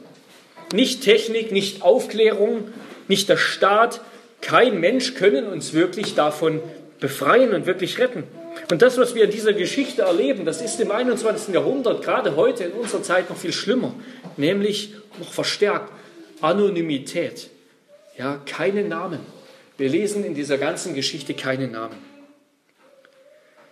Nicht 0.72 1.02
Technik, 1.02 1.52
nicht 1.52 1.82
Aufklärung, 1.82 2.68
nicht 3.08 3.28
der 3.28 3.36
Staat, 3.36 4.00
kein 4.40 4.80
Mensch 4.80 5.14
können 5.14 5.46
uns 5.46 5.72
wirklich 5.72 6.14
davon 6.14 6.60
befreien 7.00 7.52
und 7.52 7.66
wirklich 7.66 7.98
retten. 7.98 8.24
Und 8.70 8.82
das, 8.82 8.96
was 8.96 9.14
wir 9.14 9.24
in 9.24 9.30
dieser 9.30 9.52
Geschichte 9.52 10.02
erleben, 10.02 10.44
das 10.44 10.62
ist 10.62 10.80
im 10.80 10.90
21. 10.90 11.54
Jahrhundert, 11.54 12.02
gerade 12.02 12.36
heute 12.36 12.64
in 12.64 12.72
unserer 12.72 13.02
Zeit 13.02 13.28
noch 13.28 13.36
viel 13.36 13.52
schlimmer, 13.52 13.94
nämlich 14.36 14.94
noch 15.18 15.32
verstärkt 15.32 15.92
Anonymität. 16.40 17.50
Ja, 18.18 18.40
keine 18.46 18.82
Namen. 18.84 19.20
Wir 19.78 19.88
lesen 19.88 20.24
in 20.24 20.34
dieser 20.34 20.58
ganzen 20.58 20.94
Geschichte 20.94 21.34
keine 21.34 21.68
Namen. 21.68 21.96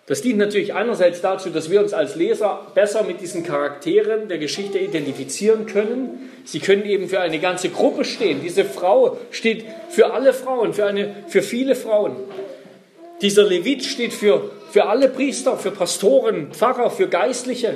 Das 0.06 0.20
dient 0.20 0.38
natürlich 0.38 0.74
einerseits 0.74 1.22
dazu, 1.22 1.48
dass 1.48 1.70
wir 1.70 1.80
uns 1.80 1.94
als 1.94 2.14
Leser 2.14 2.66
besser 2.74 3.04
mit 3.04 3.22
diesen 3.22 3.42
Charakteren 3.42 4.28
der 4.28 4.36
Geschichte 4.36 4.78
identifizieren 4.78 5.64
können. 5.64 6.30
Sie 6.44 6.60
können 6.60 6.84
eben 6.84 7.08
für 7.08 7.20
eine 7.20 7.38
ganze 7.38 7.70
Gruppe 7.70 8.04
stehen. 8.04 8.42
Diese 8.42 8.66
Frau 8.66 9.16
steht 9.30 9.64
für 9.88 10.12
alle 10.12 10.34
Frauen, 10.34 10.74
für, 10.74 10.84
eine, 10.84 11.24
für 11.28 11.40
viele 11.40 11.74
Frauen. 11.74 12.16
Dieser 13.22 13.44
Levit 13.44 13.82
steht 13.82 14.12
für, 14.12 14.50
für 14.70 14.84
alle 14.84 15.08
Priester, 15.08 15.56
für 15.56 15.70
Pastoren, 15.70 16.52
Pfarrer, 16.52 16.90
für 16.90 17.08
Geistliche. 17.08 17.74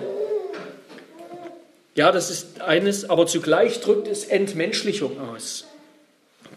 Ja, 1.99 2.13
das 2.13 2.31
ist 2.31 2.61
eines, 2.61 3.11
aber 3.11 3.27
zugleich 3.27 3.81
drückt 3.81 4.07
es 4.07 4.25
Entmenschlichung 4.25 5.19
aus. 5.21 5.67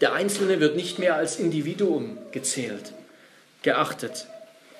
Der 0.00 0.12
Einzelne 0.12 0.60
wird 0.60 0.76
nicht 0.76 1.00
mehr 1.00 1.16
als 1.16 1.40
Individuum 1.40 2.16
gezählt, 2.30 2.92
geachtet. 3.62 4.28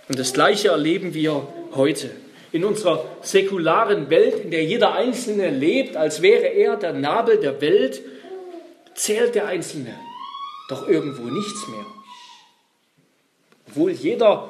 Und 0.09 0.21
das 0.21 0.33
Gleiche 0.33 0.69
erleben 0.69 1.15
wir 1.15 1.49
heute. 1.75 2.11
In 2.53 2.65
unserer 2.65 3.05
säkularen 3.23 4.09
Welt, 4.09 4.37
in 4.37 4.53
der 4.53 4.63
jeder 4.63 4.95
Einzelne 4.95 5.51
lebt, 5.51 5.97
als 5.97 6.23
wäre 6.23 6.47
er 6.47 6.77
der 6.77 6.93
Nabel 6.93 7.39
der 7.39 7.61
Welt, 7.61 8.01
zählt 8.95 9.35
der 9.35 9.47
Einzelne 9.47 9.99
doch 10.69 10.87
irgendwo 10.87 11.23
nichts 11.23 11.67
mehr. 11.67 11.87
Obwohl 13.67 13.91
jeder 13.91 14.49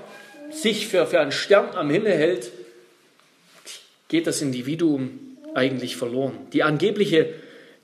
sich 0.51 0.89
für, 0.89 1.07
für 1.07 1.21
einen 1.21 1.33
Stern 1.33 1.71
am 1.75 1.89
Himmel 1.89 2.13
hält, 2.13 2.53
geht 4.09 4.27
das 4.27 4.43
Individuum 4.43 5.32
eigentlich 5.55 5.97
verloren. 5.97 6.33
Die 6.53 6.63
angebliche 6.63 7.29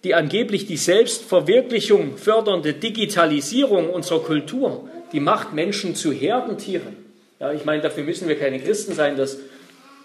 die 0.05 0.15
angeblich 0.15 0.67
die 0.67 0.77
Selbstverwirklichung 0.77 2.17
fördernde 2.17 2.73
Digitalisierung 2.73 3.91
unserer 3.91 4.21
Kultur, 4.21 4.89
die 5.13 5.21
macht 5.21 5.53
Menschen 5.55 5.95
zu 5.95 6.13
Herdentieren. 6.13 6.97
Ja, 7.41 7.53
ich 7.53 7.65
meine, 7.65 7.83
dafür 7.83 8.05
müssen 8.05 8.29
wir 8.29 8.39
keine 8.39 8.61
Christen 8.61 8.93
sein, 8.93 9.17
das, 9.17 9.39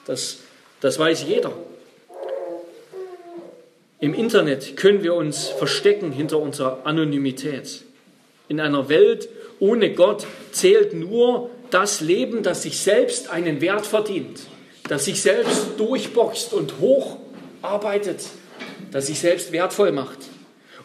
das, 0.05 0.39
das 0.81 0.97
weiß 0.97 1.25
jeder. 1.27 1.51
Im 3.99 4.13
Internet 4.13 4.75
können 4.75 5.03
wir 5.03 5.13
uns 5.13 5.47
verstecken 5.47 6.11
hinter 6.11 6.39
unserer 6.39 6.85
Anonymität. 6.85 7.83
In 8.49 8.59
einer 8.59 8.89
Welt 8.89 9.29
ohne 9.59 9.93
Gott 9.93 10.25
zählt 10.51 10.93
nur 10.93 11.49
das 11.69 12.01
Leben, 12.01 12.43
das 12.43 12.63
sich 12.63 12.79
selbst 12.79 13.29
einen 13.29 13.61
Wert 13.61 13.85
verdient, 13.85 14.41
das 14.89 15.05
sich 15.05 15.21
selbst 15.21 15.79
durchboxt 15.79 16.53
und 16.53 16.81
hocharbeitet, 17.63 18.25
das 18.91 19.07
sich 19.07 19.19
selbst 19.19 19.51
wertvoll 19.51 19.91
macht. 19.91 20.19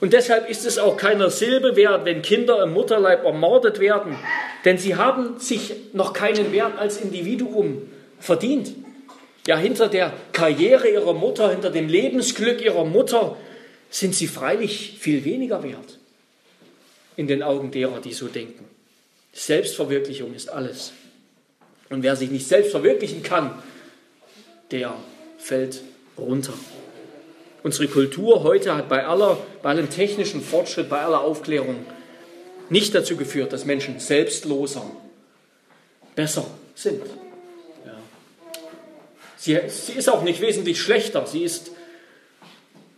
Und 0.01 0.13
deshalb 0.13 0.49
ist 0.49 0.65
es 0.65 0.79
auch 0.79 0.97
keiner 0.97 1.29
Silbe 1.29 1.75
wert, 1.75 2.05
wenn 2.05 2.23
Kinder 2.23 2.63
im 2.63 2.73
Mutterleib 2.73 3.25
ermordet 3.25 3.81
werden, 3.81 4.17
denn 4.65 4.79
sie 4.79 4.95
haben 4.95 5.41
sich 5.41 5.75
noch 5.93 6.13
keinen 6.13 6.53
Wert 6.53 6.79
als 6.79 7.01
Individuum 7.01 7.83
verdient. 8.21 8.73
Ja, 9.47 9.57
hinter 9.57 9.89
der 9.89 10.13
Karriere 10.33 10.89
ihrer 10.89 11.15
Mutter, 11.15 11.51
hinter 11.51 11.71
dem 11.71 11.89
Lebensglück 11.89 12.61
ihrer 12.61 12.85
Mutter 12.85 13.37
sind 13.91 14.15
sie 14.15 14.27
freilich 14.27 14.99
viel 15.01 15.25
weniger 15.25 15.63
wert 15.63 15.99
in 17.17 17.27
den 17.27 17.43
Augen 17.43 17.71
derer, 17.73 18.01
die 18.01 18.13
so 18.13 18.29
denken. 18.29 18.65
Selbstverwirklichung 19.33 20.35
ist 20.35 20.51
alles. 20.51 20.93
Und 21.89 22.03
wer 22.03 22.15
sich 22.15 22.31
nicht 22.31 22.47
selbst 22.47 22.71
verwirklichen 22.71 23.23
kann, 23.23 23.61
der 24.71 24.95
fällt 25.39 25.81
runter. 26.23 26.55
Unsere 27.63 27.89
Kultur 27.89 28.45
heute 28.45 28.77
hat 28.77 28.89
bei, 28.89 29.05
aller, 29.05 29.39
bei 29.63 29.71
allem 29.71 29.91
technischen 29.91 30.41
Fortschritt, 30.41 30.89
bei 30.89 31.01
aller 31.01 31.21
Aufklärung 31.21 31.85
nicht 32.71 32.95
dazu 32.95 33.17
geführt, 33.17 33.53
dass 33.53 33.65
Menschen 33.65 33.99
selbstloser, 33.99 34.85
besser 36.15 36.47
sind. 36.75 37.03
Ja. 37.85 37.97
Sie, 39.37 39.59
sie 39.69 39.93
ist 39.93 40.09
auch 40.09 40.23
nicht 40.23 40.41
wesentlich 40.41 40.81
schlechter, 40.81 41.27
sie 41.27 41.43
ist, 41.43 41.73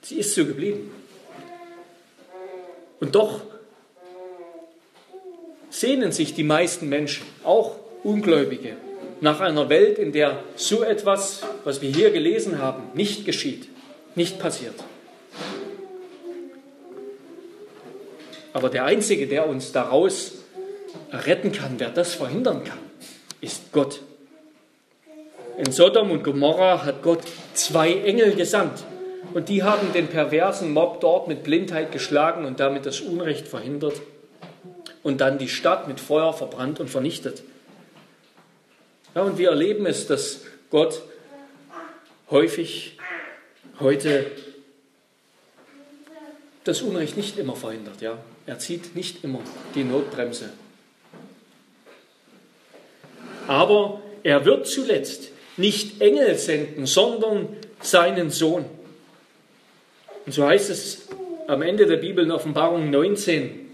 sie 0.02 0.18
ist 0.18 0.34
so 0.34 0.44
geblieben. 0.44 0.90
Und 3.00 3.14
doch 3.14 3.40
sehnen 5.70 6.12
sich 6.12 6.34
die 6.34 6.44
meisten 6.44 6.88
Menschen, 6.88 7.24
auch 7.44 7.76
Ungläubige, 8.02 8.76
nach 9.20 9.40
einer 9.40 9.68
Welt, 9.68 9.98
in 9.98 10.12
der 10.12 10.42
so 10.56 10.82
etwas, 10.82 11.42
was 11.64 11.82
wir 11.82 11.90
hier 11.90 12.10
gelesen 12.10 12.58
haben, 12.58 12.84
nicht 12.94 13.24
geschieht, 13.24 13.68
nicht 14.14 14.38
passiert. 14.38 14.74
Aber 18.52 18.68
der 18.68 18.84
Einzige, 18.84 19.26
der 19.26 19.48
uns 19.48 19.72
daraus 19.72 20.38
retten 21.12 21.52
kann, 21.52 21.78
der 21.78 21.90
das 21.90 22.14
verhindern 22.14 22.64
kann, 22.64 22.78
ist 23.40 23.72
Gott. 23.72 24.00
In 25.56 25.72
Sodom 25.72 26.10
und 26.10 26.24
Gomorra 26.24 26.84
hat 26.84 27.02
Gott 27.02 27.20
zwei 27.54 27.92
Engel 27.92 28.34
gesandt. 28.34 28.84
Und 29.34 29.48
die 29.48 29.62
haben 29.62 29.92
den 29.92 30.08
perversen 30.08 30.72
Mob 30.72 31.00
dort 31.00 31.28
mit 31.28 31.44
Blindheit 31.44 31.92
geschlagen 31.92 32.44
und 32.44 32.58
damit 32.58 32.86
das 32.86 33.00
Unrecht 33.00 33.46
verhindert 33.46 34.00
und 35.02 35.20
dann 35.20 35.38
die 35.38 35.48
Stadt 35.48 35.86
mit 35.86 36.00
Feuer 36.00 36.32
verbrannt 36.32 36.80
und 36.80 36.90
vernichtet. 36.90 37.42
Ja, 39.14 39.22
und 39.22 39.38
wir 39.38 39.50
erleben 39.50 39.86
es, 39.86 40.06
dass 40.06 40.42
Gott 40.70 41.02
häufig 42.30 42.96
heute 43.80 44.30
das 46.64 46.82
Unrecht 46.82 47.16
nicht 47.16 47.38
immer 47.38 47.56
verhindert. 47.56 48.00
Ja? 48.00 48.18
Er 48.46 48.58
zieht 48.58 48.94
nicht 48.94 49.24
immer 49.24 49.40
die 49.74 49.82
Notbremse. 49.82 50.50
Aber 53.48 54.00
er 54.22 54.44
wird 54.44 54.68
zuletzt 54.68 55.30
nicht 55.56 56.00
Engel 56.00 56.36
senden, 56.36 56.86
sondern 56.86 57.48
seinen 57.80 58.30
Sohn. 58.30 58.64
Und 60.24 60.32
so 60.32 60.46
heißt 60.46 60.70
es 60.70 61.08
am 61.48 61.62
Ende 61.62 61.86
der 61.86 61.96
Bibel 61.96 62.24
in 62.24 62.30
Offenbarung 62.30 62.90
19. 62.90 63.69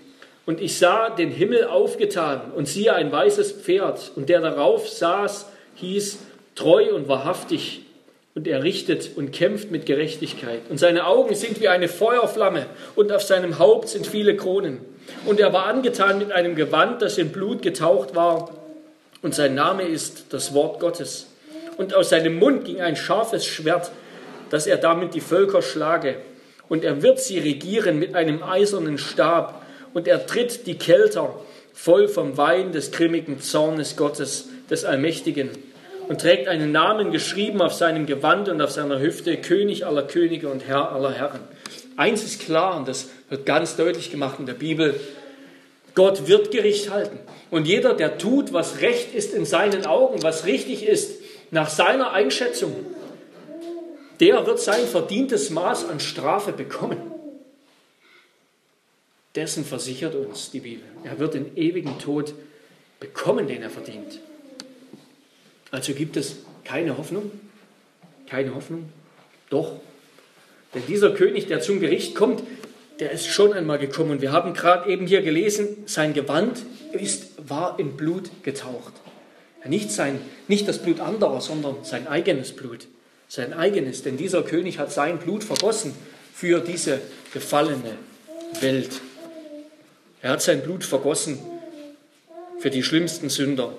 Und 0.47 0.61
ich 0.61 0.78
sah 0.78 1.11
den 1.11 1.30
Himmel 1.30 1.64
aufgetan 1.64 2.53
und 2.55 2.66
siehe 2.66 2.94
ein 2.94 3.11
weißes 3.11 3.53
Pferd, 3.53 4.12
und 4.14 4.28
der 4.28 4.40
darauf 4.40 4.88
saß, 4.88 5.47
hieß 5.74 6.20
treu 6.55 6.94
und 6.94 7.09
wahrhaftig, 7.09 7.82
und 8.36 8.47
er 8.47 8.62
richtet 8.62 9.16
und 9.16 9.32
kämpft 9.32 9.70
mit 9.70 9.86
Gerechtigkeit. 9.86 10.61
Und 10.68 10.78
seine 10.78 11.07
Augen 11.07 11.34
sind 11.34 11.61
wie 11.61 11.68
eine 11.68 11.88
Feuerflamme, 11.88 12.66
und 12.94 13.11
auf 13.11 13.22
seinem 13.22 13.59
Haupt 13.59 13.88
sind 13.88 14.07
viele 14.07 14.36
Kronen. 14.36 14.78
Und 15.24 15.40
er 15.40 15.53
war 15.53 15.66
angetan 15.66 16.18
mit 16.18 16.30
einem 16.30 16.55
Gewand, 16.55 17.03
das 17.03 17.18
in 17.18 17.30
Blut 17.30 17.61
getaucht 17.61 18.14
war, 18.14 18.51
und 19.22 19.34
sein 19.34 19.57
Name 19.57 19.82
ist 19.82 20.26
das 20.32 20.55
Wort 20.55 20.78
Gottes. 20.78 21.26
Und 21.76 21.94
aus 21.94 22.11
seinem 22.11 22.38
Mund 22.38 22.64
ging 22.64 22.80
ein 22.80 22.94
scharfes 22.94 23.44
Schwert, 23.44 23.90
dass 24.51 24.68
er 24.68 24.76
damit 24.76 25.14
die 25.14 25.20
Völker 25.20 25.62
schlage. 25.62 26.16
Und 26.68 26.84
er 26.84 27.03
wird 27.03 27.18
sie 27.18 27.40
regieren 27.40 27.99
mit 27.99 28.14
einem 28.14 28.44
eisernen 28.44 28.99
Stab 28.99 29.66
und 29.97 30.07
er 30.07 30.26
tritt 30.26 30.66
die 30.66 30.74
Kelter 30.74 31.34
voll 31.72 32.07
vom 32.07 32.36
Wein 32.36 32.70
des 32.70 32.92
grimmigen 32.92 33.40
Zornes 33.40 33.97
Gottes, 33.97 34.51
des 34.68 34.84
Allmächtigen, 34.84 35.49
und 36.09 36.20
trägt 36.20 36.49
einen 36.49 36.70
Namen 36.70 37.12
geschrieben 37.12 37.62
auf 37.62 37.72
seinem 37.72 38.05
Gewand 38.05 38.51
und 38.51 38.61
auf 38.61 38.70
seiner 38.70 39.01
Hüfte, 39.01 39.38
König 39.38 39.86
aller 39.86 40.03
Könige 40.03 40.51
und 40.51 40.68
Herr 40.68 40.92
aller 40.92 41.12
Herren. 41.12 41.40
Eins 41.97 42.22
ist 42.24 42.42
klar, 42.42 42.76
und 42.76 42.86
das 42.86 43.09
wird 43.30 43.47
ganz 43.47 43.76
deutlich 43.76 44.11
gemacht 44.11 44.38
in 44.38 44.44
der 44.44 44.53
Bibel, 44.53 45.01
Gott 45.94 46.28
wird 46.28 46.51
Gericht 46.51 46.90
halten. 46.90 47.18
Und 47.51 47.66
jeder, 47.66 47.94
der 47.94 48.18
tut, 48.18 48.53
was 48.53 48.82
recht 48.82 49.14
ist 49.14 49.32
in 49.32 49.47
seinen 49.47 49.86
Augen, 49.86 50.22
was 50.22 50.44
richtig 50.44 50.86
ist, 50.86 51.22
nach 51.51 51.70
seiner 51.70 52.12
Einschätzung, 52.12 52.74
der 54.20 54.44
wird 54.47 54.61
sein 54.61 54.86
verdientes 54.86 55.49
Maß 55.49 55.88
an 55.88 56.01
Strafe 56.01 56.53
bekommen 56.53 57.16
dessen 59.37 59.64
versichert 59.64 60.14
uns 60.14 60.51
die 60.51 60.61
Bibel. 60.61 60.84
Er 61.05 61.18
wird 61.18 61.34
den 61.34 61.57
ewigen 61.57 61.99
Tod 61.99 62.34
bekommen, 62.99 63.47
den 63.47 63.62
er 63.62 63.70
verdient. 63.70 64.18
Also 65.70 65.93
gibt 65.93 66.16
es 66.16 66.37
keine 66.64 66.97
Hoffnung? 66.97 67.30
Keine 68.28 68.55
Hoffnung? 68.55 68.89
Doch. 69.51 69.80
Denn 70.74 70.82
dieser 70.89 71.11
König, 71.12 71.47
der 71.47 71.61
zum 71.61 71.80
Gericht 71.80 72.14
kommt, 72.14 72.43
der 72.99 73.12
ist 73.12 73.26
schon 73.26 73.53
einmal 73.53 73.78
gekommen. 73.78 74.12
Und 74.12 74.22
wir 74.22 74.32
haben 74.32 74.55
gerade 74.55 74.91
eben 74.91 75.07
hier 75.07 75.22
gelesen, 75.22 75.68
sein 75.87 76.14
Gewand 76.14 76.62
ist, 76.93 77.49
war 77.49 77.78
in 77.78 77.97
Blut 77.97 78.30
getaucht. 78.43 78.95
Nicht, 79.66 79.91
sein, 79.91 80.20
nicht 80.49 80.68
das 80.68 80.80
Blut 80.80 81.01
anderer, 81.01 81.41
sondern 81.41 81.76
sein 81.82 82.07
eigenes 82.07 82.53
Blut. 82.53 82.87
Sein 83.28 83.53
eigenes, 83.53 84.03
denn 84.05 84.16
dieser 84.16 84.43
König 84.43 84.78
hat 84.78 84.93
sein 84.93 85.18
Blut 85.18 85.43
vergossen 85.43 85.93
für 86.32 86.61
diese 86.61 87.01
gefallene 87.32 87.97
Welt. 88.61 89.01
Er 90.27 90.33
hat 90.33 90.43
sein 90.43 90.61
Blut 90.61 90.83
vergossen 90.83 91.39
für 92.59 92.68
die 92.68 92.83
schlimmsten 92.83 93.29
Sünder 93.29 93.72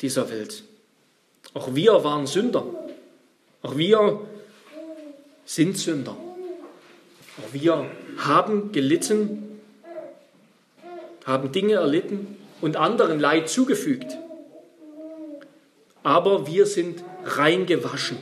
dieser 0.00 0.30
Welt. 0.30 0.64
Auch 1.52 1.74
wir 1.74 2.02
waren 2.02 2.26
Sünder. 2.26 2.64
Auch 3.60 3.76
wir 3.76 4.26
sind 5.44 5.76
Sünder. 5.76 6.16
Auch 7.36 7.52
wir 7.52 7.90
haben 8.16 8.72
gelitten, 8.72 9.60
haben 11.26 11.52
Dinge 11.52 11.74
erlitten 11.74 12.38
und 12.62 12.76
anderen 12.76 13.20
Leid 13.20 13.50
zugefügt. 13.50 14.16
Aber 16.02 16.46
wir 16.46 16.64
sind 16.64 17.04
rein 17.22 17.66
gewaschen. 17.66 18.16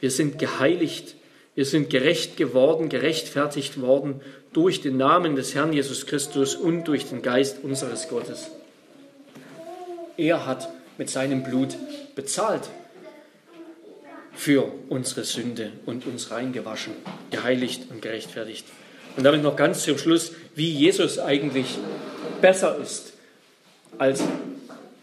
Wir 0.00 0.10
sind 0.10 0.38
geheiligt. 0.38 1.16
Wir 1.54 1.66
sind 1.66 1.90
gerecht 1.90 2.38
geworden, 2.38 2.88
gerechtfertigt 2.88 3.82
worden 3.82 4.22
durch 4.52 4.80
den 4.80 4.96
Namen 4.96 5.36
des 5.36 5.54
Herrn 5.54 5.72
Jesus 5.72 6.06
Christus 6.06 6.54
und 6.54 6.84
durch 6.84 7.06
den 7.06 7.22
Geist 7.22 7.58
unseres 7.62 8.08
Gottes. 8.08 8.50
Er 10.16 10.46
hat 10.46 10.68
mit 10.98 11.08
seinem 11.08 11.42
Blut 11.42 11.76
bezahlt 12.14 12.68
für 14.34 14.72
unsere 14.88 15.24
Sünde 15.24 15.72
und 15.86 16.06
uns 16.06 16.30
reingewaschen, 16.30 16.92
geheiligt 17.30 17.90
und 17.90 18.02
gerechtfertigt. 18.02 18.66
Und 19.16 19.24
damit 19.24 19.42
noch 19.42 19.56
ganz 19.56 19.84
zum 19.84 19.98
Schluss, 19.98 20.32
wie 20.54 20.70
Jesus 20.70 21.18
eigentlich 21.18 21.78
besser 22.40 22.78
ist 22.78 23.12
als, 23.98 24.22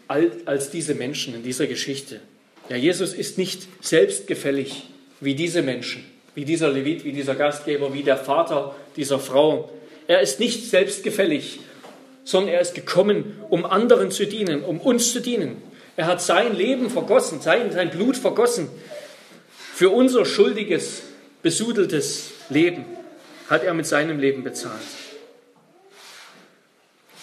als 0.08 0.70
diese 0.70 0.94
Menschen 0.94 1.34
in 1.34 1.42
dieser 1.42 1.66
Geschichte. 1.66 2.20
Ja, 2.68 2.76
Jesus 2.76 3.14
ist 3.14 3.38
nicht 3.38 3.66
selbstgefällig 3.80 4.88
wie 5.20 5.34
diese 5.34 5.62
Menschen 5.62 6.04
wie 6.34 6.44
dieser 6.44 6.70
Levit, 6.70 7.04
wie 7.04 7.12
dieser 7.12 7.34
Gastgeber, 7.34 7.92
wie 7.92 8.02
der 8.02 8.16
Vater 8.16 8.74
dieser 8.96 9.18
Frau. 9.18 9.70
Er 10.06 10.20
ist 10.20 10.40
nicht 10.40 10.68
selbstgefällig, 10.68 11.60
sondern 12.24 12.54
er 12.54 12.60
ist 12.60 12.74
gekommen, 12.74 13.40
um 13.48 13.64
anderen 13.64 14.10
zu 14.10 14.26
dienen, 14.26 14.62
um 14.62 14.80
uns 14.80 15.12
zu 15.12 15.20
dienen. 15.20 15.62
Er 15.96 16.06
hat 16.06 16.22
sein 16.22 16.56
Leben 16.56 16.88
vergossen, 16.90 17.40
sein, 17.40 17.72
sein 17.72 17.90
Blut 17.90 18.16
vergossen 18.16 18.68
für 19.80 19.88
unser 19.88 20.26
schuldiges, 20.26 21.00
besudeltes 21.42 22.32
Leben 22.50 22.84
hat 23.48 23.64
er 23.64 23.72
mit 23.72 23.86
seinem 23.86 24.18
Leben 24.18 24.44
bezahlt. 24.44 24.74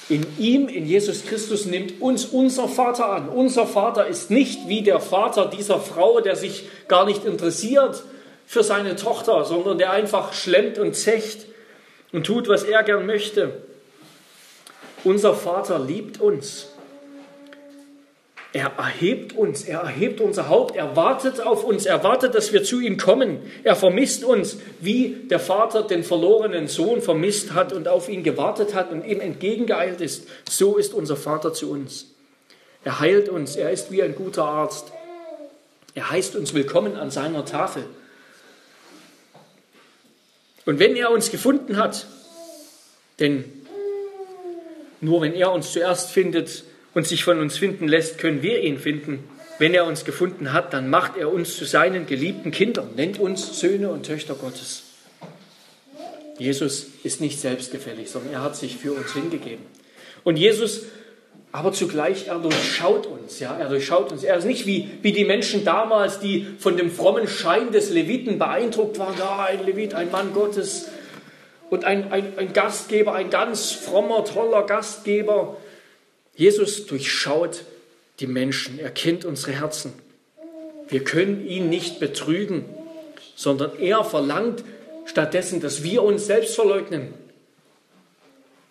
In 0.10 0.26
ihm, 0.40 0.68
in 0.68 0.88
Jesus 0.88 1.24
Christus, 1.28 1.68
nimmt 1.68 2.02
uns 2.02 2.26
unser 2.26 2.68
Vater 2.68 3.10
an. 3.10 3.30
Unser 3.30 3.68
Vater 3.68 4.08
ist 4.08 4.32
nicht 4.32 4.68
wie 4.68 4.82
der 4.82 5.00
Vater 5.00 5.46
dieser 5.46 5.80
Frau, 5.80 6.20
der 6.20 6.36
sich 6.36 6.64
gar 6.88 7.06
nicht 7.06 7.26
interessiert 7.26 8.04
für 8.48 8.64
seine 8.64 8.96
Tochter, 8.96 9.44
sondern 9.44 9.78
der 9.78 9.92
einfach 9.92 10.34
schlemmt 10.34 10.80
und 10.80 10.96
zecht 10.96 11.46
und 12.14 12.26
tut, 12.26 12.48
was 12.48 12.64
er 12.64 12.82
gern 12.82 13.06
möchte. 13.06 13.62
Unser 15.04 15.36
Vater 15.36 15.78
liebt 15.78 16.22
uns. 16.22 16.70
Er 18.54 18.72
erhebt 18.78 19.34
uns, 19.34 19.66
er 19.66 19.82
erhebt 19.82 20.22
unser 20.22 20.48
Haupt, 20.48 20.78
er 20.78 20.96
wartet 20.96 21.42
auf 21.42 21.66
uns, 21.66 21.86
er 21.86 22.04
wartet, 22.04 22.34
dass 22.34 22.54
wir 22.54 22.64
zu 22.64 22.80
ihm 22.80 22.98
kommen. 22.98 23.40
Er 23.64 23.76
vermisst 23.76 24.24
uns, 24.24 24.58
wie 24.80 25.28
der 25.30 25.42
Vater 25.42 25.84
den 25.84 26.04
verlorenen 26.04 26.68
Sohn 26.68 27.02
vermisst 27.02 27.54
hat 27.54 27.74
und 27.74 27.90
auf 27.90 28.08
ihn 28.08 28.24
gewartet 28.24 28.74
hat 28.74 28.92
und 28.92 29.06
ihm 29.06 29.20
entgegengeeilt 29.20 30.00
ist. 30.00 30.28
So 30.50 30.78
ist 30.78 30.94
unser 30.94 31.18
Vater 31.18 31.54
zu 31.54 31.70
uns. 31.70 32.08
Er 32.86 33.02
heilt 33.02 33.28
uns, 33.28 33.58
er 33.58 33.72
ist 33.72 33.92
wie 33.92 34.02
ein 34.02 34.16
guter 34.16 34.46
Arzt. 34.46 34.94
Er 35.94 36.10
heißt 36.10 36.38
uns 36.38 36.54
willkommen 36.54 36.96
an 36.96 37.12
seiner 37.12 37.44
Tafel. 37.44 37.84
Und 40.68 40.78
wenn 40.78 40.96
er 40.96 41.10
uns 41.10 41.32
gefunden 41.32 41.78
hat, 41.78 42.06
denn 43.20 43.44
nur 45.02 45.22
wenn 45.22 45.34
er 45.34 45.52
uns 45.52 45.72
zuerst 45.72 46.12
findet, 46.12 46.64
und 46.98 47.08
sich 47.08 47.24
von 47.24 47.40
uns 47.40 47.56
finden 47.56 47.88
lässt, 47.88 48.18
können 48.18 48.42
wir 48.42 48.64
ihn 48.64 48.80
finden. 48.80 49.24
Wenn 49.60 49.76
er 49.76 49.86
uns 49.86 50.04
gefunden 50.04 50.52
hat, 50.52 50.74
dann 50.74 50.90
macht 50.90 51.16
er 51.16 51.32
uns 51.32 51.56
zu 51.56 51.64
seinen 51.64 52.08
geliebten 52.08 52.50
Kindern, 52.50 52.90
nennt 52.96 53.20
uns 53.20 53.60
Söhne 53.60 53.92
und 53.92 54.04
Töchter 54.04 54.34
Gottes. 54.34 54.82
Jesus 56.40 56.88
ist 57.04 57.22
nicht 57.22 57.40
selbstgefällig, 57.40 58.10
sondern 58.10 58.34
er 58.34 58.42
hat 58.42 58.56
sich 58.56 58.78
für 58.78 58.94
uns 58.94 59.14
hingegeben. 59.14 59.64
Und 60.24 60.38
Jesus, 60.38 60.86
aber 61.52 61.74
zugleich, 61.74 62.28
er 62.28 62.40
durchschaut 62.40 63.06
uns. 63.06 63.40
Ja, 63.40 63.58
er 63.58 63.70
durchschaut 63.70 64.12
uns. 64.12 64.24
Er 64.24 64.38
ist 64.38 64.46
nicht 64.46 64.66
wie, 64.66 64.90
wie 65.02 65.12
die 65.12 65.26
Menschen 65.26 65.64
damals, 65.64 66.20
die 66.20 66.46
von 66.60 66.78
dem 66.78 66.92
frommen 66.92 67.28
Schein 67.28 67.72
des 67.72 67.90
Leviten 67.90 68.38
beeindruckt 68.38 69.00
waren. 69.00 69.18
Ja, 69.18 69.46
ein 69.46 69.66
Levit, 69.66 69.94
ein 69.94 70.12
Mann 70.12 70.34
Gottes 70.34 70.90
und 71.70 71.86
ein, 71.86 72.12
ein, 72.12 72.38
ein 72.38 72.54
Gastgeber, 72.54 73.14
ein 73.14 73.30
ganz 73.30 73.72
frommer, 73.72 74.26
toller 74.26 74.64
Gastgeber. 74.64 75.58
Jesus 76.36 76.86
durchschaut 76.86 77.64
die 78.20 78.28
Menschen, 78.28 78.80
er 78.80 78.92
kennt 78.92 79.26
unsere 79.26 79.54
Herzen. 79.54 79.94
Wir 80.90 81.04
können 81.04 81.46
ihn 81.46 81.70
nicht 81.70 82.00
betrügen, 82.00 82.66
sondern 83.36 83.78
er 83.80 84.04
verlangt 84.04 84.64
stattdessen, 85.06 85.62
dass 85.62 85.84
wir 85.84 86.04
uns 86.04 86.26
selbst 86.26 86.56
verleugnen. 86.56 87.14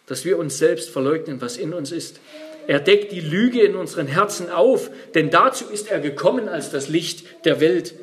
Dass 0.07 0.25
wir 0.25 0.39
uns 0.39 0.59
selbst 0.59 0.91
verleugnen, 0.91 1.41
was 1.41 1.57
in 1.57 1.75
uns 1.75 1.93
ist. 1.93 2.21
Er 2.67 2.81
deckt 2.81 3.13
die 3.13 3.21
Lüge 3.21 3.63
in 3.63 3.77
unseren 3.77 4.07
Herzen 4.07 4.51
auf, 4.51 4.91
denn 5.15 5.31
dazu 5.31 5.67
ist 5.67 5.91
er 5.91 6.01
gekommen 6.01 6.49
als 6.49 6.71
das 6.71 6.89
Licht 6.89 7.45
der 7.45 7.61
Welt, 7.61 7.95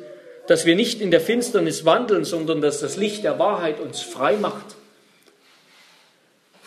dass 0.46 0.64
wir 0.64 0.74
nicht 0.74 1.00
in 1.00 1.10
der 1.10 1.20
Finsternis 1.20 1.84
wandeln, 1.84 2.24
sondern 2.24 2.60
dass 2.60 2.80
das 2.80 2.96
Licht 2.96 3.24
der 3.24 3.38
Wahrheit 3.38 3.80
uns 3.80 4.00
frei 4.00 4.36
macht. 4.36 4.76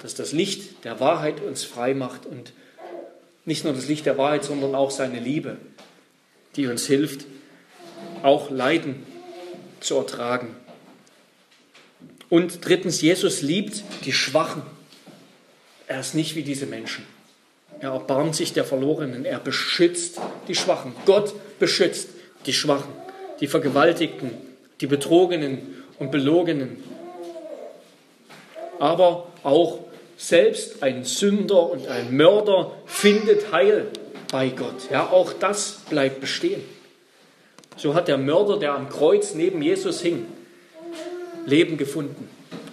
Dass 0.02 0.14
das 0.14 0.32
Licht 0.32 0.84
der 0.84 1.00
Wahrheit 1.00 1.42
uns 1.42 1.64
frei 1.64 1.94
macht 1.94 2.26
und 2.26 2.54
nicht 3.46 3.64
nur 3.64 3.74
das 3.74 3.88
Licht 3.88 4.06
der 4.06 4.18
Wahrheit, 4.18 4.44
sondern 4.44 4.76
auch 4.76 4.92
seine 4.92 5.20
Liebe, 5.20 5.58
die 6.56 6.68
uns 6.68 6.86
hilft, 6.86 7.26
auch 8.22 8.52
Leiden 8.52 9.06
zu 9.80 9.96
ertragen. 9.96 10.56
Und 12.30 12.66
drittens, 12.66 13.02
Jesus 13.02 13.42
liebt 13.42 13.84
die 14.06 14.14
Schwachen. 14.14 14.64
Er 15.88 16.00
ist 16.00 16.14
nicht 16.14 16.36
wie 16.36 16.44
diese 16.44 16.66
Menschen. 16.66 17.06
Er 17.80 17.92
erbarmt 17.92 18.36
sich 18.36 18.54
der 18.54 18.64
Verlorenen. 18.66 19.26
Er 19.26 19.40
beschützt 19.40 20.20
die 20.48 20.56
Schwachen. 20.56 20.96
Gott 21.06 21.34
beschützt 21.60 22.10
die 22.46 22.54
Schwachen, 22.54 22.92
die 23.40 23.48
Vergewaltigten, 23.48 24.32
die 24.82 24.88
Betrogenen 24.88 25.84
und 26.00 26.12
Belogenen. 26.12 26.84
Aber 28.80 29.28
auch 29.44 29.80
selbst 30.18 30.82
ein 30.82 31.04
Sünder 31.04 31.70
und 31.70 31.88
ein 31.88 32.16
Mörder 32.16 32.72
findet 32.86 33.52
Heil 33.52 33.88
bei 34.32 34.50
Gott. 34.50 34.90
Ja, 34.92 35.08
auch 35.08 35.34
das 35.34 35.82
bleibt 35.90 36.22
bestehen. 36.22 36.64
So 37.76 37.94
hat 37.94 38.08
der 38.08 38.18
Mörder, 38.18 38.58
der 38.58 38.74
am 38.74 38.90
Kreuz 38.90 39.36
neben 39.36 39.62
Jesus 39.62 40.02
hing, 40.02 40.26
Leben 41.46 41.78
gefunden 41.78 42.28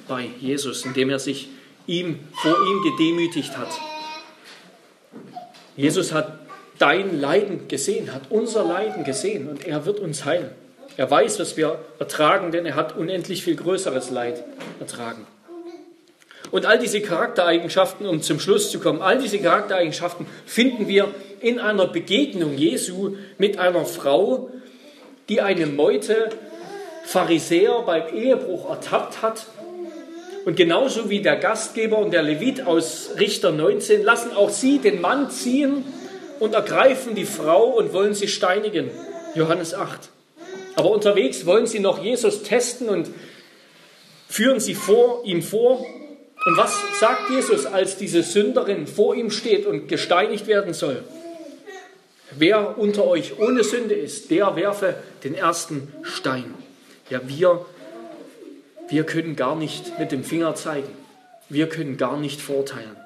bei 0.09 0.29
Jesus, 0.41 0.85
indem 0.85 1.11
er 1.11 1.19
sich 1.19 1.49
ihm 1.87 2.19
vor 2.33 2.57
ihm 2.57 2.83
gedemütigt 2.83 3.57
hat. 3.57 3.69
Jesus 5.77 6.13
hat 6.13 6.39
dein 6.79 7.21
Leiden 7.21 7.69
gesehen, 7.69 8.13
hat 8.13 8.23
unser 8.31 8.65
Leiden 8.65 9.05
gesehen 9.05 9.49
und 9.49 9.67
er 9.67 9.87
wird 9.87 10.01
uns 10.01 10.25
heilen. 10.25 10.51
Er 10.97 11.11
weiß, 11.11 11.41
was 11.41 11.57
wir 11.57 11.79
ertragen, 11.99 12.53
denn 12.53 12.67
er 12.67 12.77
hat 12.77 12.97
unendlich 12.97 13.43
viel 13.43 13.57
größeres 13.57 14.11
Leid 14.11 14.45
ertragen. 14.79 15.27
Und 16.51 16.67
all 16.67 16.79
diese 16.79 17.01
Charaktereigenschaften, 17.01 18.07
um 18.07 18.23
zum 18.23 18.39
Schluss 18.39 18.71
zu 18.71 18.79
kommen, 18.79 19.03
all 19.03 19.19
diese 19.19 19.41
Charaktereigenschaften 19.41 20.27
finden 20.47 20.87
wir 20.87 21.09
in 21.41 21.59
einer 21.59 21.87
Begegnung 21.89 22.57
Jesu 22.57 23.17
mit 23.39 23.59
einer 23.59 23.85
Frau, 23.85 24.51
die 25.29 25.41
eine 25.41 25.67
Meute 25.67 26.29
Pharisäer 27.05 27.83
beim 27.83 28.15
Ehebruch 28.15 28.71
ertappt 28.71 29.21
hat. 29.23 29.47
Und 30.45 30.57
genauso 30.57 31.09
wie 31.09 31.23
der 31.23 31.37
Gastgeber 31.37 31.99
und 31.99 32.13
der 32.13 32.23
Levit 32.23 32.67
aus 32.67 33.13
Richter 33.19 33.51
19 33.51 34.03
lassen 34.03 34.33
auch 34.33 34.51
sie 34.51 34.79
den 34.79 35.01
Mann 35.01 35.31
ziehen 35.31 35.85
und 36.39 36.55
ergreifen 36.55 37.15
die 37.15 37.25
Frau 37.25 37.71
und 37.71 37.93
wollen 37.93 38.15
sie 38.15 38.29
steinigen. 38.29 38.91
Johannes 39.35 39.75
8. 39.75 40.11
Aber 40.77 40.91
unterwegs 40.91 41.47
wollen 41.47 41.67
sie 41.67 41.81
noch 41.81 42.03
Jesus 42.03 42.43
testen 42.43 42.89
und 42.89 43.09
führen 44.29 44.61
sie 44.61 44.75
vor, 44.75 45.23
ihm 45.25 45.43
vor 45.43 45.85
und 46.45 46.59
was 46.59 46.79
sagt 47.01 47.31
Jesus, 47.31 47.65
als 47.65 47.97
diese 47.97 48.23
Sünderin 48.23 48.87
vor 48.87 49.15
ihm 49.15 49.31
steht 49.31 49.65
und 49.65 49.89
gesteinigt 49.89 50.47
werden 50.47 50.75
soll? 50.75 51.03
Wer 52.37 52.79
unter 52.79 53.07
euch 53.07 53.39
ohne 53.39 53.65
Sünde 53.65 53.95
ist, 53.95 54.31
der 54.31 54.55
werfe 54.57 54.97
den 55.23 55.35
ersten 55.35 55.93
Stein. 56.03 56.55
Ja, 57.09 57.21
wir, 57.27 57.65
wir 58.89 59.05
können 59.05 59.37
gar 59.37 59.57
nicht 59.57 59.99
mit 59.99 60.13
dem 60.13 60.25
Finger 60.25 60.55
zeigen. 60.55 60.89
Wir 61.49 61.69
können 61.69 61.97
gar 61.97 62.19
nicht 62.19 62.41
vorteilen. 62.41 62.97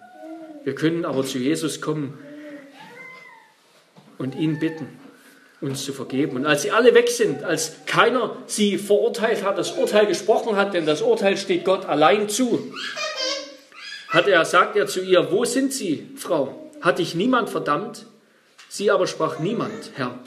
Wir 0.65 0.75
können 0.75 1.05
aber 1.05 1.25
zu 1.25 1.39
Jesus 1.39 1.81
kommen 1.81 2.19
und 4.19 4.35
ihn 4.35 4.59
bitten, 4.59 4.89
uns 5.61 5.85
zu 5.85 5.93
vergeben. 5.93 6.37
Und 6.37 6.47
als 6.47 6.63
sie 6.63 6.71
alle 6.71 6.95
weg 6.95 7.09
sind, 7.09 7.43
als 7.43 7.85
keiner 7.87 8.37
sie 8.47 8.79
verurteilt 8.79 9.45
hat, 9.45 9.59
das 9.59 9.73
Urteil 9.73 10.07
gesprochen 10.07 10.57
hat, 10.57 10.75
denn 10.75 10.87
das 10.87 11.03
Urteil 11.03 11.37
steht 11.37 11.65
Gott 11.65 11.87
allein 11.87 12.29
zu, 12.29 12.73
hat 14.09 14.27
er, 14.27 14.45
sagt 14.45 14.77
er 14.77 14.87
zu 14.87 15.03
ihr, 15.03 15.31
wo 15.31 15.45
sind 15.45 15.73
Sie, 15.73 16.09
Frau? 16.17 16.71
Hat 16.81 16.99
dich 16.99 17.15
niemand 17.15 17.51
verdammt? 17.51 18.07
Sie 18.69 18.91
aber 18.91 19.07
sprach, 19.07 19.39
niemand, 19.39 19.91
Herr. 19.95 20.19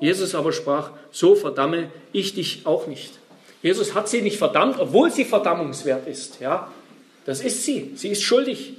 Jesus 0.00 0.34
aber 0.34 0.52
sprach, 0.52 0.90
so 1.10 1.34
verdamme 1.34 1.90
ich 2.12 2.34
dich 2.34 2.66
auch 2.66 2.86
nicht. 2.86 3.19
Jesus 3.62 3.94
hat 3.94 4.08
sie 4.08 4.22
nicht 4.22 4.38
verdammt, 4.38 4.78
obwohl 4.78 5.10
sie 5.10 5.24
verdammungswert 5.24 6.06
ist. 6.06 6.40
Ja, 6.40 6.72
das 7.26 7.40
ist 7.40 7.64
sie. 7.64 7.92
Sie 7.94 8.08
ist 8.08 8.22
schuldig. 8.22 8.74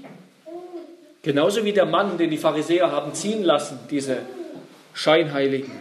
Genauso 1.22 1.64
wie 1.64 1.74
der 1.74 1.86
Mann, 1.86 2.18
den 2.18 2.32
die 2.32 2.38
Pharisäer 2.38 2.92
haben 2.92 3.14
ziehen 3.14 3.44
lassen, 3.44 3.80
diese 3.92 4.18
Scheinheiligen. 4.94 5.72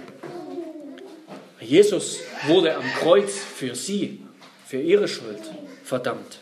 Jesus 1.61 2.21
wurde 2.47 2.77
am 2.77 2.85
Kreuz 2.99 3.39
für 3.39 3.75
sie, 3.75 4.21
für 4.67 4.81
ihre 4.81 5.09
Schuld 5.09 5.41
verdammt, 5.83 6.41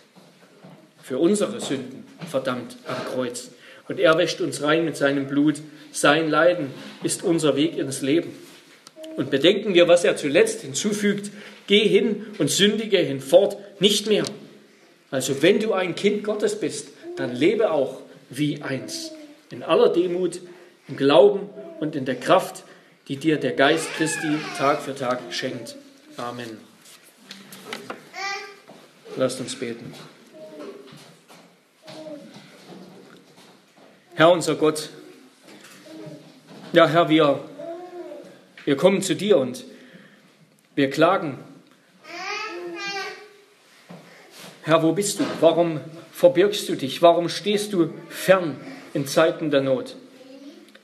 für 1.02 1.18
unsere 1.18 1.60
Sünden 1.60 2.04
verdammt 2.28 2.76
am 2.86 2.96
Kreuz. 3.14 3.50
Und 3.88 4.00
er 4.00 4.18
wäscht 4.18 4.40
uns 4.40 4.62
rein 4.62 4.84
mit 4.84 4.96
seinem 4.96 5.26
Blut. 5.28 5.60
Sein 5.92 6.28
Leiden 6.28 6.72
ist 7.02 7.22
unser 7.22 7.56
Weg 7.56 7.78
ins 7.78 8.02
Leben. 8.02 8.32
Und 9.18 9.30
bedenken 9.30 9.74
wir, 9.74 9.88
was 9.88 10.04
er 10.04 10.16
zuletzt 10.16 10.60
hinzufügt. 10.60 11.32
Geh 11.66 11.88
hin 11.88 12.24
und 12.38 12.52
sündige 12.52 12.98
hinfort 12.98 13.56
nicht 13.80 14.06
mehr. 14.06 14.22
Also 15.10 15.42
wenn 15.42 15.58
du 15.58 15.72
ein 15.72 15.96
Kind 15.96 16.22
Gottes 16.22 16.60
bist, 16.60 16.90
dann 17.16 17.34
lebe 17.34 17.72
auch 17.72 18.00
wie 18.30 18.62
eins. 18.62 19.10
In 19.50 19.64
aller 19.64 19.88
Demut, 19.88 20.38
im 20.86 20.96
Glauben 20.96 21.50
und 21.80 21.96
in 21.96 22.04
der 22.04 22.14
Kraft, 22.14 22.62
die 23.08 23.16
dir 23.16 23.38
der 23.38 23.54
Geist 23.54 23.92
Christi 23.96 24.38
Tag 24.56 24.82
für 24.82 24.94
Tag 24.94 25.18
schenkt. 25.30 25.74
Amen. 26.16 26.58
Lasst 29.16 29.40
uns 29.40 29.56
beten. 29.56 29.92
Herr 34.14 34.30
unser 34.30 34.54
Gott, 34.54 34.90
ja 36.72 36.86
Herr, 36.86 37.08
wir, 37.08 37.40
wir 38.68 38.76
kommen 38.76 39.00
zu 39.00 39.16
dir 39.16 39.38
und 39.38 39.64
wir 40.74 40.90
klagen. 40.90 41.38
Herr, 44.60 44.82
wo 44.82 44.92
bist 44.92 45.20
du? 45.20 45.24
Warum 45.40 45.80
verbirgst 46.12 46.68
du 46.68 46.74
dich? 46.74 47.00
Warum 47.00 47.30
stehst 47.30 47.72
du 47.72 47.88
fern 48.10 48.60
in 48.92 49.06
Zeiten 49.06 49.50
der 49.50 49.62
Not? 49.62 49.96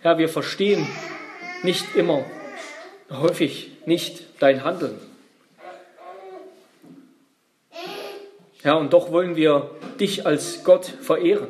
Herr, 0.01 0.17
wir 0.17 0.31
verstehen 0.31 0.87
nicht 1.63 1.85
immer, 1.95 2.25
häufig 3.11 3.73
nicht 3.85 4.29
dein 4.39 4.65
Handeln. 4.65 4.99
Ja, 8.63 8.77
und 8.77 8.95
doch 8.95 9.13
wollen 9.13 9.37
wir 9.37 9.73
dich 10.01 10.25
als 10.25 10.65
Gott 10.65 10.87
verehren. 10.87 11.49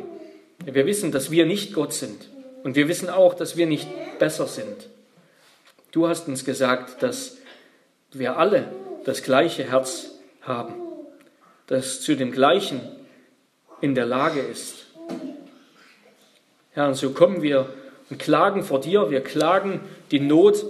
Wir 0.65 0.85
wissen, 0.85 1.13
dass 1.13 1.31
wir 1.31 1.47
nicht 1.47 1.73
Gott 1.75 1.93
sind. 1.93 2.29
Und 2.65 2.75
wir 2.75 2.89
wissen 2.89 3.09
auch, 3.09 3.35
dass 3.35 3.57
wir 3.57 3.67
nicht 3.67 3.87
besser 4.19 4.49
sind. 4.49 4.89
Du 5.95 6.09
hast 6.09 6.27
uns 6.27 6.45
gesagt, 6.45 7.05
dass 7.05 7.37
wir 8.11 8.37
alle 8.37 8.67
das 9.05 9.23
gleiche 9.23 9.63
Herz 9.63 10.11
haben, 10.43 10.75
das 11.69 12.01
zu 12.01 12.17
dem 12.17 12.33
gleichen 12.33 12.81
in 13.81 13.95
der 13.95 14.05
Lage 14.05 14.41
ist. 14.41 14.87
Ja, 16.75 16.89
und 16.89 16.97
so 16.97 17.13
kommen 17.13 17.43
wir 17.43 17.73
und 18.11 18.19
klagen 18.19 18.65
vor 18.65 18.81
dir, 18.81 19.13
wir 19.13 19.21
klagen 19.21 19.83
die 20.11 20.19
Not, 20.19 20.65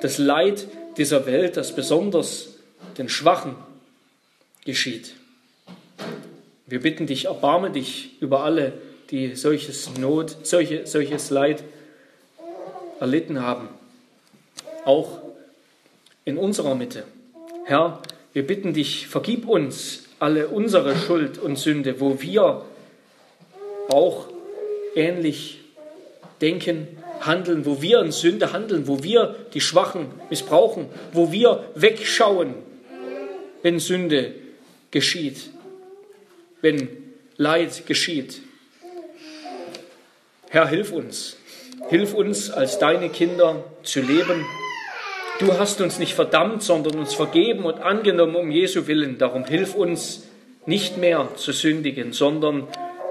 das 0.00 0.16
Leid 0.16 0.66
dieser 0.96 1.26
Welt, 1.26 1.58
das 1.58 1.76
besonders 1.76 2.54
den 2.96 3.10
Schwachen 3.10 3.56
geschieht. 4.64 5.16
Wir 6.64 6.80
bitten 6.80 7.06
dich, 7.06 7.26
erbarme 7.26 7.70
dich 7.70 8.22
über 8.22 8.42
alle, 8.42 8.72
die 9.10 9.36
solches 9.36 9.98
Not, 9.98 10.34
solche, 10.44 10.86
solches 10.86 11.28
Leid 11.28 11.62
erlitten 13.00 13.42
haben, 13.42 13.68
auch 14.84 15.20
in 16.24 16.38
unserer 16.38 16.74
Mitte. 16.74 17.04
Herr, 17.64 18.00
wir 18.32 18.46
bitten 18.46 18.72
dich, 18.72 19.06
vergib 19.08 19.48
uns 19.48 20.04
alle 20.18 20.48
unsere 20.48 20.96
Schuld 20.96 21.38
und 21.38 21.58
Sünde, 21.58 22.00
wo 22.00 22.20
wir 22.20 22.64
auch 23.88 24.28
ähnlich 24.94 25.60
denken, 26.40 26.88
handeln, 27.20 27.66
wo 27.66 27.82
wir 27.82 28.00
in 28.00 28.12
Sünde 28.12 28.52
handeln, 28.52 28.86
wo 28.86 29.02
wir 29.02 29.36
die 29.54 29.60
Schwachen 29.60 30.06
missbrauchen, 30.30 30.86
wo 31.12 31.30
wir 31.32 31.64
wegschauen, 31.74 32.54
wenn 33.62 33.78
Sünde 33.78 34.34
geschieht, 34.90 35.50
wenn 36.60 36.88
Leid 37.36 37.86
geschieht. 37.86 38.40
Herr, 40.50 40.68
hilf 40.68 40.92
uns. 40.92 41.36
Hilf 41.88 42.14
uns, 42.14 42.50
als 42.50 42.78
deine 42.78 43.08
Kinder 43.08 43.64
zu 43.82 44.00
leben. 44.00 44.44
Du 45.38 45.58
hast 45.58 45.80
uns 45.80 45.98
nicht 45.98 46.14
verdammt, 46.14 46.62
sondern 46.62 46.98
uns 46.98 47.14
vergeben 47.14 47.64
und 47.64 47.80
angenommen 47.80 48.36
um 48.36 48.50
Jesu 48.50 48.86
willen. 48.86 49.18
Darum 49.18 49.44
hilf 49.44 49.74
uns, 49.74 50.28
nicht 50.66 50.96
mehr 50.96 51.28
zu 51.36 51.52
sündigen, 51.52 52.12
sondern 52.12 52.68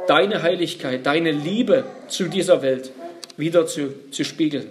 deine 0.08 0.42
Heiligkeit, 0.42 1.06
deine 1.06 1.32
Liebe 1.32 1.84
zu 2.08 2.30
dieser 2.30 2.62
Welt 2.62 2.92
wieder 3.38 3.66
zu, 3.68 3.94
zu 4.12 4.24
spiegeln. 4.24 4.70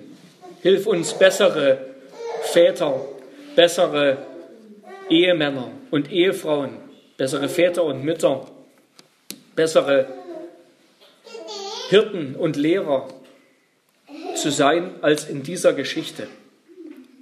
Hilf 0.62 0.86
uns, 0.86 1.12
bessere 1.14 1.78
Väter, 2.52 3.04
bessere 3.56 4.18
Ehemänner 5.08 5.70
und 5.90 6.10
Ehefrauen, 6.10 6.70
bessere 7.16 7.48
Väter 7.48 7.84
und 7.84 8.04
Mütter, 8.04 8.46
bessere 9.54 10.06
Hirten 11.88 12.36
und 12.36 12.56
Lehrer 12.56 13.08
zu 14.36 14.50
sein 14.50 14.94
als 15.02 15.28
in 15.28 15.42
dieser 15.42 15.72
Geschichte. 15.72 16.28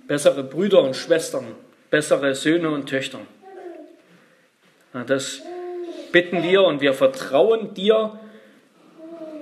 Bessere 0.09 0.43
Brüder 0.43 0.83
und 0.83 0.97
Schwestern, 0.97 1.55
bessere 1.91 2.35
Söhne 2.35 2.71
und 2.71 2.89
Töchter. 2.89 3.21
Das 5.07 5.43
bitten 6.13 6.43
wir 6.43 6.63
und 6.63 6.81
wir 6.81 6.95
vertrauen 6.95 7.75
dir, 7.75 8.19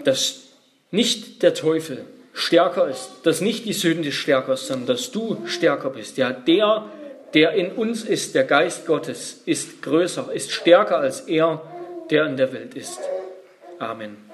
dass 0.05 0.43
nicht 0.91 1.43
der 1.43 1.55
Teufel 1.55 2.05
stärker 2.33 2.89
ist, 2.89 3.11
dass 3.23 3.41
nicht 3.41 3.65
die 3.65 3.73
Sünde 3.73 4.13
stärker 4.13 4.55
ist, 4.55 4.67
sondern 4.67 4.89
dass 4.89 5.11
du 5.11 5.39
stärker 5.47 5.91
bist. 5.91 6.19
Ja, 6.19 6.33
der, 6.33 6.87
der 7.33 7.53
in 7.53 7.73
uns 7.73 8.05
ist, 8.05 8.35
der 8.35 8.45
Geist 8.45 8.87
Gottes, 8.87 9.43
ist 9.47 9.83
größer, 9.83 10.31
ist 10.33 10.53
stärker 10.53 10.99
als 10.99 11.23
er, 11.23 11.63
der 12.11 12.27
in 12.27 12.37
der 12.37 12.53
Welt 12.53 12.75
ist. 12.75 13.01
Amen. 13.79 14.26